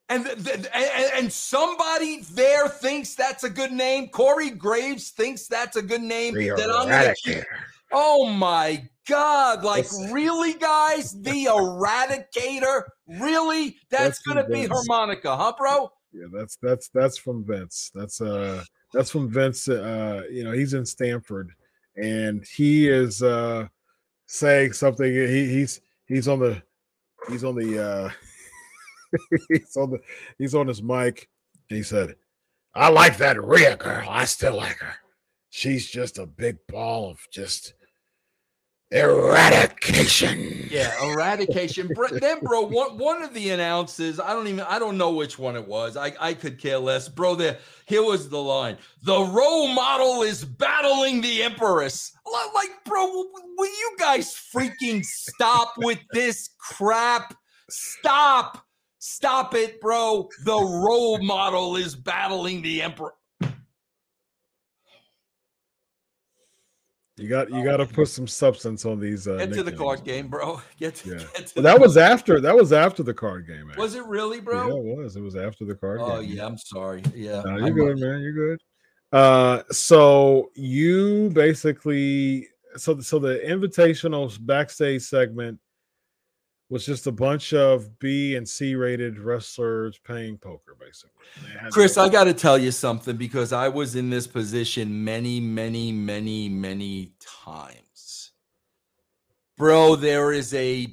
And, 0.10 0.26
the, 0.26 0.36
the, 0.36 0.78
and, 0.78 1.12
and 1.16 1.34
somebody 1.34 2.22
there 2.34 2.68
thinks 2.68 3.16
that's 3.16 3.44
a 3.44 3.50
good 3.50 3.72
name. 3.72 4.10
Corey 4.10 4.50
Graves 4.50 5.10
thinks 5.10 5.48
that's 5.48 5.78
a 5.78 5.82
good 5.82 6.02
name. 6.02 6.34
The 6.34 6.50
that 6.50 6.70
I'm 6.70 6.88
gonna 6.88 7.16
keep. 7.16 7.44
Oh 7.92 8.26
my 8.26 8.88
God! 9.08 9.64
Like 9.64 9.88
really, 10.12 10.54
guys? 10.56 11.14
The 11.22 11.46
Eradicator? 11.50 12.84
Really? 13.08 13.78
That's, 13.90 14.20
that's 14.20 14.20
gonna 14.20 14.48
be 14.48 14.66
harmonica, 14.66 15.36
huh, 15.36 15.54
bro? 15.58 15.92
Yeah, 16.12 16.26
that's 16.32 16.58
that's 16.62 16.90
that's 16.90 17.18
from 17.18 17.44
Vince. 17.44 17.92
That's 17.96 18.22
uh 18.22 18.64
that's 18.94 19.10
from 19.10 19.30
Vince. 19.30 19.68
Uh, 19.68 20.24
you 20.30 20.44
know, 20.44 20.52
he's 20.52 20.74
in 20.74 20.86
Stanford, 20.86 21.52
and 21.96 22.46
he 22.46 22.88
is 22.88 23.24
uh 23.24 23.68
saying 24.28 24.74
something. 24.74 25.12
He 25.12 25.48
he's 25.48 25.82
he's 26.08 26.28
on 26.28 26.40
the 26.40 26.62
he's 27.30 27.44
on 27.44 27.56
the 27.56 27.84
uh 27.84 28.10
he's 29.50 29.76
on 29.78 29.92
the 29.92 30.00
he's 30.38 30.56
on 30.56 30.68
his 30.68 30.82
mic 30.82 31.30
he 31.74 31.84
said, 31.84 32.16
I 32.76 32.90
like 32.90 33.18
that 33.18 33.44
Rhea 33.44 33.76
girl. 33.76 34.08
I 34.10 34.26
still 34.26 34.56
like 34.56 34.78
her. 34.78 34.96
She's 35.50 35.90
just 35.90 36.18
a 36.18 36.26
big 36.26 36.58
ball 36.68 37.12
of 37.12 37.20
just 37.32 37.74
eradication. 38.92 40.68
Yeah, 40.72 40.92
eradication. 41.04 41.92
then, 42.20 42.40
bro, 42.40 42.62
one, 42.62 42.98
one 42.98 43.22
of 43.22 43.34
the 43.34 43.52
announcers, 43.52 44.20
I 44.20 44.34
don't 44.34 44.48
even, 44.48 44.62
I 44.62 44.80
don't 44.80 44.98
know 44.98 45.12
which 45.12 45.38
one 45.38 45.56
it 45.56 45.68
was. 45.68 45.96
I, 45.96 46.14
I 46.20 46.34
could 46.34 46.60
care 46.60 46.80
less. 46.80 47.08
Bro, 47.08 47.36
there, 47.36 47.60
here 47.86 48.04
was 48.04 48.30
the 48.30 48.42
line. 48.42 48.78
The 49.04 49.20
role 49.20 49.68
model 49.68 50.24
is 50.24 50.44
battling 50.44 51.22
the 51.22 51.44
Empress. 51.44 52.12
Like, 52.56 52.84
bro, 52.86 53.06
will 53.06 53.66
you 53.66 53.96
guys 54.00 54.36
freaking 54.54 55.04
stop 55.04 55.74
with 55.78 56.00
this 56.14 56.50
crap? 56.58 57.36
Stop. 57.70 58.66
Stop 59.06 59.54
it, 59.54 59.82
bro. 59.82 60.30
The 60.46 60.54
role 60.54 61.22
model 61.22 61.76
is 61.76 61.94
battling 61.94 62.62
the 62.62 62.82
emperor. 62.82 63.14
You 67.18 67.28
got 67.28 67.50
you 67.50 67.66
got 67.66 67.78
to 67.78 67.86
put 67.86 68.08
some 68.08 68.28
substance 68.28 68.86
on 68.86 69.02
these. 69.02 69.28
Uh, 69.28 69.36
get 69.40 69.52
to 69.56 69.64
the 69.64 69.74
card 69.74 70.06
game, 70.06 70.30
bro. 70.30 70.62
Get 70.78 70.96
to, 70.96 71.10
yeah. 71.10 71.16
Get 71.18 71.48
to 71.48 71.54
well, 71.56 71.64
that 71.64 71.82
was 71.82 71.98
after 71.98 72.40
that 72.40 72.56
was 72.56 72.72
after 72.72 73.04
the 73.04 73.14
card 73.14 73.46
game. 73.46 73.68
Actually. 73.68 73.82
Was 73.82 73.96
it 73.96 74.06
really, 74.06 74.40
bro? 74.40 74.68
Yeah, 74.68 74.74
it 74.76 74.98
was. 74.98 75.16
It 75.18 75.22
was 75.22 75.36
after 75.36 75.66
the 75.66 75.76
card 75.76 76.00
game. 76.00 76.10
oh, 76.10 76.22
game. 76.22 76.32
yeah, 76.38 76.46
I'm 76.46 76.58
sorry. 76.58 77.04
Yeah, 77.14 77.42
no, 77.42 77.58
you're 77.58 77.68
I'm 77.68 77.74
good, 77.74 78.00
man. 78.00 78.22
You're 78.22 78.32
good. 78.32 78.62
Uh, 79.12 79.64
so 79.70 80.50
you 80.56 81.30
basically 81.32 82.48
so 82.78 83.02
so 83.02 83.20
the 83.20 83.42
invitational 83.46 84.34
backstage 84.46 85.02
segment 85.02 85.60
was 86.74 86.88
just 86.88 87.06
a 87.06 87.12
bunch 87.12 87.54
of 87.54 88.00
B 88.00 88.36
and 88.36 88.50
C 88.50 88.74
rated 88.74 89.20
wrestlers 89.20 90.00
playing 90.00 90.40
poker, 90.40 90.76
basically. 90.80 91.12
Chris, 91.70 92.00
I 92.00 92.10
got 92.10 92.24
to 92.24 92.34
tell 92.34 92.58
you 92.58 92.72
something 92.72 93.16
because 93.16 93.54
I 93.54 93.68
was 93.68 93.96
in 93.96 94.10
this 94.10 94.26
position 94.26 95.04
many, 95.04 95.40
many, 95.40 95.92
many, 95.92 96.50
many 96.50 97.14
times. 97.46 98.32
Bro, 99.56 99.98
there 99.98 100.32
is 100.32 100.52
a 100.56 100.88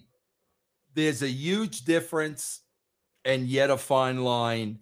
there's 0.92 1.22
a 1.22 1.30
huge 1.30 1.86
difference 1.86 2.60
and 3.24 3.46
yet 3.46 3.70
a 3.70 3.78
fine 3.78 4.22
line 4.22 4.80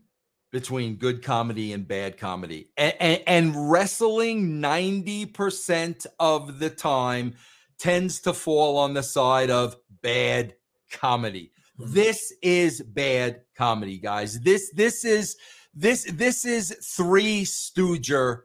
between 0.51 0.97
good 0.97 1.23
comedy 1.23 1.73
and 1.73 1.87
bad 1.87 2.19
comedy. 2.19 2.71
And, 2.77 2.95
and, 2.99 3.23
and 3.27 3.71
wrestling 3.71 4.61
90% 4.61 6.07
of 6.19 6.59
the 6.59 6.71
time 6.71 7.35
tends 7.79 8.21
to 8.23 8.33
fall 8.33 8.79
on 8.79 8.95
the 8.95 9.03
side 9.05 9.51
of 9.51 9.77
bad 10.03 10.55
comedy. 10.91 11.53
Mm-hmm. 11.81 11.95
This 11.95 12.33
is 12.43 12.81
bad 12.81 13.43
comedy, 13.57 13.99
guys. 13.99 14.41
This 14.41 14.71
this 14.75 15.05
is 15.05 15.37
this 15.75 16.05
this 16.13 16.45
is 16.45 16.77
three 16.97 17.45
stooger 17.45 18.43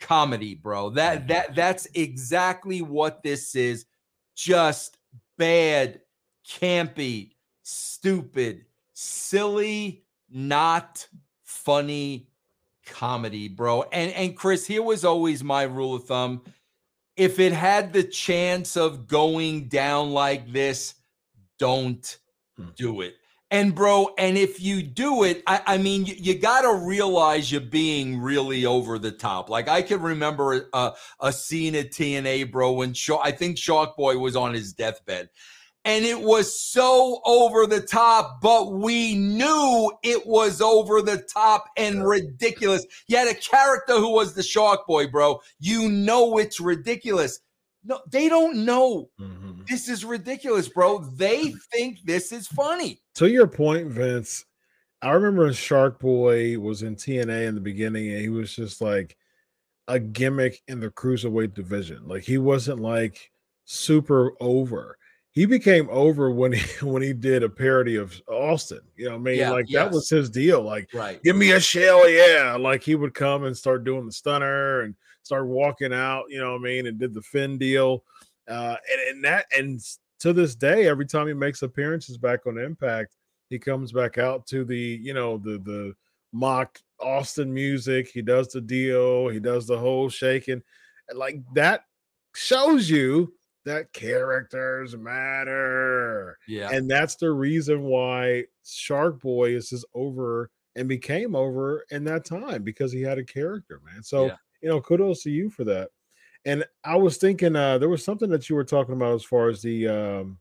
comedy, 0.00 0.54
bro. 0.54 0.90
That 0.90 1.18
mm-hmm. 1.18 1.28
that 1.28 1.54
that's 1.54 1.86
exactly 1.94 2.82
what 2.82 3.22
this 3.22 3.54
is. 3.54 3.86
Just 4.34 4.96
bad, 5.36 6.00
campy, 6.48 7.32
stupid, 7.62 8.64
silly, 8.94 10.04
not 10.30 11.06
funny 11.44 12.30
comedy, 12.86 13.48
bro. 13.48 13.82
And 13.92 14.12
and 14.12 14.36
Chris, 14.36 14.66
here 14.66 14.82
was 14.82 15.04
always 15.04 15.44
my 15.44 15.62
rule 15.62 15.94
of 15.94 16.04
thumb. 16.04 16.42
If 17.16 17.38
it 17.38 17.52
had 17.52 17.92
the 17.92 18.04
chance 18.04 18.76
of 18.76 19.06
going 19.06 19.68
down 19.68 20.10
like 20.12 20.50
this, 20.52 20.94
don't 21.60 22.18
hmm. 22.56 22.70
do 22.74 23.02
it. 23.02 23.14
And 23.52 23.74
bro, 23.74 24.10
and 24.16 24.38
if 24.38 24.60
you 24.60 24.80
do 24.80 25.24
it, 25.24 25.42
I, 25.46 25.60
I 25.66 25.78
mean, 25.78 26.06
you, 26.06 26.14
you 26.16 26.38
got 26.38 26.62
to 26.62 26.72
realize 26.72 27.50
you're 27.50 27.60
being 27.60 28.20
really 28.20 28.64
over 28.64 28.96
the 28.96 29.10
top. 29.10 29.50
Like 29.50 29.68
I 29.68 29.82
can 29.82 30.00
remember 30.00 30.68
a, 30.72 30.92
a 31.20 31.32
scene 31.32 31.74
at 31.74 31.90
TNA, 31.90 32.52
bro, 32.52 32.72
when 32.72 32.94
I 33.22 33.32
think 33.32 33.58
Shark 33.58 33.96
Boy 33.96 34.18
was 34.18 34.36
on 34.36 34.54
his 34.54 34.72
deathbed, 34.72 35.30
and 35.84 36.04
it 36.04 36.20
was 36.20 36.60
so 36.60 37.20
over 37.24 37.66
the 37.66 37.80
top, 37.80 38.40
but 38.40 38.72
we 38.72 39.16
knew 39.16 39.90
it 40.04 40.26
was 40.26 40.60
over 40.60 41.02
the 41.02 41.18
top 41.32 41.66
and 41.76 42.06
ridiculous. 42.06 42.86
You 43.08 43.16
had 43.16 43.28
a 43.28 43.34
character 43.34 43.94
who 43.94 44.12
was 44.12 44.34
the 44.34 44.44
Shark 44.44 44.86
Boy, 44.86 45.08
bro. 45.08 45.40
You 45.58 45.88
know 45.88 46.38
it's 46.38 46.60
ridiculous. 46.60 47.40
No, 47.82 48.00
they 48.08 48.28
don't 48.28 48.64
know. 48.64 49.10
Mm-hmm. 49.18 49.39
This 49.68 49.88
is 49.88 50.04
ridiculous, 50.04 50.68
bro. 50.68 50.98
They 50.98 51.54
think 51.72 51.98
this 52.04 52.32
is 52.32 52.46
funny. 52.46 53.00
To 53.14 53.28
your 53.28 53.46
point, 53.46 53.88
Vince, 53.88 54.44
I 55.02 55.10
remember 55.10 55.52
Shark 55.52 55.98
Boy 55.98 56.58
was 56.58 56.82
in 56.82 56.96
TNA 56.96 57.46
in 57.46 57.54
the 57.54 57.60
beginning, 57.60 58.12
and 58.12 58.20
he 58.20 58.28
was 58.28 58.54
just 58.54 58.80
like 58.80 59.16
a 59.88 59.98
gimmick 59.98 60.62
in 60.68 60.80
the 60.80 60.90
cruiserweight 60.90 61.54
division. 61.54 62.06
Like 62.06 62.22
he 62.22 62.38
wasn't 62.38 62.80
like 62.80 63.30
super 63.64 64.32
over. 64.40 64.96
He 65.32 65.46
became 65.46 65.88
over 65.90 66.30
when 66.30 66.52
he 66.52 66.60
when 66.86 67.02
he 67.02 67.12
did 67.12 67.42
a 67.42 67.48
parody 67.48 67.96
of 67.96 68.20
Austin. 68.28 68.80
You 68.96 69.08
know, 69.08 69.14
I 69.14 69.18
mean, 69.18 69.38
yeah, 69.38 69.50
like 69.50 69.66
yes. 69.68 69.84
that 69.84 69.94
was 69.94 70.08
his 70.08 70.30
deal. 70.30 70.62
Like, 70.62 70.88
right. 70.92 71.22
give 71.22 71.36
me 71.36 71.52
a 71.52 71.60
shell, 71.60 72.08
yeah. 72.08 72.56
Like 72.58 72.82
he 72.82 72.94
would 72.94 73.14
come 73.14 73.44
and 73.44 73.56
start 73.56 73.84
doing 73.84 74.06
the 74.06 74.12
stunner 74.12 74.82
and 74.82 74.94
start 75.22 75.46
walking 75.46 75.92
out, 75.92 76.24
you 76.28 76.40
know 76.40 76.52
what 76.52 76.60
I 76.60 76.64
mean, 76.64 76.86
and 76.86 76.98
did 76.98 77.14
the 77.14 77.22
Finn 77.22 77.58
deal. 77.58 78.04
Uh, 78.48 78.76
and, 78.90 79.10
and 79.10 79.24
that, 79.24 79.46
and 79.56 79.80
to 80.20 80.32
this 80.32 80.54
day, 80.54 80.88
every 80.88 81.06
time 81.06 81.26
he 81.26 81.34
makes 81.34 81.62
appearances 81.62 82.18
back 82.18 82.46
on 82.46 82.58
Impact, 82.58 83.16
he 83.48 83.58
comes 83.58 83.92
back 83.92 84.18
out 84.18 84.46
to 84.48 84.64
the, 84.64 84.78
you 85.02 85.14
know, 85.14 85.38
the, 85.38 85.58
the 85.58 85.94
mock 86.32 86.78
Austin 87.00 87.52
music. 87.52 88.08
He 88.08 88.22
does 88.22 88.48
the 88.48 88.60
deal, 88.60 89.28
he 89.28 89.40
does 89.40 89.66
the 89.66 89.78
whole 89.78 90.08
shaking. 90.08 90.62
And 91.08 91.18
like 91.18 91.40
that 91.54 91.84
shows 92.34 92.88
you 92.88 93.32
that 93.64 93.92
characters 93.92 94.96
matter. 94.96 96.38
Yeah. 96.46 96.70
And 96.70 96.90
that's 96.90 97.16
the 97.16 97.30
reason 97.30 97.82
why 97.82 98.44
Shark 98.64 99.20
Boy 99.20 99.54
is 99.54 99.70
just 99.70 99.84
over 99.94 100.50
and 100.76 100.88
became 100.88 101.34
over 101.34 101.84
in 101.90 102.04
that 102.04 102.24
time 102.24 102.62
because 102.62 102.92
he 102.92 103.02
had 103.02 103.18
a 103.18 103.24
character, 103.24 103.80
man. 103.84 104.02
So 104.02 104.26
yeah 104.26 104.36
you 104.60 104.68
know, 104.68 104.80
kudos 104.80 105.22
to 105.22 105.30
you 105.30 105.50
for 105.50 105.64
that. 105.64 105.90
And 106.46 106.64
I 106.84 106.96
was 106.96 107.16
thinking 107.18 107.54
uh 107.56 107.78
there 107.78 107.88
was 107.88 108.04
something 108.04 108.30
that 108.30 108.48
you 108.48 108.56
were 108.56 108.64
talking 108.64 108.94
about 108.94 109.14
as 109.14 109.24
far 109.24 109.48
as 109.48 109.60
the 109.62 109.88
um 109.88 110.38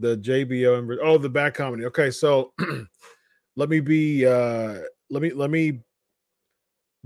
the 0.00 0.16
JBL 0.18 0.78
and 0.78 0.98
oh 1.02 1.18
the 1.18 1.28
back 1.28 1.54
comedy. 1.54 1.84
Okay, 1.86 2.10
so 2.10 2.52
let 3.56 3.68
me 3.68 3.80
be 3.80 4.26
uh 4.26 4.78
let 5.10 5.22
me 5.22 5.30
let 5.32 5.50
me 5.50 5.80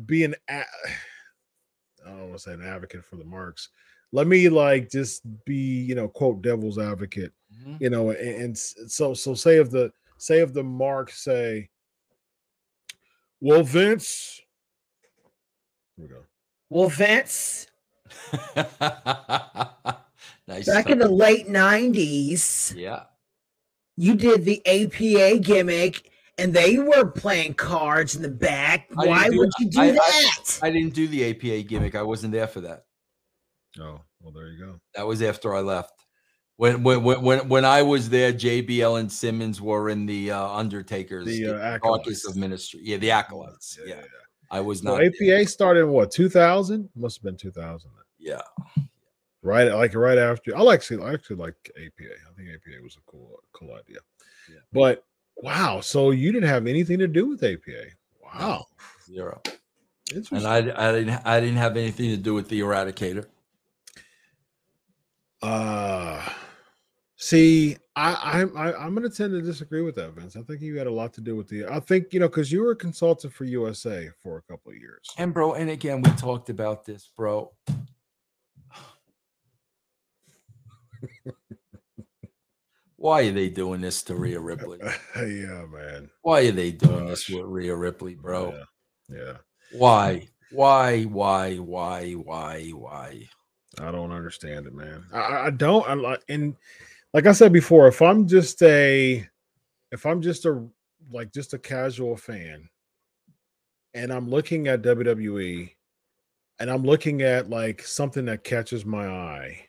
be 0.05 0.24
an 0.24 0.35
a- 0.49 0.64
I 2.07 2.11
don't 2.11 2.20
want 2.29 2.33
to 2.35 2.39
say 2.39 2.53
an 2.53 2.62
advocate 2.62 3.05
for 3.05 3.16
the 3.16 3.24
marks. 3.24 3.68
Let 4.12 4.27
me 4.29 4.49
like 4.49 4.91
just 4.91 5.22
be, 5.45 5.57
you 5.57 5.95
know, 5.97 6.07
quote 6.09 6.41
devil's 6.41 6.79
advocate, 6.79 7.33
Mhm. 7.53 7.81
you 7.81 7.91
know, 7.91 8.11
and, 8.11 8.43
and 8.43 8.59
so 8.59 9.12
so 9.14 9.35
say 9.35 9.57
if 9.59 9.70
the 9.70 9.93
say 10.16 10.41
if 10.41 10.53
the 10.53 10.62
marks 10.62 11.22
say, 11.22 11.68
well, 13.41 13.62
Vince, 13.62 14.41
here 15.97 16.07
we 16.07 16.09
go. 16.09 16.22
Well, 16.70 16.89
Vince, 16.89 17.66
nice. 20.48 20.66
back 20.66 20.90
in 20.90 20.98
the 20.98 21.09
late 21.09 21.46
90s, 21.48 22.74
yeah. 22.76 23.04
you 23.96 24.14
did 24.14 24.44
the 24.44 24.61
APA 24.66 25.38
gimmick 25.40 26.11
and 26.38 26.52
they 26.52 26.78
were 26.78 27.07
playing 27.07 27.54
cards 27.54 28.14
in 28.16 28.22
the 28.22 28.28
back. 28.28 28.88
I 28.98 29.07
Why 29.07 29.28
do- 29.28 29.38
would 29.38 29.50
you 29.59 29.68
do 29.70 29.80
I- 29.80 29.84
I- 29.86 29.92
that? 29.92 30.59
I 30.62 30.70
didn't 30.70 30.94
do 30.94 31.09
the 31.09 31.30
APA 31.30 31.62
gimmick. 31.68 31.94
I 31.94 32.02
wasn't 32.02 32.32
there 32.32 32.46
for 32.46 32.61
that. 32.62 32.84
Oh, 33.80 34.00
well, 34.20 34.32
there 34.32 34.48
you 34.48 34.59
go. 34.59 34.80
That 34.94 35.07
was 35.07 35.22
after 35.22 35.54
I 35.54 35.61
left. 35.61 35.92
When 36.59 36.82
when 36.82 37.02
when 37.04 37.20
when, 37.22 37.48
when 37.50 37.64
I 37.66 37.82
was 37.82 38.09
there, 38.09 38.32
JBL 38.32 38.98
and 39.00 39.12
Simmons 39.12 39.61
were 39.61 39.90
in 39.90 40.07
the 40.07 40.30
uh, 40.30 40.48
Undertakers, 40.48 41.26
The, 41.26 41.42
the, 41.42 41.62
uh, 41.62 41.78
caucus 41.80 42.26
of 42.26 42.34
ministry. 42.36 42.80
Yeah, 42.82 42.96
the 42.96 43.11
acolytes. 43.11 43.78
Yeah, 43.86 44.00
I 44.51 44.61
was 44.61 44.80
So 44.80 44.97
not. 44.97 45.03
APA 45.05 45.47
started 45.49 45.80
in 45.80 45.90
what 45.90 46.11
2000? 46.11 46.88
Must 46.97 47.16
have 47.18 47.22
been 47.24 47.36
2000. 47.36 47.90
yeah, 48.18 48.40
Right, 49.42 49.70
like 49.72 49.94
right 49.94 50.18
after. 50.18 50.57
I 50.57 50.61
like 50.61 50.80
actually, 50.80 51.05
I 51.05 51.12
actually 51.14 51.36
like 51.36 51.55
APA. 51.76 52.11
I 52.28 52.32
think 52.36 52.49
APA 52.51 52.82
was 52.82 52.97
a 52.97 53.11
cool, 53.11 53.38
cool 53.53 53.72
idea. 53.74 53.99
Yeah. 54.49 54.59
But 54.72 55.05
wow, 55.36 55.80
so 55.80 56.11
you 56.11 56.32
didn't 56.32 56.49
have 56.49 56.66
anything 56.66 56.99
to 56.99 57.07
do 57.09 57.26
with 57.28 57.42
APA? 57.44 57.84
Wow, 58.22 58.66
zero. 59.05 59.40
interesting. 60.12 60.38
And 60.38 60.47
I 60.47 60.88
I 60.88 60.92
didn't 60.92 61.20
I 61.26 61.40
didn't 61.40 61.57
have 61.59 61.76
anything 61.76 62.11
to 62.11 62.16
do 62.16 62.34
with 62.34 62.49
the 62.49 62.61
Eradicator. 62.61 63.26
Uh 65.42 66.20
see, 67.16 67.76
I 67.97 68.40
I'm 68.40 68.57
I, 68.57 68.74
I'm 68.74 68.94
gonna 68.94 69.09
tend 69.09 69.32
to 69.32 69.40
disagree 69.40 69.80
with 69.80 69.94
that, 69.94 70.12
Vince. 70.12 70.36
I 70.36 70.42
think 70.42 70.61
you 70.61 70.76
had 70.76 70.86
a 70.86 70.92
lot 70.92 71.14
to 71.14 71.22
do 71.22 71.34
with 71.34 71.49
the 71.49 71.64
I 71.66 71.80
think 71.80 72.12
you 72.12 72.20
know 72.20 72.28
because 72.28 72.53
you 72.53 72.62
were 72.62 72.72
a 72.72 72.76
consultant 72.76 73.32
for 73.32 73.44
USA 73.44 74.11
for 74.22 74.36
a 74.36 74.42
couple 74.42 74.70
of 74.72 74.76
years. 74.78 75.09
And 75.16 75.32
bro, 75.32 75.55
and 75.55 75.70
again, 75.70 76.03
we 76.03 76.11
talked 76.12 76.51
about 76.51 76.84
this, 76.84 77.09
bro. 77.16 77.53
Why 82.97 83.22
are 83.22 83.32
they 83.32 83.49
doing 83.49 83.80
this 83.80 84.03
to 84.05 84.14
Rhea 84.14 84.40
Ripley? 84.40 84.78
yeah, 85.16 85.64
man. 85.66 86.11
Why 86.22 86.42
are 86.47 86.53
they 86.53 86.72
doing 86.72 87.07
this 87.07 87.28
with 87.28 87.44
Rhea 87.44 87.74
Ripley, 87.74 88.14
bro? 88.14 88.53
Yeah. 89.09 89.16
yeah. 89.16 89.32
Why? 89.72 90.28
Why? 90.51 91.05
Why? 91.05 91.57
Why? 91.57 92.12
Why? 92.12 92.68
Why? 92.70 93.28
I 93.78 93.90
don't 93.90 94.12
understand 94.12 94.66
it, 94.66 94.74
man. 94.74 95.05
I- 95.12 95.18
I, 95.20 95.47
I 95.47 95.51
don't. 95.51 95.86
I 95.88 95.94
like 95.94 96.22
and 96.28 96.57
like 97.14 97.26
I 97.26 97.32
said 97.32 97.52
before, 97.52 97.86
if 97.88 98.02
I'm 98.02 98.26
just 98.26 98.62
a 98.62 99.26
if 99.92 100.07
I'm 100.07 100.20
just 100.20 100.44
a 100.44 100.66
like 101.11 101.32
just 101.32 101.54
a 101.54 101.59
casual 101.59 102.16
fan 102.16 102.68
and 103.94 104.12
I'm 104.12 104.28
looking 104.28 104.68
at 104.68 104.82
WWE 104.82 105.70
and 106.59 106.70
I'm 106.70 106.82
looking 106.82 107.22
at 107.22 107.48
like 107.50 107.82
something 107.82 108.24
that 108.26 108.44
catches 108.44 108.84
my 108.84 109.07
eye, 109.07 109.66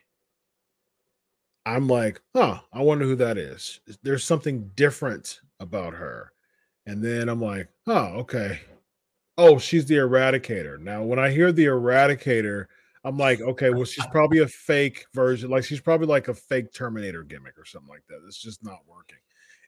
I'm 1.64 1.86
like, 1.86 2.20
huh, 2.34 2.60
I 2.72 2.82
wonder 2.82 3.04
who 3.04 3.16
that 3.16 3.38
is. 3.38 3.80
There's 4.02 4.24
something 4.24 4.70
different 4.74 5.40
about 5.60 5.94
her. 5.94 6.32
And 6.86 7.04
then 7.04 7.28
I'm 7.28 7.42
like, 7.42 7.68
oh, 7.86 8.06
okay. 8.20 8.60
Oh, 9.36 9.58
she's 9.58 9.84
the 9.84 9.96
eradicator. 9.96 10.80
Now, 10.80 11.02
when 11.02 11.18
I 11.18 11.30
hear 11.30 11.52
the 11.52 11.66
eradicator, 11.66 12.66
I'm 13.04 13.16
like, 13.16 13.40
okay, 13.40 13.70
well, 13.70 13.84
she's 13.84 14.06
probably 14.06 14.38
a 14.40 14.48
fake 14.48 15.06
version. 15.14 15.50
Like 15.50 15.64
she's 15.64 15.80
probably 15.80 16.06
like 16.06 16.28
a 16.28 16.34
fake 16.34 16.72
Terminator 16.72 17.22
gimmick 17.22 17.58
or 17.58 17.64
something 17.64 17.88
like 17.88 18.04
that. 18.08 18.20
It's 18.26 18.40
just 18.42 18.64
not 18.64 18.80
working. 18.86 19.18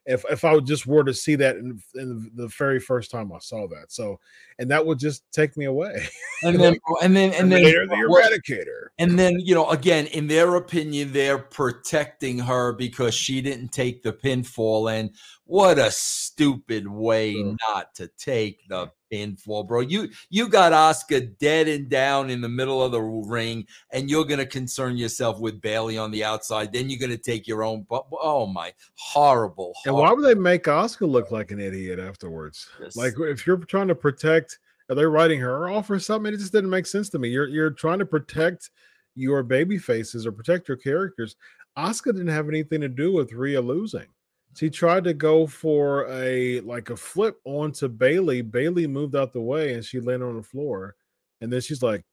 If 0.07 0.25
if 0.31 0.43
I 0.43 0.53
would 0.55 0.65
just 0.65 0.87
were 0.87 1.03
to 1.03 1.13
see 1.13 1.35
that 1.35 1.57
in, 1.57 1.79
in 1.93 2.31
the 2.33 2.47
very 2.47 2.79
first 2.79 3.11
time 3.11 3.31
I 3.31 3.37
saw 3.37 3.67
that, 3.67 3.91
so 3.91 4.19
and 4.57 4.71
that 4.71 4.83
would 4.83 4.97
just 4.97 5.23
take 5.31 5.55
me 5.57 5.65
away. 5.65 6.07
And 6.43 6.59
then, 6.59 6.75
oh, 6.89 6.97
and 7.03 7.15
then, 7.15 7.33
and 7.35 7.51
then, 7.51 7.61
Terminator, 7.61 7.85
the 7.85 7.95
Eradicator. 7.97 8.87
and 8.97 9.19
then, 9.19 9.39
you 9.39 9.53
know, 9.53 9.69
again, 9.69 10.07
in 10.07 10.25
their 10.25 10.55
opinion, 10.55 11.13
they're 11.13 11.37
protecting 11.37 12.39
her 12.39 12.73
because 12.73 13.13
she 13.13 13.41
didn't 13.41 13.67
take 13.71 14.01
the 14.01 14.11
pinfall. 14.11 14.91
And 14.91 15.11
what 15.45 15.77
a 15.77 15.91
stupid 15.91 16.87
way 16.87 17.33
Sure. 17.33 17.55
not 17.69 17.93
to 17.93 18.07
take 18.17 18.67
the 18.69 18.91
pinfall, 19.11 19.67
bro. 19.67 19.81
You 19.81 20.09
you 20.29 20.47
got 20.47 20.73
Oscar 20.73 21.21
dead 21.21 21.67
and 21.67 21.89
down 21.89 22.29
in 22.29 22.41
the 22.41 22.49
middle 22.49 22.83
of 22.83 22.91
the 22.91 23.01
ring, 23.01 23.65
and 23.91 24.09
you're 24.09 24.25
gonna 24.25 24.45
concern 24.45 24.97
yourself 24.97 25.39
with 25.39 25.61
Bayley 25.61 25.97
on 25.97 26.11
the 26.11 26.23
outside. 26.23 26.71
Then 26.71 26.89
you're 26.89 26.99
gonna 26.99 27.17
take 27.17 27.47
your 27.47 27.63
own. 27.63 27.85
But 27.89 28.05
oh 28.11 28.45
my, 28.47 28.73
horrible. 28.95 29.73
And 29.85 29.95
why 29.95 30.11
would 30.11 30.25
they 30.25 30.39
make 30.39 30.67
Oscar 30.67 31.05
look 31.05 31.31
like 31.31 31.51
an 31.51 31.59
idiot 31.59 31.99
afterwards? 31.99 32.67
Yes. 32.81 32.95
Like 32.95 33.13
if 33.19 33.45
you're 33.45 33.57
trying 33.57 33.89
to 33.89 33.95
protect, 33.95 34.59
are 34.89 34.95
they 34.95 35.05
writing 35.05 35.39
her 35.39 35.69
off 35.69 35.89
or 35.89 35.99
something? 35.99 36.33
It 36.33 36.37
just 36.37 36.51
didn't 36.51 36.69
make 36.69 36.85
sense 36.85 37.09
to 37.09 37.19
me. 37.19 37.29
You're 37.29 37.47
you're 37.47 37.71
trying 37.71 37.99
to 37.99 38.05
protect 38.05 38.69
your 39.15 39.43
baby 39.43 39.77
faces 39.77 40.25
or 40.25 40.31
protect 40.31 40.67
your 40.67 40.77
characters. 40.77 41.35
Oscar 41.75 42.11
didn't 42.11 42.27
have 42.27 42.49
anything 42.49 42.81
to 42.81 42.89
do 42.89 43.13
with 43.13 43.31
Rhea 43.31 43.61
losing. 43.61 44.07
She 44.55 44.69
tried 44.69 45.05
to 45.05 45.13
go 45.13 45.47
for 45.47 46.07
a 46.09 46.59
like 46.61 46.89
a 46.89 46.97
flip 46.97 47.39
onto 47.45 47.87
Bayley. 47.87 48.41
Bayley 48.41 48.87
moved 48.87 49.15
out 49.15 49.33
the 49.33 49.41
way 49.41 49.73
and 49.73 49.83
she 49.83 49.99
landed 49.99 50.25
on 50.25 50.37
the 50.37 50.43
floor. 50.43 50.95
And 51.39 51.51
then 51.51 51.61
she's 51.61 51.81
like, 51.81 52.03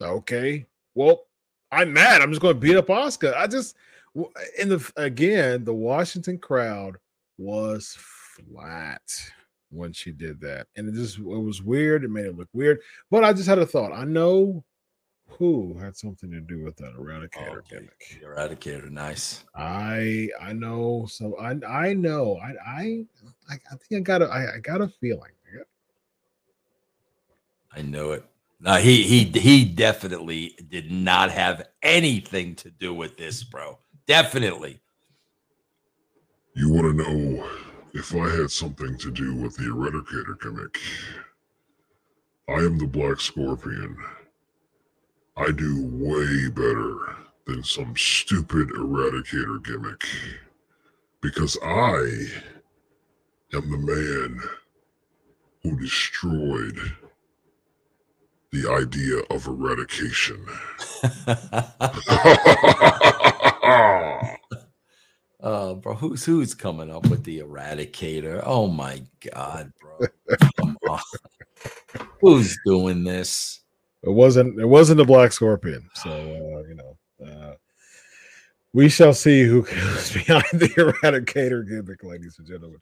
okay, 0.00 0.66
well, 0.94 1.22
I'm 1.70 1.92
mad. 1.92 2.20
I'm 2.20 2.30
just 2.30 2.42
going 2.42 2.54
to 2.54 2.60
beat 2.60 2.76
up 2.76 2.90
Oscar. 2.90 3.34
I 3.36 3.46
just, 3.46 3.76
in 4.58 4.68
the 4.68 4.92
again, 4.96 5.64
the 5.64 5.74
Washington 5.74 6.38
crowd 6.38 6.98
was 7.38 7.96
flat 7.98 9.02
when 9.70 9.92
she 9.92 10.12
did 10.12 10.40
that, 10.42 10.66
and 10.76 10.88
it 10.88 10.94
just 10.94 11.18
it 11.18 11.22
was 11.22 11.62
weird. 11.62 12.04
It 12.04 12.10
made 12.10 12.26
it 12.26 12.36
look 12.36 12.48
weird. 12.52 12.80
But 13.10 13.24
I 13.24 13.32
just 13.32 13.48
had 13.48 13.58
a 13.58 13.66
thought. 13.66 13.92
I 13.92 14.04
know 14.04 14.64
who 15.28 15.76
had 15.78 15.96
something 15.96 16.30
to 16.30 16.40
do 16.40 16.62
with 16.62 16.76
that 16.76 16.92
oh, 16.96 17.02
Eradicator 17.02 17.58
Oh, 17.58 17.60
gimmick. 17.68 18.20
the 18.20 18.26
Eradicator, 18.26 18.90
nice. 18.90 19.44
I 19.54 20.28
I 20.40 20.52
know. 20.52 21.06
So 21.08 21.36
I 21.38 21.56
I 21.66 21.94
know. 21.94 22.36
I 22.36 22.52
I 22.66 23.06
I 23.48 23.54
I 23.70 23.76
think 23.76 23.92
I 23.92 24.00
got 24.00 24.22
a 24.22 24.26
I, 24.26 24.54
I 24.56 24.58
got 24.58 24.80
a 24.80 24.88
feeling. 24.88 25.32
I 27.74 27.82
know 27.82 28.12
it. 28.12 28.24
No, 28.60 28.74
he 28.76 29.02
he 29.02 29.24
he 29.40 29.64
definitely 29.64 30.56
did 30.68 30.90
not 30.92 31.30
have 31.30 31.66
anything 31.82 32.54
to 32.56 32.70
do 32.70 32.92
with 32.94 33.16
this, 33.16 33.42
bro. 33.42 33.78
Definitely. 34.06 34.80
You 36.54 36.70
want 36.70 36.96
to 36.96 37.02
know 37.02 37.48
if 37.94 38.14
I 38.14 38.28
had 38.28 38.50
something 38.50 38.98
to 38.98 39.10
do 39.10 39.34
with 39.34 39.56
the 39.56 39.64
Eradicator 39.64 40.38
gimmick? 40.40 40.78
I 42.48 42.64
am 42.64 42.78
the 42.78 42.86
Black 42.86 43.20
Scorpion. 43.20 43.96
I 45.36 45.50
do 45.50 45.86
way 45.90 46.48
better 46.50 47.16
than 47.46 47.64
some 47.64 47.94
stupid 47.96 48.68
Eradicator 48.68 49.64
gimmick 49.64 50.04
because 51.20 51.56
I 51.62 52.26
am 53.54 53.70
the 53.70 53.78
man 53.78 54.40
who 55.62 55.78
destroyed 55.78 56.78
the 58.50 58.70
idea 58.70 59.20
of 59.30 59.46
eradication. 59.46 60.44
Oh, 65.40 65.74
bro, 65.80 65.94
who's 65.94 66.24
who's 66.26 66.54
coming 66.54 66.90
up 66.90 67.08
with 67.08 67.24
the 67.24 67.40
Eradicator? 67.40 68.42
Oh 68.44 68.66
my 68.66 69.02
god, 69.32 69.72
bro. 69.80 70.06
Come 70.58 70.76
on. 70.88 71.00
Who's 72.20 72.58
doing 72.66 73.04
this? 73.04 73.61
It 74.02 74.10
wasn't 74.10 74.60
it 74.60 74.66
wasn't 74.66 74.98
the 74.98 75.04
Black 75.04 75.32
Scorpion. 75.32 75.88
So 75.94 76.10
uh, 76.10 76.68
you 76.68 76.74
know, 76.74 76.96
uh, 77.24 77.54
we 78.72 78.88
shall 78.88 79.12
see 79.14 79.44
who 79.44 79.62
goes 79.62 80.12
behind 80.14 80.44
the 80.52 80.68
Eradicator 80.68 81.68
gimmick, 81.68 82.02
ladies 82.02 82.36
and 82.38 82.46
gentlemen. 82.46 82.80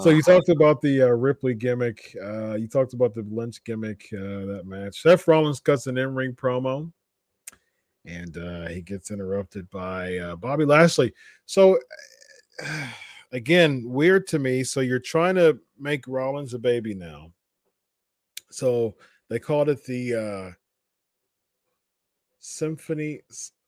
So 0.00 0.10
you 0.10 0.18
Uh, 0.18 0.34
talked 0.34 0.48
about 0.48 0.80
the 0.82 1.02
uh, 1.02 1.06
Ripley 1.06 1.54
gimmick. 1.54 2.14
Uh, 2.22 2.54
you 2.54 2.68
talked 2.68 2.92
about 2.92 3.14
the 3.14 3.22
Lynch 3.30 3.62
gimmick. 3.64 4.08
Uh, 4.12 4.44
that 4.46 4.62
match. 4.66 5.00
Seth 5.00 5.26
Rollins 5.28 5.60
cuts 5.60 5.86
an 5.86 5.96
in-ring 5.96 6.34
promo, 6.34 6.92
and 8.04 8.36
uh, 8.36 8.66
he 8.68 8.82
gets 8.82 9.10
interrupted 9.10 9.70
by 9.70 10.18
uh, 10.18 10.36
Bobby 10.36 10.64
Lashley. 10.64 11.14
So 11.46 11.78
again, 13.32 13.84
weird 13.86 14.26
to 14.28 14.38
me. 14.38 14.64
So 14.64 14.80
you're 14.80 14.98
trying 14.98 15.36
to 15.36 15.58
make 15.78 16.06
Rollins 16.08 16.52
a 16.54 16.58
baby 16.58 16.94
now. 16.94 17.32
So 18.50 18.96
they 19.28 19.38
called 19.38 19.68
it 19.68 19.84
the 19.84 20.14
uh, 20.14 20.52
Symphony 22.38 23.20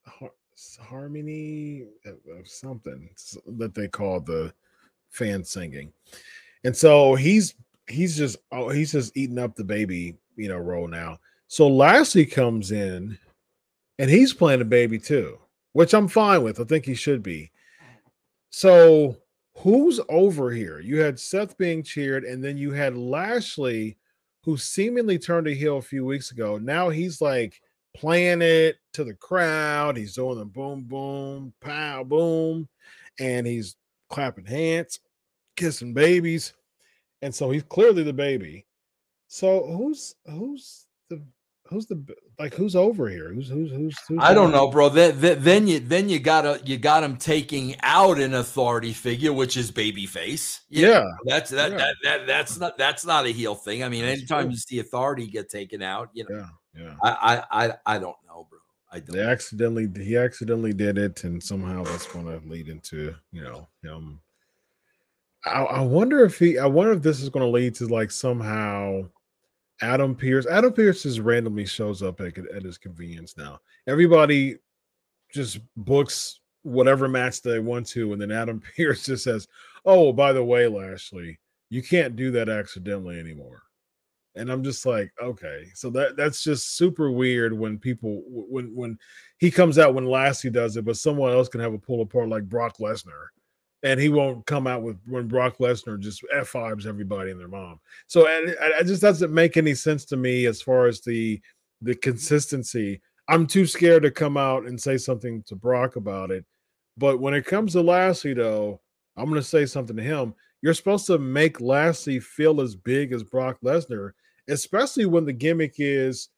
Har- 0.05 0.33
Harmony 0.79 1.85
of 2.05 2.47
something 2.47 3.09
that 3.57 3.73
they 3.73 3.87
call 3.87 4.19
the 4.19 4.53
fan 5.09 5.43
singing. 5.43 5.91
And 6.63 6.75
so 6.75 7.15
he's 7.15 7.55
he's 7.87 8.15
just 8.15 8.37
oh 8.51 8.69
he's 8.69 8.91
just 8.91 9.15
eating 9.17 9.39
up 9.39 9.55
the 9.55 9.63
baby, 9.63 10.15
you 10.35 10.49
know, 10.49 10.57
role 10.57 10.87
now. 10.87 11.19
So 11.47 11.67
Lashley 11.67 12.25
comes 12.25 12.71
in 12.71 13.17
and 13.99 14.09
he's 14.09 14.33
playing 14.33 14.61
a 14.61 14.65
baby 14.65 14.99
too, 14.99 15.37
which 15.73 15.93
I'm 15.93 16.07
fine 16.07 16.43
with. 16.43 16.59
I 16.59 16.63
think 16.63 16.85
he 16.85 16.95
should 16.95 17.23
be. 17.23 17.51
So 18.51 19.17
who's 19.57 19.99
over 20.09 20.51
here? 20.51 20.79
You 20.79 20.99
had 20.99 21.19
Seth 21.19 21.57
being 21.57 21.83
cheered, 21.83 22.23
and 22.23 22.43
then 22.43 22.57
you 22.57 22.71
had 22.71 22.97
Lashley, 22.97 23.97
who 24.43 24.57
seemingly 24.57 25.19
turned 25.19 25.47
a 25.47 25.53
heel 25.53 25.77
a 25.77 25.81
few 25.81 26.05
weeks 26.05 26.31
ago. 26.31 26.57
Now 26.57 26.89
he's 26.89 27.21
like 27.21 27.61
playing 27.95 28.41
it 28.41 28.77
to 28.93 29.03
the 29.03 29.13
crowd. 29.13 29.97
He's 29.97 30.15
doing 30.15 30.37
the 30.37 30.45
boom, 30.45 30.83
boom, 30.83 31.53
pow, 31.61 32.03
boom, 32.03 32.67
and 33.19 33.45
he's 33.45 33.75
clapping 34.09 34.45
hands, 34.45 34.99
kissing 35.55 35.93
babies, 35.93 36.53
and 37.21 37.33
so 37.33 37.51
he's 37.51 37.63
clearly 37.63 38.03
the 38.03 38.13
baby. 38.13 38.65
So 39.27 39.65
who's 39.65 40.15
who's 40.25 40.87
who's 41.71 41.85
the 41.85 42.03
like 42.37 42.53
who's 42.53 42.75
over 42.75 43.09
here? 43.09 43.33
Who's 43.33 43.49
who's 43.49 43.71
who's? 43.71 43.97
who's 44.07 44.19
I 44.21 44.33
don't 44.33 44.51
know, 44.51 44.69
bro. 44.69 44.89
Then, 44.89 45.41
then 45.41 45.67
you 45.67 45.79
then 45.79 46.09
you 46.09 46.19
gotta 46.19 46.61
you 46.65 46.77
got 46.77 47.03
him 47.03 47.17
taking 47.17 47.75
out 47.81 48.19
an 48.19 48.33
authority 48.33 48.93
figure, 48.93 49.33
which 49.33 49.57
is 49.57 49.71
babyface. 49.71 50.59
You 50.69 50.87
Yeah, 50.87 50.99
know, 50.99 51.11
that's 51.25 51.49
that, 51.51 51.71
yeah. 51.71 51.77
that 51.77 51.95
that 52.03 52.27
that's 52.27 52.59
not 52.59 52.77
that's 52.77 53.05
not 53.05 53.25
a 53.25 53.29
heel 53.29 53.55
thing. 53.55 53.83
I 53.83 53.89
mean, 53.89 54.05
That's 54.05 54.19
anytime 54.19 54.43
true. 54.45 54.51
you 54.51 54.57
see 54.57 54.79
authority 54.79 55.27
get 55.27 55.49
taken 55.49 55.81
out, 55.81 56.09
you 56.13 56.25
know, 56.29 56.45
yeah, 56.75 56.83
yeah. 56.83 56.93
I 57.01 57.09
I 57.51 57.65
I, 57.65 57.73
I 57.85 57.99
don't 57.99 58.17
know, 58.27 58.47
bro. 58.49 58.59
I 58.91 58.99
don't. 58.99 59.15
They 59.15 59.23
accidentally 59.23 59.89
he 60.03 60.17
accidentally 60.17 60.73
did 60.73 60.97
it, 60.97 61.23
and 61.23 61.41
somehow 61.41 61.83
that's 61.83 62.05
going 62.07 62.25
to 62.25 62.45
lead 62.47 62.67
into 62.67 63.15
you 63.31 63.41
know 63.43 63.67
him. 63.81 64.19
I, 65.45 65.63
I 65.63 65.81
wonder 65.81 66.23
if 66.25 66.37
he. 66.37 66.59
I 66.59 66.65
wonder 66.67 66.91
if 66.91 67.01
this 67.01 67.21
is 67.21 67.29
going 67.29 67.45
to 67.45 67.49
lead 67.51 67.73
to 67.75 67.87
like 67.87 68.11
somehow 68.11 69.09
Adam 69.81 70.15
Pearce. 70.15 70.45
Adam 70.47 70.73
Pearce 70.73 71.03
just 71.03 71.19
randomly 71.19 71.65
shows 71.65 72.01
up 72.03 72.21
at, 72.21 72.37
at 72.37 72.63
his 72.63 72.77
convenience 72.77 73.35
now. 73.37 73.59
Everybody 73.87 74.57
just 75.33 75.59
books 75.75 76.39
whatever 76.63 77.07
match 77.07 77.41
they 77.41 77.59
want 77.59 77.87
to, 77.87 78.13
and 78.13 78.21
then 78.21 78.31
Adam 78.31 78.61
Pearce 78.77 79.05
just 79.05 79.23
says, 79.23 79.47
"Oh, 79.85 80.13
by 80.13 80.33
the 80.33 80.43
way, 80.43 80.67
Lashley, 80.67 81.39
you 81.69 81.81
can't 81.81 82.15
do 82.15 82.31
that 82.31 82.49
accidentally 82.49 83.19
anymore." 83.19 83.63
And 84.35 84.49
I'm 84.49 84.63
just 84.63 84.85
like, 84.85 85.11
okay, 85.21 85.65
so 85.73 85.89
that 85.89 86.15
that's 86.15 86.41
just 86.41 86.77
super 86.77 87.11
weird 87.11 87.51
when 87.51 87.77
people 87.77 88.23
when 88.25 88.73
when 88.75 88.97
he 89.39 89.51
comes 89.51 89.77
out 89.77 89.93
when 89.93 90.05
Lashley 90.05 90.49
does 90.49 90.77
it, 90.77 90.85
but 90.85 90.97
someone 90.97 91.33
else 91.33 91.49
can 91.49 91.59
have 91.59 91.73
a 91.73 91.79
pull 91.79 92.01
apart 92.01 92.29
like 92.29 92.47
Brock 92.47 92.77
Lesnar, 92.77 93.27
and 93.83 93.99
he 93.99 94.09
won't 94.09 94.45
come 94.45 94.67
out 94.67 94.83
with 94.83 94.97
when 95.07 95.27
Brock 95.27 95.57
Lesnar 95.57 95.99
just 95.99 96.23
f 96.33 96.49
fives 96.49 96.85
everybody 96.85 97.31
and 97.31 97.39
their 97.39 97.47
mom. 97.47 97.79
So 98.07 98.25
it 98.27 98.85
just 98.85 99.01
doesn't 99.01 99.33
make 99.33 99.57
any 99.57 99.73
sense 99.73 100.05
to 100.05 100.17
me 100.17 100.45
as 100.45 100.61
far 100.61 100.87
as 100.87 101.01
the 101.01 101.41
the 101.81 101.95
consistency. 101.95 103.01
I'm 103.27 103.47
too 103.47 103.65
scared 103.65 104.03
to 104.03 104.11
come 104.11 104.37
out 104.37 104.65
and 104.65 104.79
say 104.79 104.97
something 104.97 105.43
to 105.43 105.55
Brock 105.55 105.95
about 105.95 106.31
it. 106.31 106.45
But 106.97 107.19
when 107.19 107.33
it 107.33 107.45
comes 107.45 107.73
to 107.73 107.81
Lassie, 107.81 108.33
though, 108.33 108.81
I'm 109.17 109.25
going 109.25 109.41
to 109.41 109.47
say 109.47 109.65
something 109.65 109.95
to 109.95 110.03
him. 110.03 110.35
You're 110.61 110.73
supposed 110.73 111.07
to 111.07 111.17
make 111.17 111.61
Lassie 111.61 112.19
feel 112.19 112.61
as 112.61 112.75
big 112.75 113.13
as 113.13 113.23
Brock 113.23 113.57
Lesnar, 113.63 114.11
especially 114.47 115.05
when 115.05 115.25
the 115.25 115.33
gimmick 115.33 115.75
is 115.77 116.29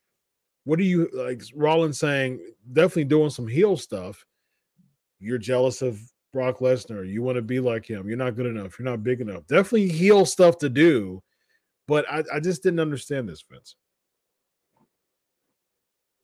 what 0.66 0.80
are 0.80 0.84
you 0.84 1.10
like 1.14 1.42
Rollins 1.56 2.00
saying, 2.00 2.40
definitely 2.72 3.06
doing 3.06 3.30
some 3.30 3.48
heel 3.48 3.76
stuff. 3.76 4.26
You're 5.20 5.38
jealous 5.38 5.82
of 5.82 6.00
Brock 6.34 6.60
Lesnar. 6.60 7.08
You 7.08 7.22
want 7.22 7.38
to 7.38 7.42
be 7.42 7.60
like 7.60 7.86
him. 7.86 8.08
You're 8.08 8.18
not 8.18 8.36
good 8.36 8.48
enough. 8.48 8.78
You're 8.78 8.90
not 8.90 9.04
big 9.04 9.22
enough. 9.22 9.48
Definitely 9.48 9.90
heel 9.90 10.26
stuff 10.26 10.58
to 10.58 10.70
do. 10.70 11.22
But 11.88 12.10
I, 12.12 12.24
I 12.34 12.40
just 12.40 12.64
didn't 12.64 12.80
understand 12.80 13.30
this, 13.30 13.44
Vince. 13.50 13.76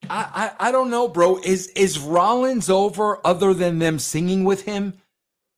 I, 0.10 0.52
I 0.60 0.70
I 0.70 0.72
don't 0.72 0.90
know, 0.90 1.08
bro. 1.08 1.38
Is 1.38 1.68
is 1.68 2.00
Rollins 2.00 2.70
over 2.70 3.26
other 3.26 3.54
than 3.54 3.80
them 3.80 4.00
singing 4.00 4.44
with 4.44 4.64
him? 4.64 4.94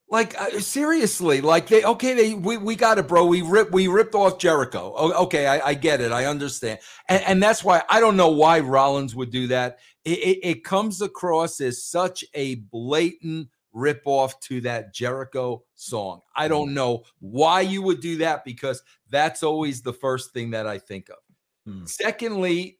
Like 0.09 0.39
uh, 0.39 0.59
seriously, 0.59 1.39
like 1.39 1.67
they 1.67 1.85
okay, 1.85 2.13
they 2.13 2.33
we, 2.33 2.57
we 2.57 2.75
got 2.75 2.97
it, 2.97 3.07
bro. 3.07 3.25
We 3.25 3.43
rip 3.43 3.71
we 3.71 3.87
ripped 3.87 4.15
off 4.15 4.39
Jericho. 4.39 4.93
Okay, 4.95 5.47
I, 5.47 5.69
I 5.69 5.73
get 5.73 6.01
it, 6.01 6.11
I 6.11 6.25
understand, 6.25 6.79
and, 7.07 7.23
and 7.23 7.43
that's 7.43 7.63
why 7.63 7.83
I 7.89 8.01
don't 8.01 8.17
know 8.17 8.29
why 8.29 8.59
Rollins 8.59 9.15
would 9.15 9.31
do 9.31 9.47
that. 9.47 9.79
It, 10.03 10.19
it, 10.19 10.39
it 10.43 10.63
comes 10.65 11.01
across 11.01 11.61
as 11.61 11.85
such 11.85 12.25
a 12.33 12.55
blatant 12.55 13.47
rip 13.73 14.01
off 14.05 14.39
to 14.41 14.61
that 14.61 14.93
Jericho 14.93 15.63
song. 15.75 16.21
I 16.35 16.47
don't 16.47 16.73
know 16.73 17.03
why 17.19 17.61
you 17.61 17.81
would 17.81 18.01
do 18.01 18.17
that 18.17 18.43
because 18.43 18.83
that's 19.09 19.43
always 19.43 19.81
the 19.81 19.93
first 19.93 20.33
thing 20.33 20.51
that 20.51 20.67
I 20.67 20.77
think 20.77 21.09
of. 21.09 21.17
Hmm. 21.65 21.85
Secondly, 21.85 22.79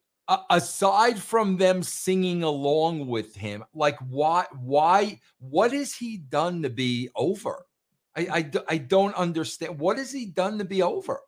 aside 0.50 1.20
from 1.20 1.58
them 1.58 1.84
singing 1.84 2.44
along 2.44 3.08
with 3.08 3.36
him, 3.36 3.64
like 3.74 3.98
why, 4.10 4.46
why, 4.60 5.20
what 5.40 5.72
has 5.72 5.94
he 5.94 6.18
done 6.18 6.64
to 6.64 6.70
be 6.70 7.10
over? 7.16 7.66
I 8.16 8.50
I 8.68 8.78
don't 8.78 9.16
understand. 9.16 9.80
What 9.80 9.98
has 9.98 10.12
he 10.12 10.26
done 10.26 10.58
to 10.58 10.66
be 10.66 10.82
over? 10.82 11.22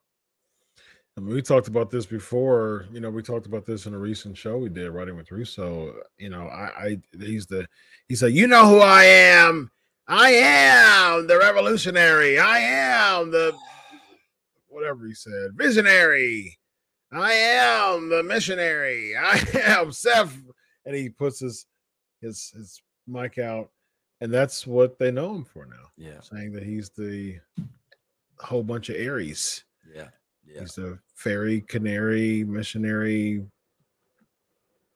I 1.16 1.22
mean, 1.22 1.36
we 1.36 1.42
talked 1.44 1.68
about 1.68 1.92
this 1.92 2.06
before. 2.08 2.86
You 2.92 3.00
know, 3.00 3.10
we 3.12 3.22
talked 3.22 3.46
about 3.46 3.66
this 3.66 3.86
in 3.86 3.94
a 3.94 3.98
recent 4.00 4.36
show 4.38 4.58
we 4.58 4.70
did, 4.70 4.90
writing 4.90 5.16
with 5.16 5.32
Russo. 5.32 5.94
You 6.18 6.30
know, 6.30 6.48
I, 6.48 6.72
I 6.86 6.98
he's 7.20 7.46
the 7.46 7.68
he 8.08 8.16
said, 8.16 8.34
"You 8.34 8.48
know 8.48 8.68
who 8.68 8.80
I 8.80 9.04
am? 9.04 9.70
I 10.08 10.32
am 10.32 11.28
the 11.28 11.38
revolutionary. 11.38 12.40
I 12.40 12.58
am 12.60 13.32
the 13.32 13.56
whatever 14.68 15.06
he 15.06 15.14
said, 15.14 15.52
visionary. 15.56 16.58
I 17.12 17.32
am 17.32 18.10
the 18.10 18.24
missionary. 18.24 19.14
I 19.20 19.40
am 19.54 19.92
Seth." 19.92 20.36
And 20.86 20.96
he 20.96 21.10
puts 21.10 21.40
his 21.40 21.68
his 22.22 22.52
his 22.56 22.82
mic 23.08 23.38
out, 23.38 23.70
and 24.20 24.34
that's 24.34 24.66
what 24.66 24.98
they 24.98 25.12
know 25.12 25.36
him 25.36 25.44
for 25.46 25.66
now, 25.68 25.92
Yeah, 25.96 26.22
saying 26.22 26.54
that 26.54 26.64
he's 26.64 26.90
the 26.90 27.38
whole 28.40 28.64
bunch 28.64 28.90
of 28.90 28.96
Aries. 28.96 29.64
yeah, 29.96 30.08
yeah. 30.46 30.62
He's 30.62 30.78
a 30.78 31.00
fairy, 31.16 31.62
canary, 31.62 32.44
missionary, 32.44 33.46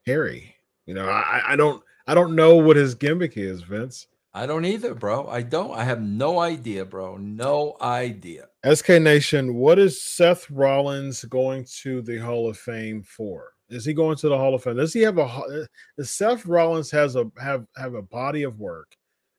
Harry. 0.06 0.56
You 0.86 0.94
know, 0.94 1.08
I, 1.08 1.42
I 1.50 1.56
don't 1.56 1.84
I 2.08 2.14
don't 2.14 2.36
know 2.36 2.56
what 2.56 2.78
his 2.78 2.96
gimmick 2.96 3.38
is, 3.38 3.62
Vince. 3.62 4.08
I 4.34 4.46
don't 4.46 4.66
either, 4.66 4.94
bro. 4.94 5.28
I 5.28 5.42
don't. 5.42 5.72
I 5.72 5.84
have 5.84 6.02
no 6.02 6.40
idea, 6.40 6.86
bro. 6.86 7.18
No 7.18 7.76
idea. 7.82 8.48
SK 8.72 8.90
Nation, 9.02 9.56
what 9.56 9.80
is 9.80 10.02
Seth 10.02 10.50
Rollins 10.52 11.24
going 11.26 11.66
to 11.82 12.02
the 12.02 12.18
Hall 12.18 12.48
of 12.48 12.58
Fame 12.58 13.02
for? 13.02 13.54
Is 13.70 13.84
he 13.84 13.94
going 13.94 14.16
to 14.18 14.30
the 14.30 14.38
Hall 14.38 14.54
of 14.54 14.64
Fame? 14.64 14.78
Does 14.78 14.94
he 14.94 15.02
have 15.02 15.18
a 15.18 15.24
uh, 15.24 15.66
does 15.98 16.12
Seth 16.12 16.46
Rollins 16.46 16.92
has 16.92 17.16
a 17.16 17.30
have 17.42 17.66
have 17.76 17.96
a 17.96 18.02
body 18.02 18.44
of 18.44 18.60
work? 18.60 18.96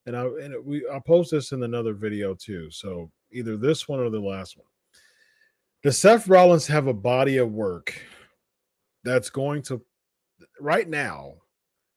And 0.07 0.17
I 0.17 0.25
and 0.25 0.55
we 0.65 0.85
I'll 0.93 1.01
post 1.01 1.31
this 1.31 1.53
in 1.53 1.63
another 1.63 1.95
video 1.95 2.35
too. 2.35 2.71
So 2.71 3.11
either 3.31 3.57
this 3.57 3.89
one 3.89 4.01
or 4.01 4.11
the 4.11 4.21
last 4.21 4.57
one. 4.57 4.67
Does 5.83 5.99
Seth 5.99 6.27
Rollins 6.27 6.67
have 6.67 6.89
a 6.89 6.95
body 6.95 7.37
of 7.37 7.53
work 7.53 7.95
that's 9.05 9.31
going 9.31 9.63
to 9.63 9.81
right 10.61 10.89
now 10.89 11.35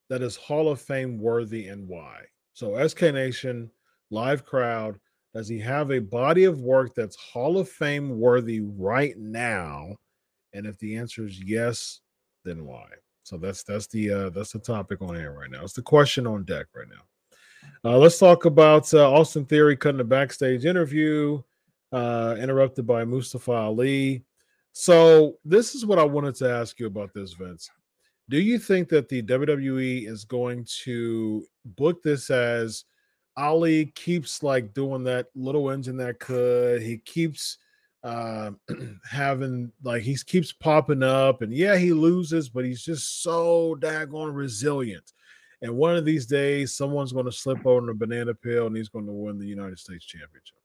that 0.08 0.22
is 0.22 0.36
Hall 0.36 0.68
of 0.68 0.80
Fame 0.80 1.18
worthy 1.18 1.66
and 1.66 1.88
why? 1.88 2.20
So 2.52 2.86
SK 2.86 3.02
Nation, 3.02 3.70
live 4.10 4.44
crowd, 4.44 5.00
does 5.34 5.48
he 5.48 5.58
have 5.60 5.90
a 5.90 5.98
body 5.98 6.44
of 6.44 6.60
work 6.60 6.94
that's 6.94 7.16
Hall 7.16 7.58
of 7.58 7.68
Fame 7.68 8.20
worthy 8.20 8.60
right 8.60 9.18
now? 9.18 9.96
And 10.52 10.66
if 10.66 10.78
the 10.78 10.96
answer 10.96 11.26
is 11.26 11.42
yes, 11.42 12.00
then 12.44 12.64
why? 12.64 12.86
So 13.24 13.36
that's 13.36 13.62
that's 13.62 13.86
the 13.88 14.10
uh 14.10 14.30
that's 14.30 14.52
the 14.52 14.58
topic 14.58 15.00
on 15.00 15.16
air 15.16 15.32
right 15.32 15.50
now. 15.50 15.62
It's 15.62 15.72
the 15.72 15.82
question 15.82 16.26
on 16.26 16.44
deck 16.44 16.66
right 16.74 16.88
now. 16.88 17.90
Uh 17.90 17.98
let's 17.98 18.18
talk 18.18 18.44
about 18.44 18.92
uh, 18.94 19.10
Austin 19.10 19.44
Theory 19.44 19.76
cutting 19.76 20.00
a 20.00 20.04
backstage 20.04 20.66
interview, 20.66 21.42
uh 21.92 22.36
interrupted 22.38 22.86
by 22.86 23.04
Mustafa 23.04 23.52
Ali. 23.52 24.24
So 24.72 25.38
this 25.44 25.74
is 25.74 25.84
what 25.84 25.98
I 25.98 26.04
wanted 26.04 26.34
to 26.36 26.50
ask 26.50 26.80
you 26.80 26.86
about 26.86 27.12
this, 27.12 27.34
Vince. 27.34 27.70
Do 28.30 28.40
you 28.40 28.58
think 28.58 28.88
that 28.88 29.08
the 29.08 29.22
WWE 29.22 30.08
is 30.08 30.24
going 30.24 30.66
to 30.84 31.44
book 31.64 32.02
this 32.02 32.30
as 32.30 32.84
Ali 33.36 33.86
keeps 33.86 34.42
like 34.42 34.74
doing 34.74 35.04
that 35.04 35.28
little 35.34 35.70
engine 35.70 35.96
that 35.98 36.18
could. 36.18 36.82
He 36.82 36.98
keeps 36.98 37.58
uh, 38.04 38.50
having 39.10 39.72
like 39.82 40.02
he 40.02 40.16
keeps 40.26 40.52
popping 40.52 41.02
up, 41.02 41.42
and 41.42 41.52
yeah, 41.52 41.76
he 41.76 41.92
loses, 41.92 42.48
but 42.48 42.64
he's 42.64 42.82
just 42.82 43.22
so 43.22 43.76
daggone 43.80 44.34
resilient. 44.34 45.12
And 45.62 45.76
one 45.76 45.96
of 45.96 46.04
these 46.04 46.26
days, 46.26 46.74
someone's 46.74 47.12
going 47.12 47.26
to 47.26 47.32
slip 47.32 47.64
on 47.66 47.88
a 47.88 47.94
banana 47.94 48.34
peel, 48.34 48.66
and 48.66 48.76
he's 48.76 48.88
going 48.88 49.06
to 49.06 49.12
win 49.12 49.38
the 49.38 49.46
United 49.46 49.78
States 49.78 50.04
Championship. 50.04 50.56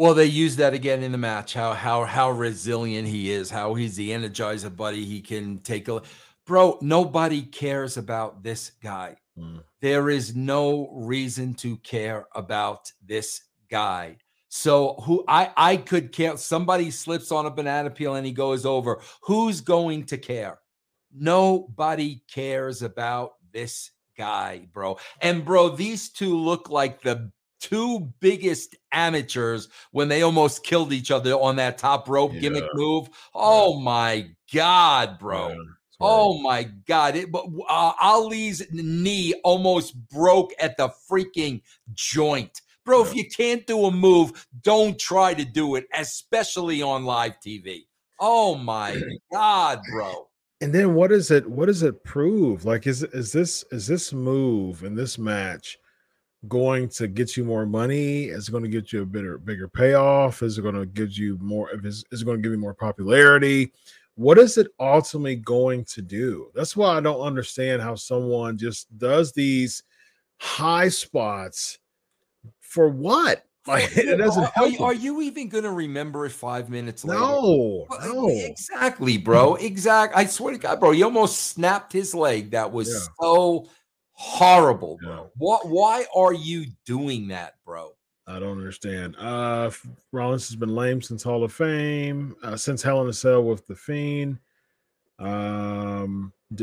Well, 0.00 0.14
they 0.14 0.24
use 0.24 0.56
that 0.56 0.72
again 0.72 1.02
in 1.02 1.12
the 1.12 1.18
match. 1.18 1.52
How 1.52 1.74
how 1.74 2.06
how 2.06 2.30
resilient 2.30 3.06
he 3.06 3.30
is. 3.30 3.50
How 3.50 3.74
he's 3.74 3.96
the 3.96 4.12
energizer 4.12 4.74
buddy. 4.74 5.04
He 5.04 5.20
can 5.20 5.58
take 5.58 5.88
a 5.88 6.00
bro. 6.46 6.78
Nobody 6.80 7.42
cares 7.42 7.98
about 7.98 8.42
this 8.42 8.72
guy. 8.82 9.16
Mm. 9.38 9.62
There 9.82 10.08
is 10.08 10.34
no 10.34 10.88
reason 10.94 11.52
to 11.56 11.76
care 11.76 12.24
about 12.34 12.90
this 13.04 13.42
guy. 13.70 14.16
So 14.48 14.94
who 15.04 15.22
I 15.28 15.52
I 15.54 15.76
could 15.76 16.12
care 16.12 16.38
somebody 16.38 16.90
slips 16.90 17.30
on 17.30 17.44
a 17.44 17.50
banana 17.50 17.90
peel 17.90 18.14
and 18.14 18.24
he 18.24 18.32
goes 18.32 18.64
over. 18.64 19.02
Who's 19.24 19.60
going 19.60 20.06
to 20.06 20.16
care? 20.16 20.60
Nobody 21.12 22.22
cares 22.26 22.80
about 22.80 23.32
this 23.52 23.90
guy, 24.16 24.66
bro. 24.72 24.96
And 25.20 25.44
bro, 25.44 25.68
these 25.68 26.08
two 26.08 26.38
look 26.38 26.70
like 26.70 27.02
the 27.02 27.30
two 27.60 28.12
biggest 28.20 28.74
amateurs 28.92 29.68
when 29.92 30.08
they 30.08 30.22
almost 30.22 30.64
killed 30.64 30.92
each 30.92 31.10
other 31.10 31.32
on 31.34 31.56
that 31.56 31.78
top 31.78 32.08
rope 32.08 32.32
Yeah. 32.34 32.40
gimmick 32.40 32.64
move. 32.74 33.08
Oh 33.34 33.78
my 33.80 34.30
god, 34.52 35.18
bro. 35.18 35.50
Yeah, 35.50 35.54
Oh 36.02 36.40
my 36.40 36.62
God! 36.88 37.14
It, 37.14 37.30
but 37.30 37.44
uh, 37.68 37.92
Ali's 38.00 38.62
knee 38.72 39.34
almost 39.44 39.94
broke 40.08 40.52
at 40.58 40.78
the 40.78 40.88
freaking 41.10 41.60
joint, 41.92 42.62
bro. 42.86 43.02
If 43.02 43.14
you 43.14 43.28
can't 43.28 43.66
do 43.66 43.84
a 43.84 43.90
move, 43.90 44.46
don't 44.62 44.98
try 44.98 45.34
to 45.34 45.44
do 45.44 45.74
it, 45.74 45.84
especially 45.92 46.80
on 46.80 47.04
live 47.04 47.34
TV. 47.46 47.80
Oh 48.18 48.54
my 48.54 48.98
God, 49.32 49.80
bro! 49.92 50.28
And 50.62 50.72
then 50.72 50.94
what 50.94 51.12
is 51.12 51.30
it? 51.30 51.46
What 51.46 51.66
does 51.66 51.82
it 51.82 52.02
prove? 52.02 52.64
Like, 52.64 52.86
is 52.86 53.02
is 53.02 53.32
this 53.32 53.62
is 53.70 53.86
this 53.86 54.10
move 54.10 54.82
in 54.82 54.94
this 54.94 55.18
match 55.18 55.76
going 56.48 56.88
to 56.88 57.06
get 57.06 57.36
you 57.36 57.44
more 57.44 57.66
money? 57.66 58.24
Is 58.24 58.48
it 58.48 58.52
going 58.52 58.64
to 58.64 58.70
get 58.70 58.92
you 58.92 59.02
a 59.02 59.06
bigger 59.06 59.38
bigger 59.38 59.68
payoff? 59.68 60.42
Is 60.42 60.58
it 60.58 60.62
going 60.62 60.74
to 60.74 60.86
give 60.86 61.12
you 61.18 61.38
more? 61.40 61.70
If 61.70 61.84
is, 61.84 62.04
is 62.10 62.22
it 62.22 62.24
going 62.24 62.38
to 62.38 62.42
give 62.42 62.52
you 62.52 62.58
more 62.58 62.74
popularity? 62.74 63.72
What 64.16 64.38
is 64.38 64.58
it 64.58 64.66
ultimately 64.78 65.36
going 65.36 65.84
to 65.86 66.02
do? 66.02 66.50
That's 66.54 66.76
why 66.76 66.96
I 66.96 67.00
don't 67.00 67.20
understand 67.20 67.80
how 67.80 67.94
someone 67.94 68.58
just 68.58 68.86
does 68.98 69.32
these 69.32 69.82
high 70.38 70.88
spots 70.88 71.78
for 72.60 72.88
what? 72.88 73.44
Like 73.66 73.94
it 73.94 74.16
doesn't 74.16 74.42
Are, 74.44 74.52
help. 74.54 74.72
you- 74.72 74.78
are 74.82 74.94
you 74.94 75.20
even 75.20 75.50
going 75.50 75.64
to 75.64 75.70
remember 75.70 76.24
it 76.24 76.32
five 76.32 76.70
minutes 76.70 77.04
later? 77.04 77.20
no, 77.20 77.86
no. 78.02 78.28
Exactly, 78.30 79.18
bro. 79.18 79.56
Exactly. 79.56 80.22
I 80.22 80.26
swear 80.26 80.54
to 80.54 80.58
God, 80.58 80.80
bro. 80.80 80.92
He 80.92 81.02
almost 81.02 81.38
snapped 81.48 81.92
his 81.92 82.14
leg. 82.14 82.52
That 82.52 82.72
was 82.72 82.88
Yeah. 82.88 83.00
so 83.20 83.66
horrible, 84.20 84.98
bro. 85.02 85.14
Yeah. 85.14 85.22
What? 85.38 85.68
Why 85.68 86.04
are 86.14 86.34
you 86.34 86.66
doing 86.84 87.28
that, 87.28 87.54
bro? 87.64 87.92
I 88.26 88.38
don't 88.38 88.58
understand. 88.58 89.16
Uh 89.16 89.70
Rollins 90.12 90.46
has 90.48 90.56
been 90.56 90.74
lame 90.74 91.00
since 91.00 91.22
Hall 91.22 91.42
of 91.42 91.52
Fame, 91.52 92.36
uh, 92.42 92.56
since 92.56 92.82
Hell 92.82 93.00
in 93.02 93.08
a 93.08 93.12
Cell 93.12 93.42
with 93.42 93.66
the 93.66 93.74
Fiend. 93.74 94.38
Um, 95.18 96.32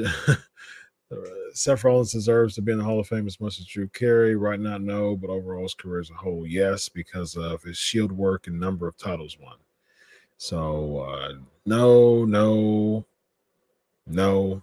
Seth 1.54 1.84
Rollins 1.84 2.12
deserves 2.12 2.56
to 2.56 2.62
be 2.62 2.72
in 2.72 2.78
the 2.78 2.84
Hall 2.84 3.00
of 3.00 3.08
Fame 3.08 3.26
as 3.28 3.40
much 3.40 3.60
as 3.60 3.66
Drew 3.66 3.88
Carey. 3.88 4.36
Right 4.36 4.60
now, 4.60 4.78
no, 4.78 5.16
but 5.16 5.30
overall 5.32 5.64
his 5.64 5.74
career 5.74 6.00
as 6.00 6.12
a 6.12 6.14
whole, 6.14 6.46
yes, 6.46 6.90
because 6.90 7.36
of 7.36 7.64
his 7.64 7.78
Shield 7.78 8.12
work 8.12 8.48
and 8.48 8.60
number 8.60 8.88
of 8.88 8.98
titles 8.98 9.38
won. 9.42 9.58
So 10.38 11.00
uh, 11.00 11.34
no, 11.66 12.24
no, 12.24 13.06
no. 14.06 14.62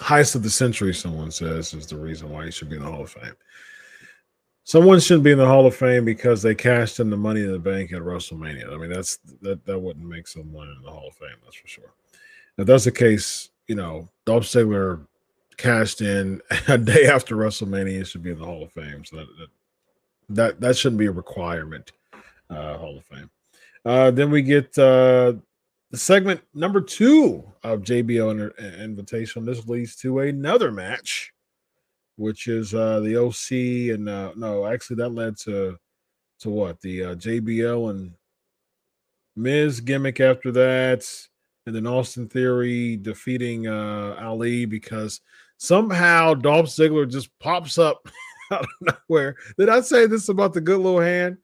Heist 0.00 0.34
of 0.34 0.42
the 0.42 0.50
century, 0.50 0.94
someone 0.94 1.30
says, 1.30 1.74
is 1.74 1.86
the 1.86 1.96
reason 1.96 2.30
why 2.30 2.46
he 2.46 2.50
should 2.50 2.70
be 2.70 2.76
in 2.76 2.82
the 2.82 2.90
Hall 2.90 3.02
of 3.02 3.10
Fame. 3.10 3.34
Someone 4.64 4.98
shouldn't 5.00 5.24
be 5.24 5.32
in 5.32 5.38
the 5.38 5.46
Hall 5.46 5.66
of 5.66 5.74
Fame 5.74 6.04
because 6.04 6.42
they 6.42 6.54
cashed 6.54 7.00
in 7.00 7.10
the 7.10 7.16
money 7.16 7.40
in 7.40 7.52
the 7.52 7.58
bank 7.58 7.92
at 7.92 8.00
WrestleMania. 8.00 8.72
I 8.72 8.76
mean, 8.76 8.90
that's 8.90 9.18
that 9.42 9.64
that 9.66 9.78
wouldn't 9.78 10.06
make 10.06 10.26
someone 10.26 10.68
in 10.68 10.82
the 10.82 10.90
Hall 10.90 11.08
of 11.08 11.14
Fame, 11.14 11.36
that's 11.44 11.56
for 11.56 11.68
sure. 11.68 11.92
If 12.56 12.66
that's 12.66 12.84
the 12.84 12.92
case, 12.92 13.50
you 13.68 13.74
know, 13.74 14.08
Dolph 14.26 14.44
Ziggler 14.44 15.06
cashed 15.56 16.00
in 16.00 16.40
a 16.68 16.78
day 16.78 17.06
after 17.06 17.36
WrestleMania 17.36 18.06
should 18.06 18.22
be 18.22 18.30
in 18.30 18.38
the 18.38 18.44
Hall 18.44 18.62
of 18.62 18.72
Fame. 18.72 19.04
So 19.04 19.16
that 19.16 19.26
that 19.38 19.48
that, 20.30 20.60
that 20.60 20.76
shouldn't 20.76 20.98
be 20.98 21.06
a 21.06 21.12
requirement, 21.12 21.92
uh, 22.48 22.78
Hall 22.78 22.96
of 22.96 23.04
Fame. 23.04 23.30
Uh, 23.84 24.10
then 24.10 24.30
we 24.30 24.42
get 24.42 24.76
uh, 24.78 25.34
the 25.90 25.96
segment 25.96 26.40
number 26.54 26.80
two 26.80 27.44
of 27.62 27.82
JBL 27.82 28.30
Inter- 28.30 28.82
Invitation. 28.82 29.44
This 29.44 29.66
leads 29.66 29.96
to 29.96 30.20
another 30.20 30.70
match 30.70 31.32
which 32.20 32.48
is 32.48 32.74
uh 32.74 33.00
the 33.00 33.16
OC 33.16 33.94
and 33.94 34.08
uh 34.08 34.32
no, 34.36 34.66
actually 34.66 34.96
that 34.96 35.08
led 35.08 35.38
to 35.38 35.76
to 36.38 36.50
what 36.50 36.80
the 36.82 37.04
uh, 37.04 37.14
JBL 37.14 37.90
and 37.90 38.12
Miz 39.36 39.80
gimmick 39.80 40.20
after 40.20 40.50
that, 40.52 41.06
and 41.66 41.74
then 41.74 41.86
Austin 41.86 42.28
Theory 42.28 42.96
defeating 42.96 43.66
uh 43.66 44.16
Ali 44.20 44.66
because 44.66 45.22
somehow 45.56 46.34
Dolph 46.34 46.66
Ziggler 46.66 47.10
just 47.10 47.30
pops 47.38 47.78
up 47.78 48.06
out 48.50 48.64
of 48.64 48.94
nowhere. 49.08 49.36
Did 49.58 49.70
I 49.70 49.80
say 49.80 50.06
this 50.06 50.28
about 50.28 50.52
the 50.52 50.60
good 50.60 50.78
little 50.78 51.00
hand? 51.00 51.38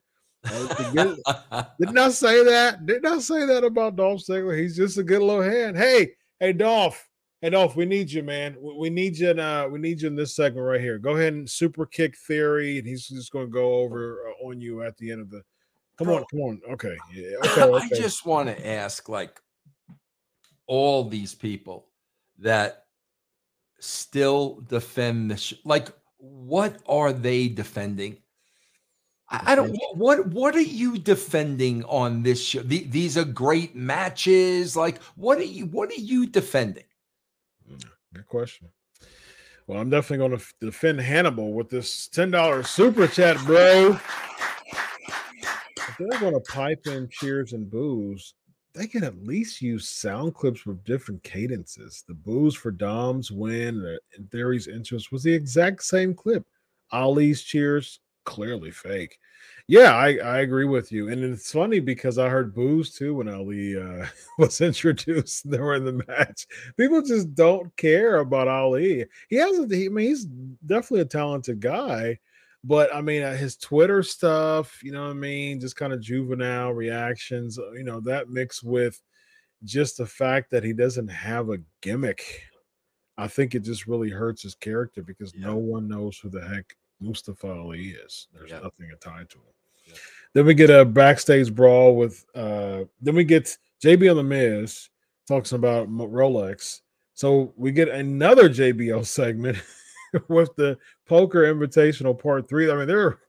Good- 0.93 1.19
didn't 1.79 1.97
I 1.97 2.09
say 2.09 2.43
that? 2.43 2.85
Didn't 2.85 3.05
I 3.05 3.19
say 3.19 3.45
that 3.45 3.63
about 3.63 3.95
Dolph 3.95 4.21
Ziggler? 4.21 4.57
He's 4.57 4.75
just 4.75 4.97
a 4.97 5.03
good 5.03 5.21
little 5.21 5.41
hand. 5.41 5.77
Hey, 5.77 6.11
hey, 6.39 6.53
Dolph. 6.53 7.07
Hey, 7.41 7.51
Dolph, 7.51 7.75
we 7.75 7.85
need 7.85 8.11
you, 8.11 8.23
man. 8.23 8.55
We, 8.59 8.73
we 8.77 8.89
need 8.89 9.17
you. 9.17 9.29
In, 9.29 9.39
uh, 9.39 9.67
we 9.67 9.79
need 9.79 10.01
you 10.01 10.07
in 10.07 10.15
this 10.15 10.35
segment 10.35 10.65
right 10.65 10.81
here. 10.81 10.97
Go 10.97 11.15
ahead 11.15 11.33
and 11.33 11.49
super 11.49 11.85
kick 11.85 12.17
theory, 12.27 12.79
and 12.79 12.87
he's 12.87 13.07
just 13.07 13.31
going 13.31 13.45
to 13.45 13.51
go 13.51 13.75
over 13.75 14.27
uh, 14.27 14.47
on 14.47 14.59
you 14.59 14.81
at 14.81 14.97
the 14.97 15.11
end 15.11 15.21
of 15.21 15.29
the. 15.29 15.43
Come 15.97 16.09
on, 16.09 16.25
come 16.31 16.41
on. 16.41 16.61
Okay, 16.71 16.97
yeah. 17.13 17.37
Okay, 17.45 17.71
I 17.73 17.89
just 17.95 18.25
want 18.25 18.49
to 18.49 18.67
ask, 18.67 19.07
like, 19.09 19.39
all 20.67 21.03
these 21.03 21.33
people 21.33 21.87
that 22.39 22.85
still 23.79 24.61
defend 24.67 25.31
the 25.31 25.37
sh- 25.37 25.53
like, 25.63 25.89
what 26.17 26.79
are 26.87 27.13
they 27.13 27.47
defending? 27.47 28.17
I, 29.29 29.53
I 29.53 29.55
don't. 29.55 29.77
What 29.93 30.27
What 30.27 30.55
are 30.55 30.61
you 30.61 30.97
defending 30.97 31.83
on 31.85 32.23
this 32.23 32.43
show? 32.43 32.61
The, 32.61 32.83
these 32.85 33.17
are 33.17 33.25
great 33.25 33.75
matches. 33.75 34.75
Like, 34.75 35.01
what 35.15 35.37
are 35.37 35.43
you 35.43 35.65
What 35.65 35.89
are 35.89 36.01
you 36.01 36.27
defending? 36.27 36.85
Hmm, 37.67 37.77
good 38.13 38.27
question. 38.27 38.69
Well, 39.67 39.79
I'm 39.79 39.89
definitely 39.89 40.29
going 40.29 40.39
to 40.39 40.45
defend 40.61 41.01
Hannibal 41.01 41.51
with 41.53 41.69
this 41.69 42.07
ten 42.07 42.31
dollars 42.31 42.69
super 42.69 43.07
chat, 43.07 43.37
bro. 43.45 43.99
If 45.75 45.95
they're 45.99 46.19
going 46.19 46.33
to 46.33 46.39
pipe 46.39 46.87
in 46.87 47.09
cheers 47.09 47.51
and 47.53 47.69
boos, 47.69 48.33
they 48.73 48.87
can 48.87 49.03
at 49.03 49.25
least 49.25 49.61
use 49.61 49.89
sound 49.89 50.35
clips 50.35 50.65
with 50.65 50.83
different 50.85 51.21
cadences. 51.23 52.03
The 52.07 52.13
boos 52.13 52.55
for 52.55 52.71
Dom's 52.71 53.31
win 53.31 53.97
and 54.15 54.31
Theory's 54.31 54.67
entrance 54.67 55.11
was 55.11 55.23
the 55.23 55.33
exact 55.33 55.83
same 55.83 56.13
clip. 56.13 56.45
Ali's 56.91 57.41
cheers 57.41 57.99
clearly 58.27 58.71
fake. 58.71 59.19
Yeah, 59.69 59.93
I, 59.95 60.17
I 60.17 60.37
agree 60.39 60.65
with 60.65 60.91
you, 60.91 61.09
and 61.09 61.23
it's 61.23 61.51
funny 61.51 61.79
because 61.79 62.17
I 62.17 62.29
heard 62.29 62.53
boos 62.53 62.93
too 62.93 63.15
when 63.15 63.29
Ali 63.29 63.77
uh, 63.77 64.05
was 64.37 64.61
introduced. 64.61 65.49
They 65.49 65.59
were 65.59 65.75
in 65.75 65.85
the 65.85 66.03
match. 66.07 66.45
People 66.77 67.01
just 67.01 67.33
don't 67.35 67.75
care 67.77 68.17
about 68.17 68.47
Ali. 68.49 69.05
He 69.29 69.37
has 69.37 69.57
a, 69.59 69.67
he, 69.75 69.85
I 69.87 69.89
mean, 69.89 70.07
he's 70.07 70.25
definitely 70.25 71.01
a 71.01 71.05
talented 71.05 71.59
guy, 71.61 72.19
but 72.63 72.93
I 72.93 73.01
mean, 73.01 73.23
uh, 73.23 73.35
his 73.35 73.55
Twitter 73.57 74.03
stuff, 74.03 74.81
you 74.83 74.91
know 74.91 75.03
what 75.03 75.11
I 75.11 75.13
mean, 75.13 75.59
just 75.59 75.75
kind 75.77 75.93
of 75.93 76.01
juvenile 76.01 76.73
reactions, 76.73 77.57
uh, 77.59 77.71
you 77.71 77.83
know, 77.83 77.99
that 78.01 78.29
mixed 78.29 78.63
with 78.63 79.01
just 79.63 79.97
the 79.97 80.05
fact 80.05 80.51
that 80.51 80.63
he 80.63 80.73
doesn't 80.73 81.07
have 81.09 81.49
a 81.49 81.59
gimmick. 81.81 82.43
I 83.17 83.27
think 83.27 83.55
it 83.55 83.61
just 83.63 83.87
really 83.87 84.09
hurts 84.09 84.43
his 84.43 84.55
character 84.55 85.01
because 85.03 85.33
Yeah. 85.33 85.47
no 85.47 85.55
one 85.57 85.87
knows 85.87 86.19
who 86.19 86.29
the 86.29 86.45
heck 86.47 86.75
Mustafa 86.99 87.47
Ali 87.51 87.89
is. 87.89 88.27
There's 88.33 88.51
Yeah. 88.51 88.59
nothing 88.59 88.89
tied 88.99 89.29
to 89.29 89.37
him. 89.37 89.43
Yeah. 89.87 89.93
Then 90.33 90.45
we 90.45 90.53
get 90.53 90.69
a 90.69 90.83
backstage 90.85 91.53
brawl 91.53 91.95
with 91.95 92.25
uh 92.35 92.83
then 93.01 93.15
we 93.15 93.23
get 93.23 93.57
JBL 93.83 94.11
and 94.11 94.19
the 94.19 94.23
Miz 94.23 94.89
talks 95.27 95.51
about 95.51 95.87
Rolex. 95.89 96.81
So 97.13 97.53
we 97.57 97.71
get 97.71 97.89
another 97.89 98.49
JBL 98.49 99.05
segment 99.19 99.57
with 100.27 100.55
the 100.55 100.77
poker 101.07 101.43
invitational 101.53 102.17
part 102.17 102.47
three. 102.49 102.69
I 102.71 102.75
mean, 102.75 102.87
they're 102.87 103.19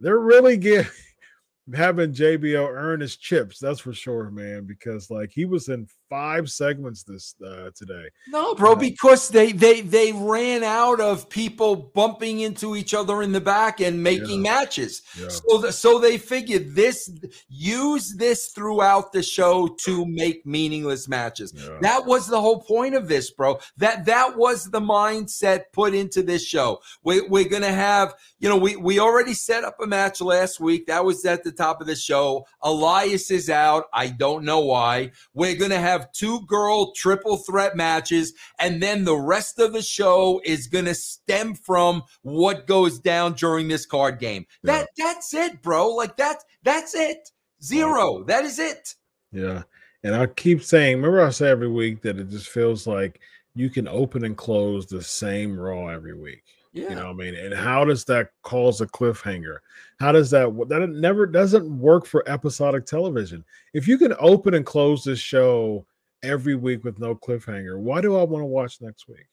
they're 0.00 0.18
really 0.20 0.56
get 0.56 0.86
having 1.74 2.12
JBL 2.12 2.68
earn 2.70 3.00
his 3.00 3.16
chips, 3.16 3.58
that's 3.58 3.80
for 3.80 3.92
sure, 3.92 4.30
man, 4.30 4.64
because 4.64 5.10
like 5.10 5.30
he 5.30 5.44
was 5.44 5.68
in 5.68 5.86
five 6.08 6.48
segments 6.50 7.02
this 7.02 7.34
uh 7.44 7.70
today. 7.74 8.06
No, 8.28 8.54
bro, 8.54 8.72
Uh, 8.72 8.76
because 8.76 9.28
they 9.28 9.52
they 9.52 9.80
they 9.82 10.12
ran 10.12 10.62
out 10.64 11.00
of 11.00 11.28
people 11.28 11.76
bumping 11.94 12.40
into 12.40 12.76
each 12.76 12.94
other 12.94 13.22
in 13.22 13.32
the 13.32 13.40
back 13.40 13.80
and 13.80 14.02
making 14.02 14.44
Yeah. 14.44 14.50
matches. 14.52 15.02
Yeah. 15.20 15.28
So, 15.28 15.62
th- 15.62 15.74
so 15.74 15.98
they 15.98 16.16
figured 16.18 16.74
this 16.74 17.10
use 17.48 18.14
this 18.16 18.48
throughout 18.54 19.12
the 19.12 19.22
show 19.22 19.68
to 19.84 20.04
make 20.06 20.44
meaningless 20.46 21.08
matches. 21.08 21.52
Yeah. 21.54 21.78
That 21.82 22.06
was 22.06 22.26
the 22.26 22.40
whole 22.40 22.60
point 22.62 22.94
of 22.94 23.08
this, 23.08 23.30
bro. 23.30 23.58
That 23.76 24.04
that 24.06 24.36
was 24.36 24.64
the 24.70 24.80
mindset 24.80 25.64
put 25.72 25.94
into 25.94 26.22
this 26.22 26.44
show. 26.44 26.80
We, 27.02 27.22
we're 27.22 27.48
gonna 27.48 27.72
have, 27.72 28.14
you 28.38 28.48
know, 28.48 28.56
we 28.56 28.76
we 28.76 28.98
already 29.00 29.34
set 29.34 29.64
up 29.64 29.76
a 29.80 29.86
match 29.86 30.20
last 30.20 30.60
week. 30.60 30.86
That 30.86 31.04
was 31.04 31.24
at 31.24 31.44
the 31.44 31.52
top 31.52 31.80
of 31.80 31.86
the 31.86 31.96
show. 31.96 32.46
Elias 32.62 33.30
is 33.30 33.50
out. 33.50 33.84
I 33.92 34.08
don't 34.08 34.44
know 34.44 34.60
why. 34.60 35.12
We're 35.34 35.56
gonna 35.56 35.78
have 35.80 35.97
have 35.98 36.12
two 36.12 36.40
girl 36.46 36.92
triple 36.92 37.38
threat 37.38 37.76
matches, 37.76 38.32
and 38.58 38.82
then 38.82 39.04
the 39.04 39.16
rest 39.16 39.58
of 39.58 39.72
the 39.72 39.82
show 39.82 40.40
is 40.44 40.66
gonna 40.66 40.94
stem 40.94 41.54
from 41.54 42.02
what 42.22 42.66
goes 42.66 42.98
down 42.98 43.34
during 43.34 43.68
this 43.68 43.86
card 43.86 44.18
game. 44.18 44.46
That 44.62 44.88
that's 44.96 45.34
it, 45.34 45.62
bro. 45.62 45.88
Like 45.88 46.16
that, 46.16 46.38
that's 46.62 46.94
it. 46.94 47.30
Zero. 47.62 48.24
That 48.24 48.44
is 48.44 48.58
it. 48.58 48.94
Yeah. 49.32 49.62
And 50.04 50.14
I 50.14 50.26
keep 50.26 50.62
saying, 50.62 50.96
remember 50.96 51.24
I 51.24 51.30
say 51.30 51.48
every 51.48 51.68
week 51.68 52.02
that 52.02 52.18
it 52.18 52.28
just 52.28 52.48
feels 52.48 52.86
like 52.86 53.20
you 53.54 53.68
can 53.68 53.88
open 53.88 54.24
and 54.24 54.36
close 54.36 54.86
the 54.86 55.02
same 55.02 55.58
raw 55.58 55.88
every 55.88 56.14
week. 56.14 56.44
Yeah. 56.72 56.90
You 56.90 56.94
know 56.94 57.06
what 57.06 57.24
I 57.24 57.30
mean? 57.30 57.34
And 57.34 57.54
how 57.54 57.84
does 57.84 58.04
that 58.04 58.30
cause 58.42 58.80
a 58.80 58.86
cliffhanger? 58.86 59.58
How 59.98 60.12
does 60.12 60.30
that 60.30 60.54
that 60.68 60.82
it 60.82 60.90
never 60.90 61.26
doesn't 61.26 61.66
work 61.78 62.06
for 62.06 62.28
episodic 62.28 62.86
television? 62.86 63.44
If 63.74 63.88
you 63.88 63.98
can 63.98 64.14
open 64.20 64.54
and 64.54 64.64
close 64.64 65.02
this 65.02 65.18
show 65.18 65.86
every 66.22 66.54
week 66.54 66.84
with 66.84 66.98
no 66.98 67.14
cliffhanger, 67.14 67.78
why 67.78 68.00
do 68.00 68.16
I 68.16 68.22
want 68.22 68.42
to 68.42 68.46
watch 68.46 68.80
next 68.80 69.08
week? 69.08 69.26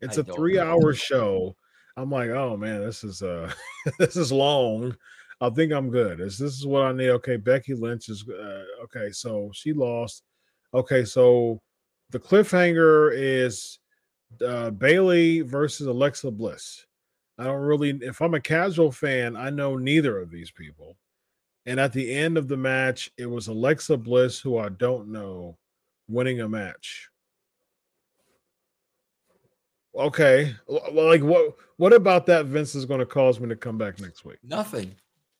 It's 0.00 0.18
I 0.18 0.22
a 0.22 0.24
three 0.24 0.54
know. 0.54 0.64
hour 0.64 0.92
show. 0.92 1.56
I'm 1.96 2.10
like, 2.10 2.30
oh 2.30 2.56
man, 2.56 2.80
this 2.80 3.04
is 3.04 3.22
uh 3.22 3.50
this 3.98 4.16
is 4.16 4.32
long. 4.32 4.96
I 5.40 5.50
think 5.50 5.72
I'm 5.72 5.90
good. 5.90 6.18
This 6.18 6.38
this 6.38 6.54
is 6.54 6.66
what 6.66 6.82
I 6.82 6.92
need. 6.92 7.10
Okay, 7.10 7.36
Becky 7.36 7.74
Lynch 7.74 8.08
is 8.08 8.24
uh, 8.28 8.64
okay. 8.84 9.10
So 9.10 9.50
she 9.52 9.72
lost. 9.72 10.22
Okay, 10.72 11.04
so 11.04 11.60
the 12.10 12.18
cliffhanger 12.18 13.12
is 13.14 13.78
uh, 14.44 14.70
Bayley 14.70 15.40
versus 15.40 15.86
Alexa 15.86 16.30
Bliss. 16.30 16.86
I 17.38 17.44
don't 17.44 17.62
really. 17.62 17.90
If 18.00 18.20
I'm 18.20 18.34
a 18.34 18.40
casual 18.40 18.92
fan, 18.92 19.36
I 19.36 19.50
know 19.50 19.76
neither 19.76 20.18
of 20.18 20.30
these 20.30 20.50
people. 20.50 20.96
And 21.66 21.80
at 21.80 21.92
the 21.92 22.14
end 22.14 22.36
of 22.36 22.48
the 22.48 22.56
match, 22.56 23.10
it 23.16 23.26
was 23.26 23.48
Alexa 23.48 23.96
Bliss, 23.96 24.38
who 24.38 24.58
I 24.58 24.68
don't 24.68 25.08
know, 25.08 25.56
winning 26.08 26.40
a 26.40 26.48
match. 26.48 27.08
Okay, 29.96 30.54
like 30.92 31.22
what? 31.22 31.54
What 31.76 31.92
about 31.92 32.26
that? 32.26 32.46
Vince 32.46 32.74
is 32.74 32.84
going 32.84 33.00
to 33.00 33.06
cause 33.06 33.40
me 33.40 33.48
to 33.48 33.56
come 33.56 33.78
back 33.78 34.00
next 34.00 34.24
week. 34.24 34.38
Nothing. 34.42 34.94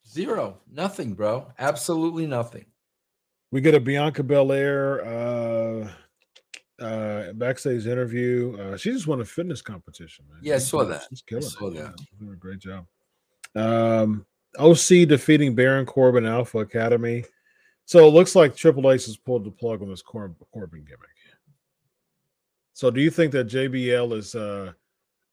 Zero. 0.09 0.59
Nothing, 0.73 1.15
bro. 1.15 1.53
Absolutely 1.59 2.27
nothing. 2.27 2.67
We 3.51 3.61
get 3.61 3.75
a 3.75 3.81
Bianca 3.81 4.23
Belair 4.23 5.05
uh, 5.05 5.91
uh, 6.81 7.33
backstage 7.35 7.87
interview. 7.87 8.57
Uh, 8.61 8.77
she 8.77 8.93
just 8.93 9.07
won 9.07 9.21
a 9.21 9.25
fitness 9.25 9.63
competition, 9.63 10.25
man. 10.31 10.41
Yeah, 10.43 10.57
I 10.57 10.59
saw 10.59 10.85
that. 10.85 11.07
She's 11.09 11.23
killing 11.23 11.45
saw 11.45 11.69
it. 11.69 11.75
that. 11.75 11.95
Doing 12.19 12.33
a 12.33 12.37
great 12.37 12.59
job. 12.59 12.87
Um, 13.55 14.27
OC 14.59 15.09
defeating 15.09 15.55
Baron 15.55 15.87
Corbin 15.87 16.27
Alpha 16.27 16.59
Academy. 16.59 17.25
So 17.87 18.07
it 18.07 18.13
looks 18.13 18.35
like 18.35 18.57
Triple 18.57 18.91
H 18.91 19.07
has 19.07 19.17
pulled 19.17 19.45
the 19.45 19.51
plug 19.51 19.83
on 19.83 19.89
this 19.89 20.03
Cor- 20.03 20.35
Corbin 20.53 20.85
gimmick. 20.85 21.11
So 22.73 22.91
do 22.91 23.01
you 23.01 23.11
think 23.11 23.33
that 23.33 23.49
JBL 23.49 24.17
is 24.17 24.35
uh, 24.35 24.73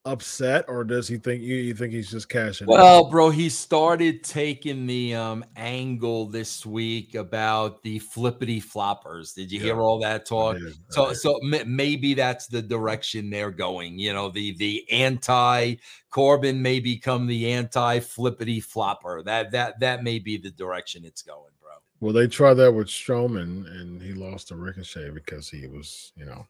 upset, 0.06 0.66
or 0.68 0.84
does 0.84 1.08
he 1.08 1.18
think 1.18 1.42
you, 1.44 1.56
you 1.56 1.74
think 1.74 1.94
he's 1.94 2.10
just 2.10 2.30
cashing? 2.30 2.68
in? 2.68 2.74
Well, 2.74 3.10
bro, 3.10 3.30
he 3.30 3.50
started 3.50 4.24
taking 4.24 4.88
the 4.88 5.16
um 5.16 5.46
angle 5.56 6.28
this 6.28 6.66
week 6.66 7.16
about 7.16 7.84
the 7.84 8.00
flippity 8.00 8.62
floppers. 8.62 9.34
Did 9.36 9.52
you 9.52 9.60
Yeah. 9.60 9.66
hear 9.66 9.82
all 9.82 10.00
that 10.00 10.26
talk? 10.26 10.58
So, 10.90 11.14
so 11.14 11.40
maybe 11.42 12.14
that's 12.14 12.48
the 12.48 12.62
direction 12.62 13.30
they're 13.30 13.52
going. 13.52 14.00
You 14.00 14.14
know, 14.14 14.30
the 14.30 14.56
the 14.58 14.90
anti 14.92 15.76
Corbin 16.10 16.62
may 16.62 16.80
become 16.80 17.28
the 17.28 17.52
anti 17.52 18.00
flippity 18.00 18.60
flopper. 18.60 19.22
That 19.24 19.52
that 19.52 19.80
that 19.80 20.04
may 20.04 20.20
be 20.20 20.38
the 20.38 20.52
direction 20.52 21.06
it's 21.06 21.22
going, 21.22 21.54
bro. 21.62 21.72
Well, 22.00 22.14
they 22.14 22.28
tried 22.28 22.56
that 22.56 22.74
with 22.74 22.88
Strowman, 22.88 23.70
and 23.80 24.02
he 24.02 24.14
lost 24.14 24.48
to 24.48 24.56
Ricochet 24.56 25.12
because 25.12 25.50
he 25.50 25.68
was, 25.68 26.12
you 26.16 26.26
know, 26.26 26.48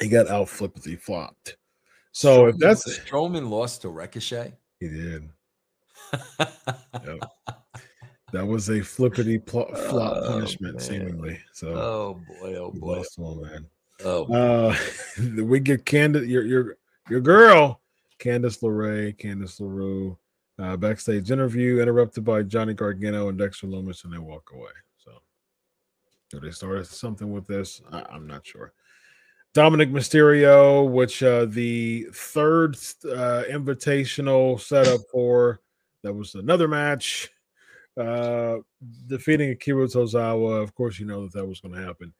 he 0.00 0.08
got 0.08 0.28
out 0.28 0.48
flippity 0.48 0.96
flopped. 0.96 1.56
So 2.12 2.46
if 2.46 2.58
that's 2.58 2.98
Strowman 3.00 3.48
lost 3.48 3.82
to 3.82 3.88
Ricochet. 3.88 4.52
he 4.80 4.88
did, 4.88 5.28
that 8.32 8.46
was 8.46 8.68
a 8.70 8.80
flippity 8.82 9.38
pl- 9.38 9.74
flop 9.74 10.16
Oh, 10.18 10.28
punishment, 10.28 10.74
man. 10.74 10.82
seemingly. 10.82 11.38
So 11.52 11.68
oh 11.68 12.20
boy, 12.40 12.54
oh 12.56 12.70
boy, 12.70 12.96
lost 12.98 13.18
man. 13.18 13.66
oh 14.04 14.24
Uh, 14.32 14.76
we 15.42 15.58
get 15.60 15.84
Candace, 15.86 16.26
your 16.26 16.44
your 16.44 16.76
your 17.10 17.20
girl, 17.20 17.80
Candice 18.18 18.60
LeRae, 18.62 19.16
Candice 19.16 19.60
LaRue, 19.60 20.16
uh, 20.58 20.76
backstage 20.76 21.30
interview 21.30 21.80
interrupted 21.80 22.24
by 22.24 22.42
Johnny 22.42 22.74
Gargano 22.74 23.28
and 23.28 23.38
Dexter 23.38 23.66
Lumis, 23.66 24.04
and 24.04 24.12
they 24.12 24.18
walk 24.18 24.50
away. 24.54 24.70
So, 24.98 25.12
do 26.30 26.40
they 26.40 26.50
start 26.50 26.86
something 26.86 27.32
with 27.32 27.46
this? 27.46 27.80
I, 27.90 28.02
I'm 28.10 28.26
not 28.26 28.46
sure. 28.46 28.72
Dominic 29.54 29.90
Mysterio, 29.90 30.90
which 30.90 31.22
uh, 31.22 31.44
the 31.44 32.06
third 32.14 32.76
uh, 33.04 33.44
invitational 33.50 34.58
setup 34.58 35.00
for, 35.10 35.60
that 36.02 36.12
was 36.12 36.34
another 36.34 36.68
match, 36.68 37.30
uh, 37.98 38.56
defeating 39.06 39.50
Akira 39.50 39.86
Tozawa. 39.86 40.62
Of 40.62 40.74
course, 40.74 40.98
you 40.98 41.06
know 41.06 41.22
that 41.22 41.32
that 41.34 41.46
was 41.46 41.60
going 41.60 41.74
to 41.74 41.82
happen. 41.82 42.14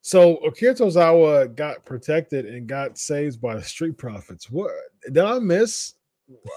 So 0.00 0.36
Akira 0.38 0.74
Tozawa 0.74 1.54
got 1.54 1.84
protected 1.84 2.46
and 2.46 2.66
got 2.66 2.96
saved 2.96 3.40
by 3.40 3.56
the 3.56 3.62
Street 3.62 3.98
Profits. 3.98 4.50
What 4.50 4.70
did 5.04 5.18
I 5.18 5.38
miss? 5.38 5.94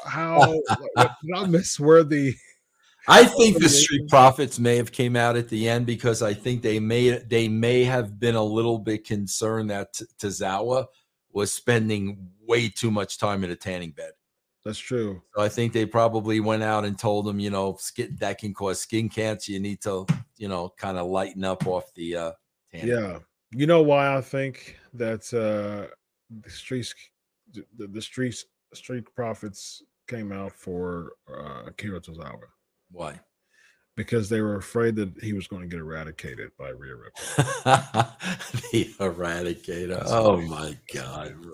How 0.06 0.54
did 0.98 1.10
I 1.36 1.48
miss 1.48 1.78
where 1.80 2.06
the 2.06 2.34
I 3.08 3.26
think 3.26 3.60
the 3.60 3.70
Street 3.70 4.08
Profits 4.08 4.60
may 4.60 4.78
have 4.78 4.92
came 4.92 5.16
out 5.16 5.36
at 5.36 5.50
the 5.50 5.68
end 5.68 5.86
because 5.86 6.22
I 6.22 6.34
think 6.34 6.62
they 6.62 6.80
may 6.80 7.10
they 7.18 7.48
may 7.48 7.84
have 7.84 8.20
been 8.20 8.36
a 8.36 8.44
little 8.44 8.80
bit 8.80 9.06
concerned 9.06 9.70
that 9.72 9.94
T- 9.94 10.06
Tozawa 10.18 10.86
was 11.32 11.54
spending 11.54 12.30
way 12.46 12.70
too 12.70 12.92
much 12.92 13.18
time 13.18 13.44
in 13.44 13.52
a 13.52 13.56
tanning 13.56 13.92
bed. 13.92 14.12
that's 14.64 14.80
true. 14.80 15.22
So 15.36 15.42
I 15.42 15.50
think 15.50 15.74
they 15.74 15.86
probably 15.86 16.40
went 16.40 16.64
out 16.64 16.86
and 16.86 16.98
told 16.98 17.28
him, 17.28 17.40
you 17.40 17.50
know, 17.50 17.76
skin, 17.80 18.16
that 18.20 18.38
can 18.38 18.54
cause 18.54 18.80
skin 18.80 19.10
cancer. 19.10 19.52
You 19.52 19.60
need 19.60 19.82
to, 19.82 20.06
you 20.38 20.48
know, 20.48 20.74
kind 20.78 20.98
of 20.98 21.08
lighten 21.08 21.44
up 21.44 21.68
off 21.68 21.94
the 21.96 22.16
uh 22.16 22.32
tanning. 22.72 22.90
Yeah. 22.90 23.20
You 23.52 23.68
know 23.68 23.82
why 23.82 24.16
I 24.16 24.22
think 24.22 24.80
that 24.94 25.34
uh 25.34 25.94
the 26.30 26.50
streets 26.50 26.94
the, 27.52 27.88
the 27.88 28.02
streets 28.02 28.46
street 28.74 29.14
profits 29.14 29.84
came 30.08 30.32
out 30.32 30.54
for 30.54 31.14
uh 31.30 31.64
Akira 31.68 32.00
Tozawa 32.00 32.48
Why? 32.94 33.20
because 33.96 34.28
they 34.28 34.42
were 34.42 34.56
afraid 34.56 34.96
that 34.96 35.12
he 35.22 35.34
was 35.34 35.48
going 35.48 35.62
to 35.62 35.68
get 35.68 35.80
eradicated 35.80 36.50
by 36.58 36.70
Rhea 36.70 36.96
Ripley. 36.96 37.44
the 38.72 38.86
Eradicator. 39.00 39.98
That's 40.00 40.12
Oh 40.12 40.38
funny. 40.38 40.50
my 40.50 40.78
god, 40.96 41.36
bro. 41.40 41.54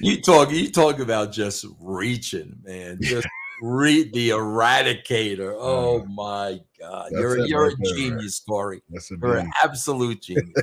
You 0.00 0.20
talk 0.20 0.50
you 0.50 0.72
talk 0.72 0.98
about 0.98 1.30
just 1.32 1.64
reaching, 1.80 2.56
man. 2.64 2.98
Just 3.02 3.28
read 3.62 4.12
the 4.12 4.30
Eradicator. 4.30 5.54
Oh 5.56 6.04
my 6.06 6.58
god. 6.80 7.10
That's 7.12 7.20
You're 7.20 7.46
you're 7.46 7.62
right 7.66 7.72
a 7.74 7.76
there, 7.84 7.94
genius, 7.94 8.40
Corey. 8.40 8.82
That's 8.90 9.10
a 9.12 9.16
You're 9.20 9.36
an 9.38 9.50
absolute 9.62 10.20
genius. 10.22 10.62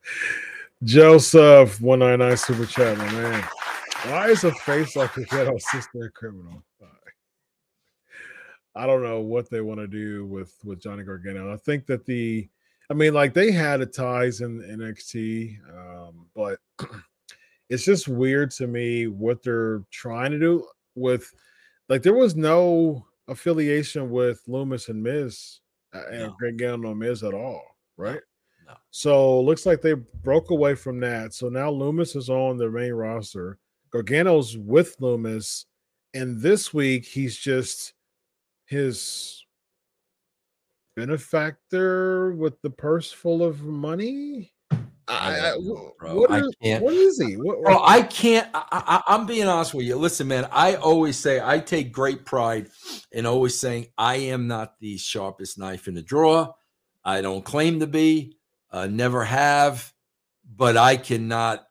Joseph, 0.84 1.80
199 1.80 2.36
super 2.36 2.66
chat, 2.66 2.98
my 2.98 3.12
man. 3.12 3.44
Why 4.06 4.28
is 4.28 4.44
a 4.44 4.52
face 4.52 4.94
like 4.94 5.16
a 5.16 5.24
ghetto 5.24 5.56
sister 5.58 6.04
a 6.04 6.10
criminal? 6.10 6.62
I 8.76 8.86
don't 8.86 9.02
know 9.02 9.20
what 9.20 9.48
they 9.50 9.60
want 9.62 9.80
to 9.80 9.86
do 9.86 10.26
with 10.26 10.54
with 10.64 10.80
Johnny 10.82 11.02
Gargano. 11.02 11.52
I 11.52 11.56
think 11.56 11.86
that 11.86 12.04
the, 12.04 12.48
I 12.90 12.94
mean, 12.94 13.14
like 13.14 13.32
they 13.34 13.50
had 13.50 13.80
a 13.80 13.86
ties 13.86 14.42
in 14.42 14.60
NXT, 14.60 15.56
um, 15.76 16.26
but 16.34 16.58
it's 17.70 17.84
just 17.84 18.06
weird 18.06 18.50
to 18.52 18.66
me 18.66 19.06
what 19.06 19.42
they're 19.42 19.82
trying 19.90 20.30
to 20.32 20.38
do 20.38 20.66
with, 20.94 21.32
like, 21.88 22.02
there 22.02 22.14
was 22.14 22.36
no 22.36 23.04
affiliation 23.28 24.10
with 24.10 24.42
Lumis 24.46 24.88
and 24.88 25.02
Miz 25.02 25.60
uh, 25.94 26.02
and 26.10 26.22
No. 26.28 26.36
Gargano 26.40 26.90
and 26.90 26.98
Miz 27.00 27.22
at 27.24 27.34
all, 27.34 27.62
right? 27.96 28.20
no. 28.66 28.74
So 28.90 29.40
looks 29.40 29.66
like 29.66 29.80
they 29.82 29.94
broke 29.94 30.50
away 30.50 30.74
from 30.74 31.00
that. 31.00 31.34
So 31.34 31.48
now 31.48 31.70
Lumis 31.70 32.14
is 32.14 32.28
on 32.28 32.56
the 32.56 32.70
main 32.70 32.92
roster. 32.92 33.58
Gargano's 33.90 34.56
with 34.56 34.98
Lumis, 35.00 35.64
and 36.14 36.40
this 36.40 36.72
week 36.74 37.04
he's 37.04 37.36
just 37.36 37.94
his 38.66 39.44
benefactor 40.96 42.32
with 42.32 42.60
the 42.62 42.70
purse 42.70 43.12
full 43.12 43.42
of 43.42 43.62
money. 43.62 44.52
I 44.70 44.78
I, 45.08 45.52
I, 45.52 45.56
know, 45.58 45.92
wh- 45.94 45.98
bro. 46.00 46.16
what 46.16 46.30
is- 46.32 46.54
can't- 46.60 46.82
what 46.82 46.94
is 46.94 47.20
he? 47.20 47.34
What, 47.36 47.62
Bro, 47.62 47.80
I 47.84 48.02
can't. 48.02 48.48
I, 48.52 48.66
I, 48.72 49.02
I'm 49.14 49.24
being 49.26 49.46
honest 49.46 49.72
with 49.72 49.86
you. 49.86 49.94
Listen, 49.96 50.26
man. 50.26 50.48
I 50.50 50.74
always 50.74 51.16
say 51.16 51.40
I 51.40 51.60
take 51.60 51.92
great 51.92 52.24
pride 52.24 52.70
in 53.12 53.24
always 53.24 53.56
saying 53.58 53.86
I 53.96 54.16
am 54.16 54.48
not 54.48 54.74
the 54.80 54.96
sharpest 54.98 55.58
knife 55.58 55.86
in 55.86 55.94
the 55.94 56.02
drawer. 56.02 56.54
I 57.04 57.20
don't 57.20 57.44
claim 57.44 57.80
to 57.80 57.86
be. 57.86 58.36
Uh, 58.70 58.86
never 58.88 59.22
have. 59.24 59.92
But 60.56 60.76
I 60.76 60.96
cannot 60.96 61.64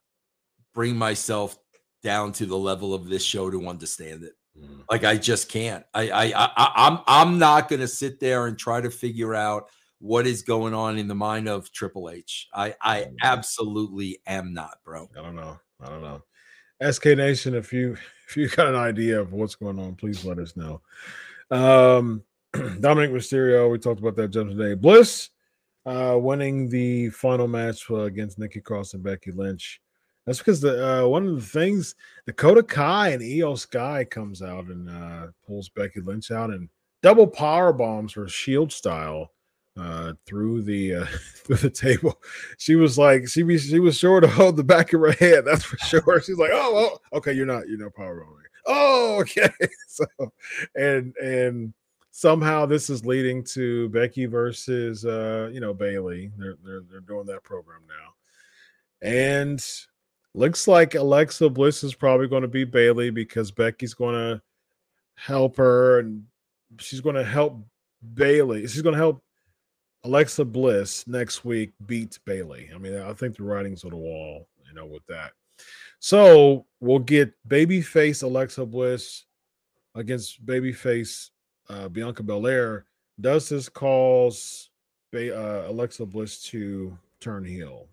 bring 0.74 0.96
myself 0.96 1.58
down 2.04 2.32
to 2.34 2.46
the 2.46 2.58
level 2.58 2.94
of 2.94 3.08
this 3.10 3.24
show 3.24 3.50
to 3.50 3.68
understand 3.68 4.24
it. 4.24 4.34
Mm. 4.60 4.84
Like 4.90 5.04
I 5.04 5.18
just 5.18 5.50
can't. 5.50 5.86
I 5.94 6.10
I, 6.10 6.48
I 6.56 6.72
I'm 6.76 7.00
I'm 7.08 7.40
not 7.40 7.70
gonna 7.70 7.88
sit 7.88 8.20
there 8.20 8.48
and 8.48 8.58
try 8.58 8.82
to 8.82 8.90
figure 8.90 9.36
out 9.36 9.70
what 10.00 10.28
is 10.28 10.44
going 10.44 10.74
on 10.74 10.98
in 10.98 11.08
the 11.08 11.16
mind 11.16 11.48
of 11.48 11.72
Triple 11.72 12.10
H. 12.10 12.48
I 12.54 12.76
I 12.82 13.08
absolutely 13.24 14.20
am 14.26 14.54
not, 14.54 14.78
bro. 14.84 15.10
I 15.18 15.22
don't 15.22 15.36
know. 15.36 15.60
I 15.82 15.90
don't 15.90 16.02
know. 16.02 16.22
SK 16.92 17.06
Nation, 17.18 17.56
if 17.56 17.74
you 17.74 17.98
if 18.28 18.38
you 18.38 18.50
got 18.50 18.68
an 18.68 18.76
idea 18.76 19.20
of 19.20 19.34
what's 19.34 19.56
going 19.56 19.80
on, 19.80 19.96
please 19.96 20.24
let 20.26 20.40
us 20.40 20.56
know. 20.56 20.82
Um 21.52 22.24
Dominic 22.80 23.12
Mysterio, 23.12 23.70
we 23.70 23.78
talked 23.78 24.00
about 24.00 24.16
that 24.16 24.30
just 24.30 24.50
today. 24.50 24.76
Bliss 24.76 25.30
uh 25.86 26.18
winning 26.20 26.70
the 26.70 27.10
final 27.10 27.48
match 27.48 27.90
uh, 27.90 28.02
against 28.02 28.40
Nikki 28.40 28.62
Cross 28.62 28.94
and 28.94 29.04
Becky 29.04 29.32
Lynch. 29.32 29.82
That's 30.26 30.40
because 30.40 30.62
the 30.62 31.04
uh, 31.04 31.08
one 31.08 31.28
of 31.28 31.36
the 31.36 31.46
things 31.46 31.96
Dakota 32.26 32.64
Kai 32.64 33.10
and 33.10 33.22
IYO 33.22 33.56
SKY 33.56 34.06
comes 34.06 34.42
out 34.42 34.66
and 34.66 34.90
uh, 34.90 35.28
pulls 35.46 35.70
Becky 35.70 36.02
Lynch 36.02 36.32
out 36.32 36.50
and 36.50 36.70
double 37.04 37.28
power 37.28 37.72
bombs 37.72 38.14
her 38.14 38.28
shield 38.28 38.72
style 38.72 39.32
uh, 39.78 40.14
through 40.26 40.62
the 40.64 40.96
uh, 40.96 41.06
through 41.36 41.58
the 41.58 41.70
table. 41.70 42.22
She 42.58 42.76
was 42.76 42.98
like 42.98 43.28
she 43.28 43.44
was 43.44 43.64
she 43.64 43.80
was 43.80 43.98
sure 43.98 44.20
to 44.20 44.28
hold 44.28 44.58
the 44.58 44.64
back 44.64 44.94
of 44.94 45.02
her 45.02 45.12
head. 45.12 45.46
That's 45.46 45.64
for 45.64 45.78
sure. 45.86 46.22
She's 46.22 46.38
like, 46.38 46.52
oh, 46.54 46.98
oh 47.14 47.18
okay, 47.18 47.34
you're 47.34 47.46
not 47.46 47.68
you're 47.68 47.78
not 47.78 47.94
power 47.94 48.24
bombing. 48.24 48.44
Oh, 48.66 49.18
okay. 49.22 49.50
So 49.88 50.06
and 50.76 51.16
and 51.18 51.74
somehow 52.12 52.66
this 52.66 52.90
is 52.90 53.06
leading 53.06 53.44
to 53.44 53.90
Becky 53.90 54.26
versus 54.26 55.06
uh, 55.06 55.50
you 55.52 55.60
know 55.60 55.74
Bayley. 55.74 56.32
They're 56.38 56.56
they're 56.64 56.82
they're 56.90 57.00
doing 57.02 57.26
that 57.28 57.44
program 57.44 57.82
now, 57.88 59.08
and 59.08 59.64
looks 60.36 60.68
like 60.68 60.96
Alexa 60.96 61.50
Bliss 61.50 61.84
is 61.84 61.96
probably 61.96 62.28
going 62.28 62.42
to 62.42 62.48
be 62.48 62.66
Bayley 62.66 63.10
because 63.10 63.52
Becky's 63.52 63.94
going 63.94 64.16
to 64.16 64.42
help 65.16 65.56
her 65.58 66.00
and 66.00 66.24
she's 66.80 67.02
going 67.02 67.16
to 67.16 67.24
help 67.24 67.66
Bayley. 68.14 68.68
She's 68.68 68.82
going 68.82 68.94
to 68.94 69.00
help 69.00 69.24
Alexa 70.04 70.46
Bliss 70.46 71.08
next 71.08 71.46
week 71.46 71.72
beat 71.86 72.20
Bayley. 72.26 72.70
I 72.74 72.78
mean, 72.78 73.00
I 73.00 73.14
think 73.14 73.38
the 73.38 73.44
writing's 73.44 73.84
on 73.84 73.92
the 73.92 73.98
wall, 73.98 74.48
you 74.68 74.74
know, 74.74 74.86
with 74.86 75.06
that. 75.08 75.32
So 76.00 76.66
we'll 76.82 77.00
get 77.00 77.34
babyface 77.48 78.22
Alexa 78.22 78.66
Bliss 78.66 79.26
against 79.96 80.46
babyface 80.46 81.30
uh, 81.70 81.88
Bianca 81.88 82.24
Belair. 82.24 82.86
Does 83.20 83.48
this 83.50 83.70
cause 83.70 84.70
ba- 85.12 85.36
uh, 85.36 85.72
Alexa 85.72 86.06
Bliss 86.06 86.44
to 86.44 86.98
turn 87.22 87.46
heel? 87.46 87.88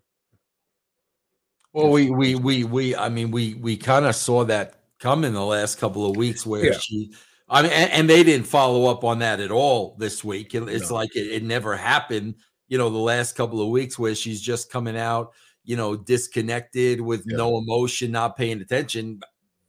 Well, 1.73 1.89
we 1.91 2.09
we 2.11 2.35
we 2.35 2.63
we 2.63 2.95
I 2.95 3.09
mean 3.09 3.31
we 3.31 3.55
we 3.55 3.75
kind 3.77 4.05
of 4.05 4.15
saw 4.15 4.43
that 4.45 4.75
come 4.99 5.23
in 5.25 5.33
the 5.33 5.43
last 5.43 5.79
couple 5.79 6.09
of 6.09 6.15
weeks 6.15 6.45
where 6.45 6.65
Yeah. 6.67 6.77
she 6.79 7.11
I 7.49 7.61
mean 7.63 7.71
and, 7.71 7.91
and 7.91 8.09
they 8.09 8.23
didn't 8.23 8.45
follow 8.47 8.85
up 8.89 9.03
on 9.03 9.19
that 9.19 9.39
at 9.39 9.51
all 9.51 9.95
this 9.99 10.23
week. 10.23 10.53
It- 10.55 10.69
It's 10.69 10.89
No. 10.89 10.95
like 10.95 11.15
it, 11.15 11.27
it 11.31 11.43
never 11.43 11.75
happened, 11.75 12.35
you 12.67 12.77
know, 12.77 12.89
the 12.89 12.97
last 12.97 13.35
couple 13.35 13.59
of 13.61 13.69
weeks 13.69 13.97
where 13.97 14.13
she's 14.15 14.39
just 14.41 14.71
coming 14.71 14.95
out, 14.97 15.33
you 15.65 15.75
know, 15.75 15.95
disconnected 15.95 17.01
with 17.01 17.23
Yeah. 17.25 17.37
no 17.37 17.57
emotion, 17.57 18.11
not 18.11 18.37
paying 18.37 18.61
attention. 18.61 19.19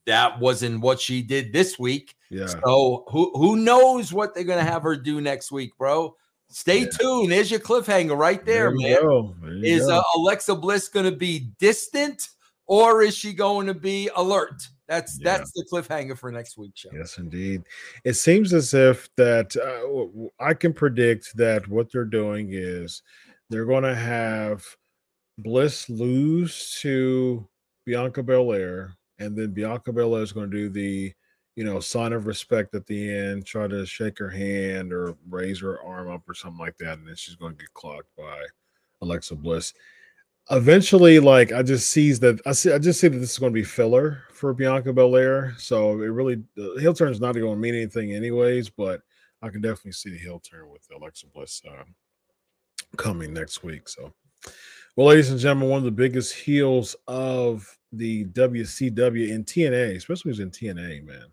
That 0.06 0.38
wasn't 0.38 0.82
what 0.82 1.00
she 1.00 1.22
did 1.22 1.54
this 1.54 1.78
week. 1.78 2.14
Yeah. 2.28 2.46
So 2.46 3.04
who 3.08 3.30
who 3.34 3.56
knows 3.56 4.12
what 4.12 4.34
they're 4.34 4.44
gonna 4.44 4.62
have 4.62 4.82
her 4.82 4.96
do 4.96 5.22
next 5.22 5.50
week, 5.50 5.76
bro? 5.78 6.14
Stay 6.50 6.86
tuned. 6.86 7.32
There's 7.32 7.50
your 7.50 7.60
cliffhanger 7.60 8.16
right 8.16 8.44
there, 8.44 8.72
you 8.74 8.82
man. 8.82 9.02
go. 9.02 9.34
There 9.42 9.64
Is 9.64 9.88
uh, 9.88 10.00
Alexa 10.16 10.54
Bliss 10.54 10.88
going 10.88 11.10
to 11.10 11.16
be 11.16 11.50
distant 11.58 12.28
or 12.66 13.02
is 13.02 13.16
she 13.16 13.32
going 13.32 13.66
to 13.66 13.74
be 13.74 14.08
alert? 14.16 14.62
That's 14.86 15.18
Yeah. 15.20 15.38
that's 15.38 15.52
the 15.52 15.64
cliffhanger 15.70 16.16
for 16.16 16.30
next 16.30 16.56
week's 16.56 16.80
show. 16.80 16.90
Yes, 16.92 17.18
indeed. 17.18 17.62
It 18.04 18.14
seems 18.14 18.52
as 18.52 18.74
if 18.74 19.08
that 19.16 19.56
uh, 19.56 20.44
I 20.44 20.54
can 20.54 20.72
predict 20.72 21.36
that 21.36 21.66
what 21.68 21.90
they're 21.90 22.04
doing 22.04 22.50
is 22.52 23.02
they're 23.50 23.64
going 23.64 23.84
to 23.84 23.94
have 23.94 24.64
Bliss 25.38 25.88
lose 25.88 26.78
to 26.82 27.48
Bianca 27.86 28.22
Belair, 28.22 28.94
and 29.18 29.36
then 29.36 29.50
Bianca 29.52 29.92
Belair 29.92 30.22
is 30.22 30.32
going 30.32 30.50
to 30.50 30.56
do 30.56 30.68
the, 30.68 31.12
you 31.56 31.64
know, 31.64 31.80
sign 31.80 32.12
of 32.12 32.26
respect 32.26 32.74
at 32.74 32.86
the 32.86 33.12
end, 33.12 33.46
try 33.46 33.68
to 33.68 33.86
shake 33.86 34.18
her 34.18 34.30
hand 34.30 34.92
or 34.92 35.16
raise 35.28 35.60
her 35.60 35.80
arm 35.82 36.10
up 36.10 36.28
or 36.28 36.34
something 36.34 36.58
like 36.58 36.76
that, 36.78 36.98
and 36.98 37.06
then 37.06 37.14
she's 37.16 37.36
going 37.36 37.52
to 37.52 37.58
get 37.58 37.72
clocked 37.74 38.08
by 38.16 38.42
Alexa 39.02 39.36
Bliss. 39.36 39.72
Eventually 40.50 41.20
like 41.20 41.52
i 41.52 41.62
just 41.62 41.90
sees 41.90 42.20
that 42.20 42.38
i 42.44 42.52
see 42.52 42.70
i 42.70 42.76
just 42.76 43.00
see 43.00 43.08
that 43.08 43.16
this 43.16 43.32
is 43.32 43.38
going 43.38 43.50
to 43.50 43.58
be 43.58 43.64
filler 43.64 44.24
for 44.30 44.52
bianca 44.52 44.92
belair 44.92 45.54
so 45.56 45.92
it 46.02 46.08
really 46.08 46.42
the 46.54 46.76
heel 46.80 46.92
turn 46.92 47.10
is 47.10 47.18
not 47.18 47.32
going 47.32 47.54
to 47.54 47.56
mean 47.56 47.74
anything 47.74 48.12
anyways 48.12 48.68
but 48.68 49.00
i 49.40 49.48
can 49.48 49.62
definitely 49.62 49.92
see 49.92 50.10
the 50.10 50.18
heel 50.18 50.38
turn 50.38 50.68
with 50.68 50.86
alexa 50.94 51.26
bliss 51.28 51.62
uh, 51.66 51.84
coming 52.98 53.32
next 53.32 53.64
week 53.64 53.88
so. 53.88 54.12
Well 54.96 55.06
ladies 55.06 55.30
and 55.30 55.40
gentlemen 55.40 55.70
one 55.70 55.78
of 55.78 55.84
the 55.84 55.90
biggest 55.90 56.34
heels 56.34 56.94
of 57.08 57.78
the 57.92 58.26
wcw 58.26 59.30
in 59.30 59.44
tna 59.44 59.96
especially 59.96 60.30
who's 60.30 60.40
in 60.40 60.50
tna 60.50 61.02
man 61.06 61.24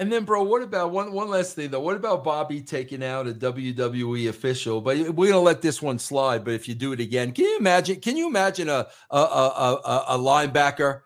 And 0.00 0.10
then, 0.10 0.24
bro, 0.24 0.42
what 0.42 0.62
about 0.62 0.92
one 0.92 1.12
one 1.12 1.28
last 1.28 1.54
thing 1.54 1.70
though? 1.70 1.80
What 1.80 1.94
about 1.94 2.24
Bobby 2.24 2.62
taking 2.62 3.04
out 3.04 3.28
a 3.28 3.34
WWE 3.34 4.30
official? 4.30 4.80
But 4.80 4.96
we're 5.10 5.30
gonna 5.30 5.42
let 5.42 5.60
this 5.60 5.82
one 5.82 5.98
slide. 5.98 6.42
But 6.42 6.54
if 6.54 6.66
you 6.66 6.74
do 6.74 6.92
it 6.94 7.00
again, 7.00 7.32
can 7.32 7.44
you 7.44 7.58
imagine? 7.58 8.00
Can 8.00 8.16
you 8.16 8.26
imagine 8.26 8.70
a 8.70 8.86
a 9.10 9.16
a, 9.18 9.80
a, 9.84 10.04
a 10.08 10.18
linebacker 10.18 11.02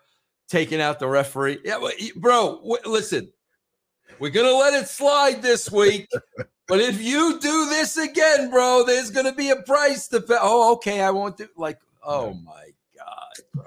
taking 0.47 0.79
out 0.79 0.99
the 0.99 1.09
referee? 1.09 1.59
Yeah, 1.65 1.85
bro. 2.15 2.55
W- 2.63 2.77
listen, 2.85 3.33
we're 4.19 4.31
gonna 4.31 4.53
let 4.55 4.73
it 4.81 4.87
slide 4.87 5.41
this 5.41 5.69
week. 5.69 6.07
but 6.69 6.79
if 6.79 7.01
you 7.01 7.37
do 7.41 7.65
this 7.67 7.97
again, 7.97 8.49
bro, 8.49 8.85
there's 8.87 9.11
gonna 9.11 9.35
be 9.35 9.49
a 9.49 9.57
price 9.57 10.07
to 10.07 10.21
pay. 10.21 10.37
Oh, 10.39 10.71
okay, 10.75 11.01
I 11.01 11.11
won't 11.11 11.35
do. 11.35 11.49
Like, 11.57 11.79
oh 12.01 12.33
my 12.33 12.67
god, 12.97 13.45
bro, 13.53 13.65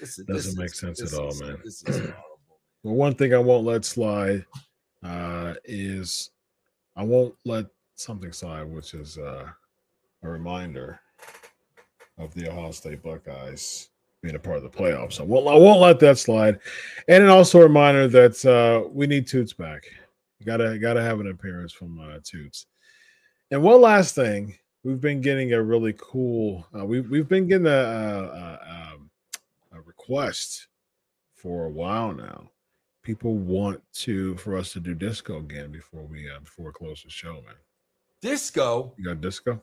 this 0.00 0.18
is, 0.18 0.24
Doesn't 0.24 0.52
this 0.52 0.56
make 0.56 0.70
is- 0.70 0.78
sense 0.78 1.12
at 1.12 1.18
all, 1.20 1.28
is- 1.28 1.84
man. 1.86 2.14
Well, 2.84 2.96
one 2.96 3.14
thing 3.14 3.32
I 3.32 3.38
won't 3.38 3.64
let 3.64 3.82
slide 3.86 4.44
uh, 5.02 5.54
is 5.64 6.30
I 6.94 7.02
won't 7.02 7.34
let 7.46 7.64
something 7.94 8.30
slide, 8.30 8.64
which 8.64 8.92
is 8.92 9.16
uh, 9.16 9.48
a 10.22 10.28
reminder 10.28 11.00
of 12.18 12.34
the 12.34 12.50
Ohio 12.50 12.72
State 12.72 13.02
Buckeyes 13.02 13.88
being 14.22 14.34
a 14.34 14.38
part 14.38 14.58
of 14.58 14.64
the 14.64 14.68
playoffs. 14.68 15.18
I 15.18 15.22
won't, 15.22 15.48
I 15.48 15.54
won't 15.54 15.80
let 15.80 15.98
that 16.00 16.18
slide, 16.18 16.58
and 17.08 17.24
then 17.24 17.30
also 17.30 17.60
a 17.60 17.62
reminder 17.62 18.06
that 18.06 18.44
uh, 18.44 18.86
we 18.90 19.06
need 19.06 19.26
Toots 19.26 19.54
back. 19.54 19.86
You 20.38 20.44
gotta 20.44 20.78
gotta 20.78 21.02
have 21.02 21.20
an 21.20 21.28
appearance 21.28 21.72
from 21.72 21.98
uh, 21.98 22.18
Toots. 22.22 22.66
And 23.50 23.62
one 23.62 23.80
last 23.80 24.14
thing, 24.14 24.58
we've 24.82 25.00
been 25.00 25.22
getting 25.22 25.54
a 25.54 25.62
really 25.62 25.94
cool. 25.96 26.66
Uh, 26.78 26.84
we've 26.84 27.08
we've 27.08 27.28
been 27.28 27.48
getting 27.48 27.66
a, 27.66 27.70
a, 27.70 28.24
a, 28.24 28.92
um, 28.92 29.10
a 29.72 29.80
request 29.80 30.66
for 31.34 31.64
a 31.64 31.70
while 31.70 32.12
now 32.12 32.50
people 33.04 33.36
want 33.36 33.80
to 33.92 34.36
for 34.38 34.56
us 34.56 34.72
to 34.72 34.80
do 34.80 34.94
disco 34.94 35.38
again 35.38 35.70
before 35.70 36.02
we 36.02 36.28
uh 36.28 36.40
before 36.40 36.66
we 36.66 36.72
close 36.72 37.02
the 37.04 37.10
show, 37.10 37.34
man. 37.34 37.54
Disco. 38.20 38.94
You 38.96 39.04
got 39.04 39.20
disco? 39.20 39.62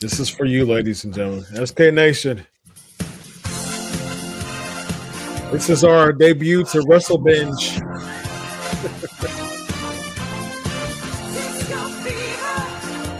This 0.00 0.18
is 0.18 0.28
for 0.28 0.44
you, 0.44 0.66
ladies 0.66 1.04
and 1.04 1.14
gentlemen. 1.14 1.44
SK 1.66 1.78
Nation. 1.92 2.44
This 5.52 5.70
is 5.70 5.84
our 5.84 6.12
debut 6.12 6.64
to 6.64 6.82
Wrestle 6.86 7.18
Binge. 7.18 7.78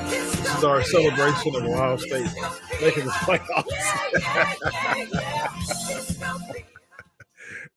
This 0.08 0.54
is 0.54 0.64
our 0.64 0.82
celebration 0.82 1.54
of 1.56 1.64
Ohio 1.64 1.96
State 1.96 2.26
making 2.80 3.04
the 3.04 3.10
playoffs. 3.22 3.66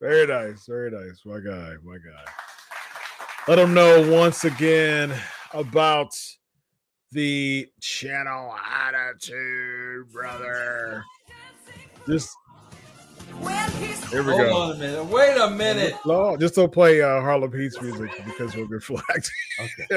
Very 0.02 0.28
nice, 0.28 0.66
very 0.66 0.92
nice. 0.92 1.22
My 1.26 1.40
guy, 1.40 1.76
my 1.84 1.98
guy. 1.98 2.32
Let 3.48 3.56
them 3.58 3.74
know 3.74 4.10
once 4.10 4.46
again 4.46 5.14
about 5.54 6.16
the 7.12 7.68
channel 7.82 8.56
attitude, 8.66 10.10
brother. 10.12 11.04
Just 12.08 12.34
here 14.10 14.24
we 14.24 14.32
Hold 14.32 14.42
go. 14.42 14.56
on 14.56 14.72
a 14.72 14.76
minute. 14.80 15.04
Wait 15.06 15.38
a 15.38 15.50
minute. 15.50 15.94
No, 16.06 16.38
just 16.38 16.56
don't 16.56 16.72
play 16.72 17.02
uh, 17.02 17.20
Harlem 17.22 17.52
Heat's 17.52 17.82
music 17.82 18.10
because 18.26 18.56
we'll 18.56 18.68
get 18.68 18.84
flagged. 18.84 19.30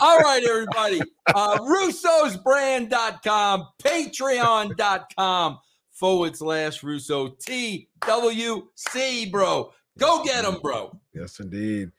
All 0.00 0.18
right, 0.20 0.42
everybody. 0.42 1.02
Uh, 1.26 1.58
Russo'sBrand.com, 1.58 3.68
Patreon.com 3.82 5.58
forward 5.98 6.36
slash 6.36 6.82
Russo 6.82 7.28
TWC, 7.28 9.30
bro. 9.30 9.72
Go 9.98 10.22
get 10.22 10.44
him, 10.44 10.58
bro. 10.62 10.96
Yes, 11.12 11.40
indeed. 11.40 11.90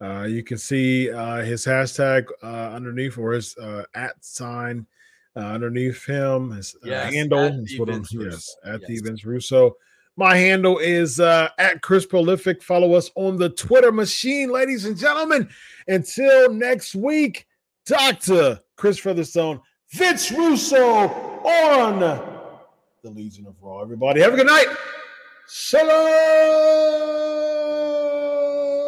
Uh, 0.00 0.22
you 0.22 0.42
can 0.42 0.58
see 0.58 1.12
uh, 1.12 1.42
his 1.42 1.64
hashtag 1.64 2.26
uh, 2.42 2.74
underneath 2.74 3.18
or 3.18 3.32
his 3.32 3.56
uh, 3.58 3.84
at 3.94 4.12
sign 4.24 4.86
uh, 5.36 5.40
underneath 5.40 6.04
him. 6.04 6.50
His 6.50 6.74
uh, 6.76 6.88
yes, 6.88 7.14
handle 7.14 7.40
at 7.40 7.54
is 7.54 7.78
what 7.78 7.90
I'm, 7.90 8.04
yes, 8.10 8.56
at 8.64 8.80
yes. 8.80 8.88
the 8.88 9.00
Vince 9.04 9.24
Russo. 9.24 9.76
My 10.16 10.36
handle 10.36 10.78
is 10.78 11.20
at 11.20 11.80
Chris 11.82 12.04
Prolific. 12.04 12.62
Follow 12.62 12.94
us 12.94 13.10
on 13.14 13.38
the 13.38 13.48
Twitter 13.50 13.92
machine, 13.92 14.50
ladies 14.50 14.84
and 14.84 14.96
gentlemen. 14.96 15.48
Until 15.88 16.52
next 16.52 16.94
week, 16.94 17.46
Dr. 17.86 18.60
Chris 18.76 18.98
Featherstone, 18.98 19.60
Vince 19.90 20.30
Russo 20.30 21.08
on 21.08 22.31
the 23.02 23.10
Legion 23.10 23.46
of 23.46 23.54
Raw. 23.60 23.80
Everybody, 23.80 24.20
have 24.20 24.32
a 24.32 24.36
good 24.36 24.46
night. 24.46 24.68
Shalom. 25.48 25.92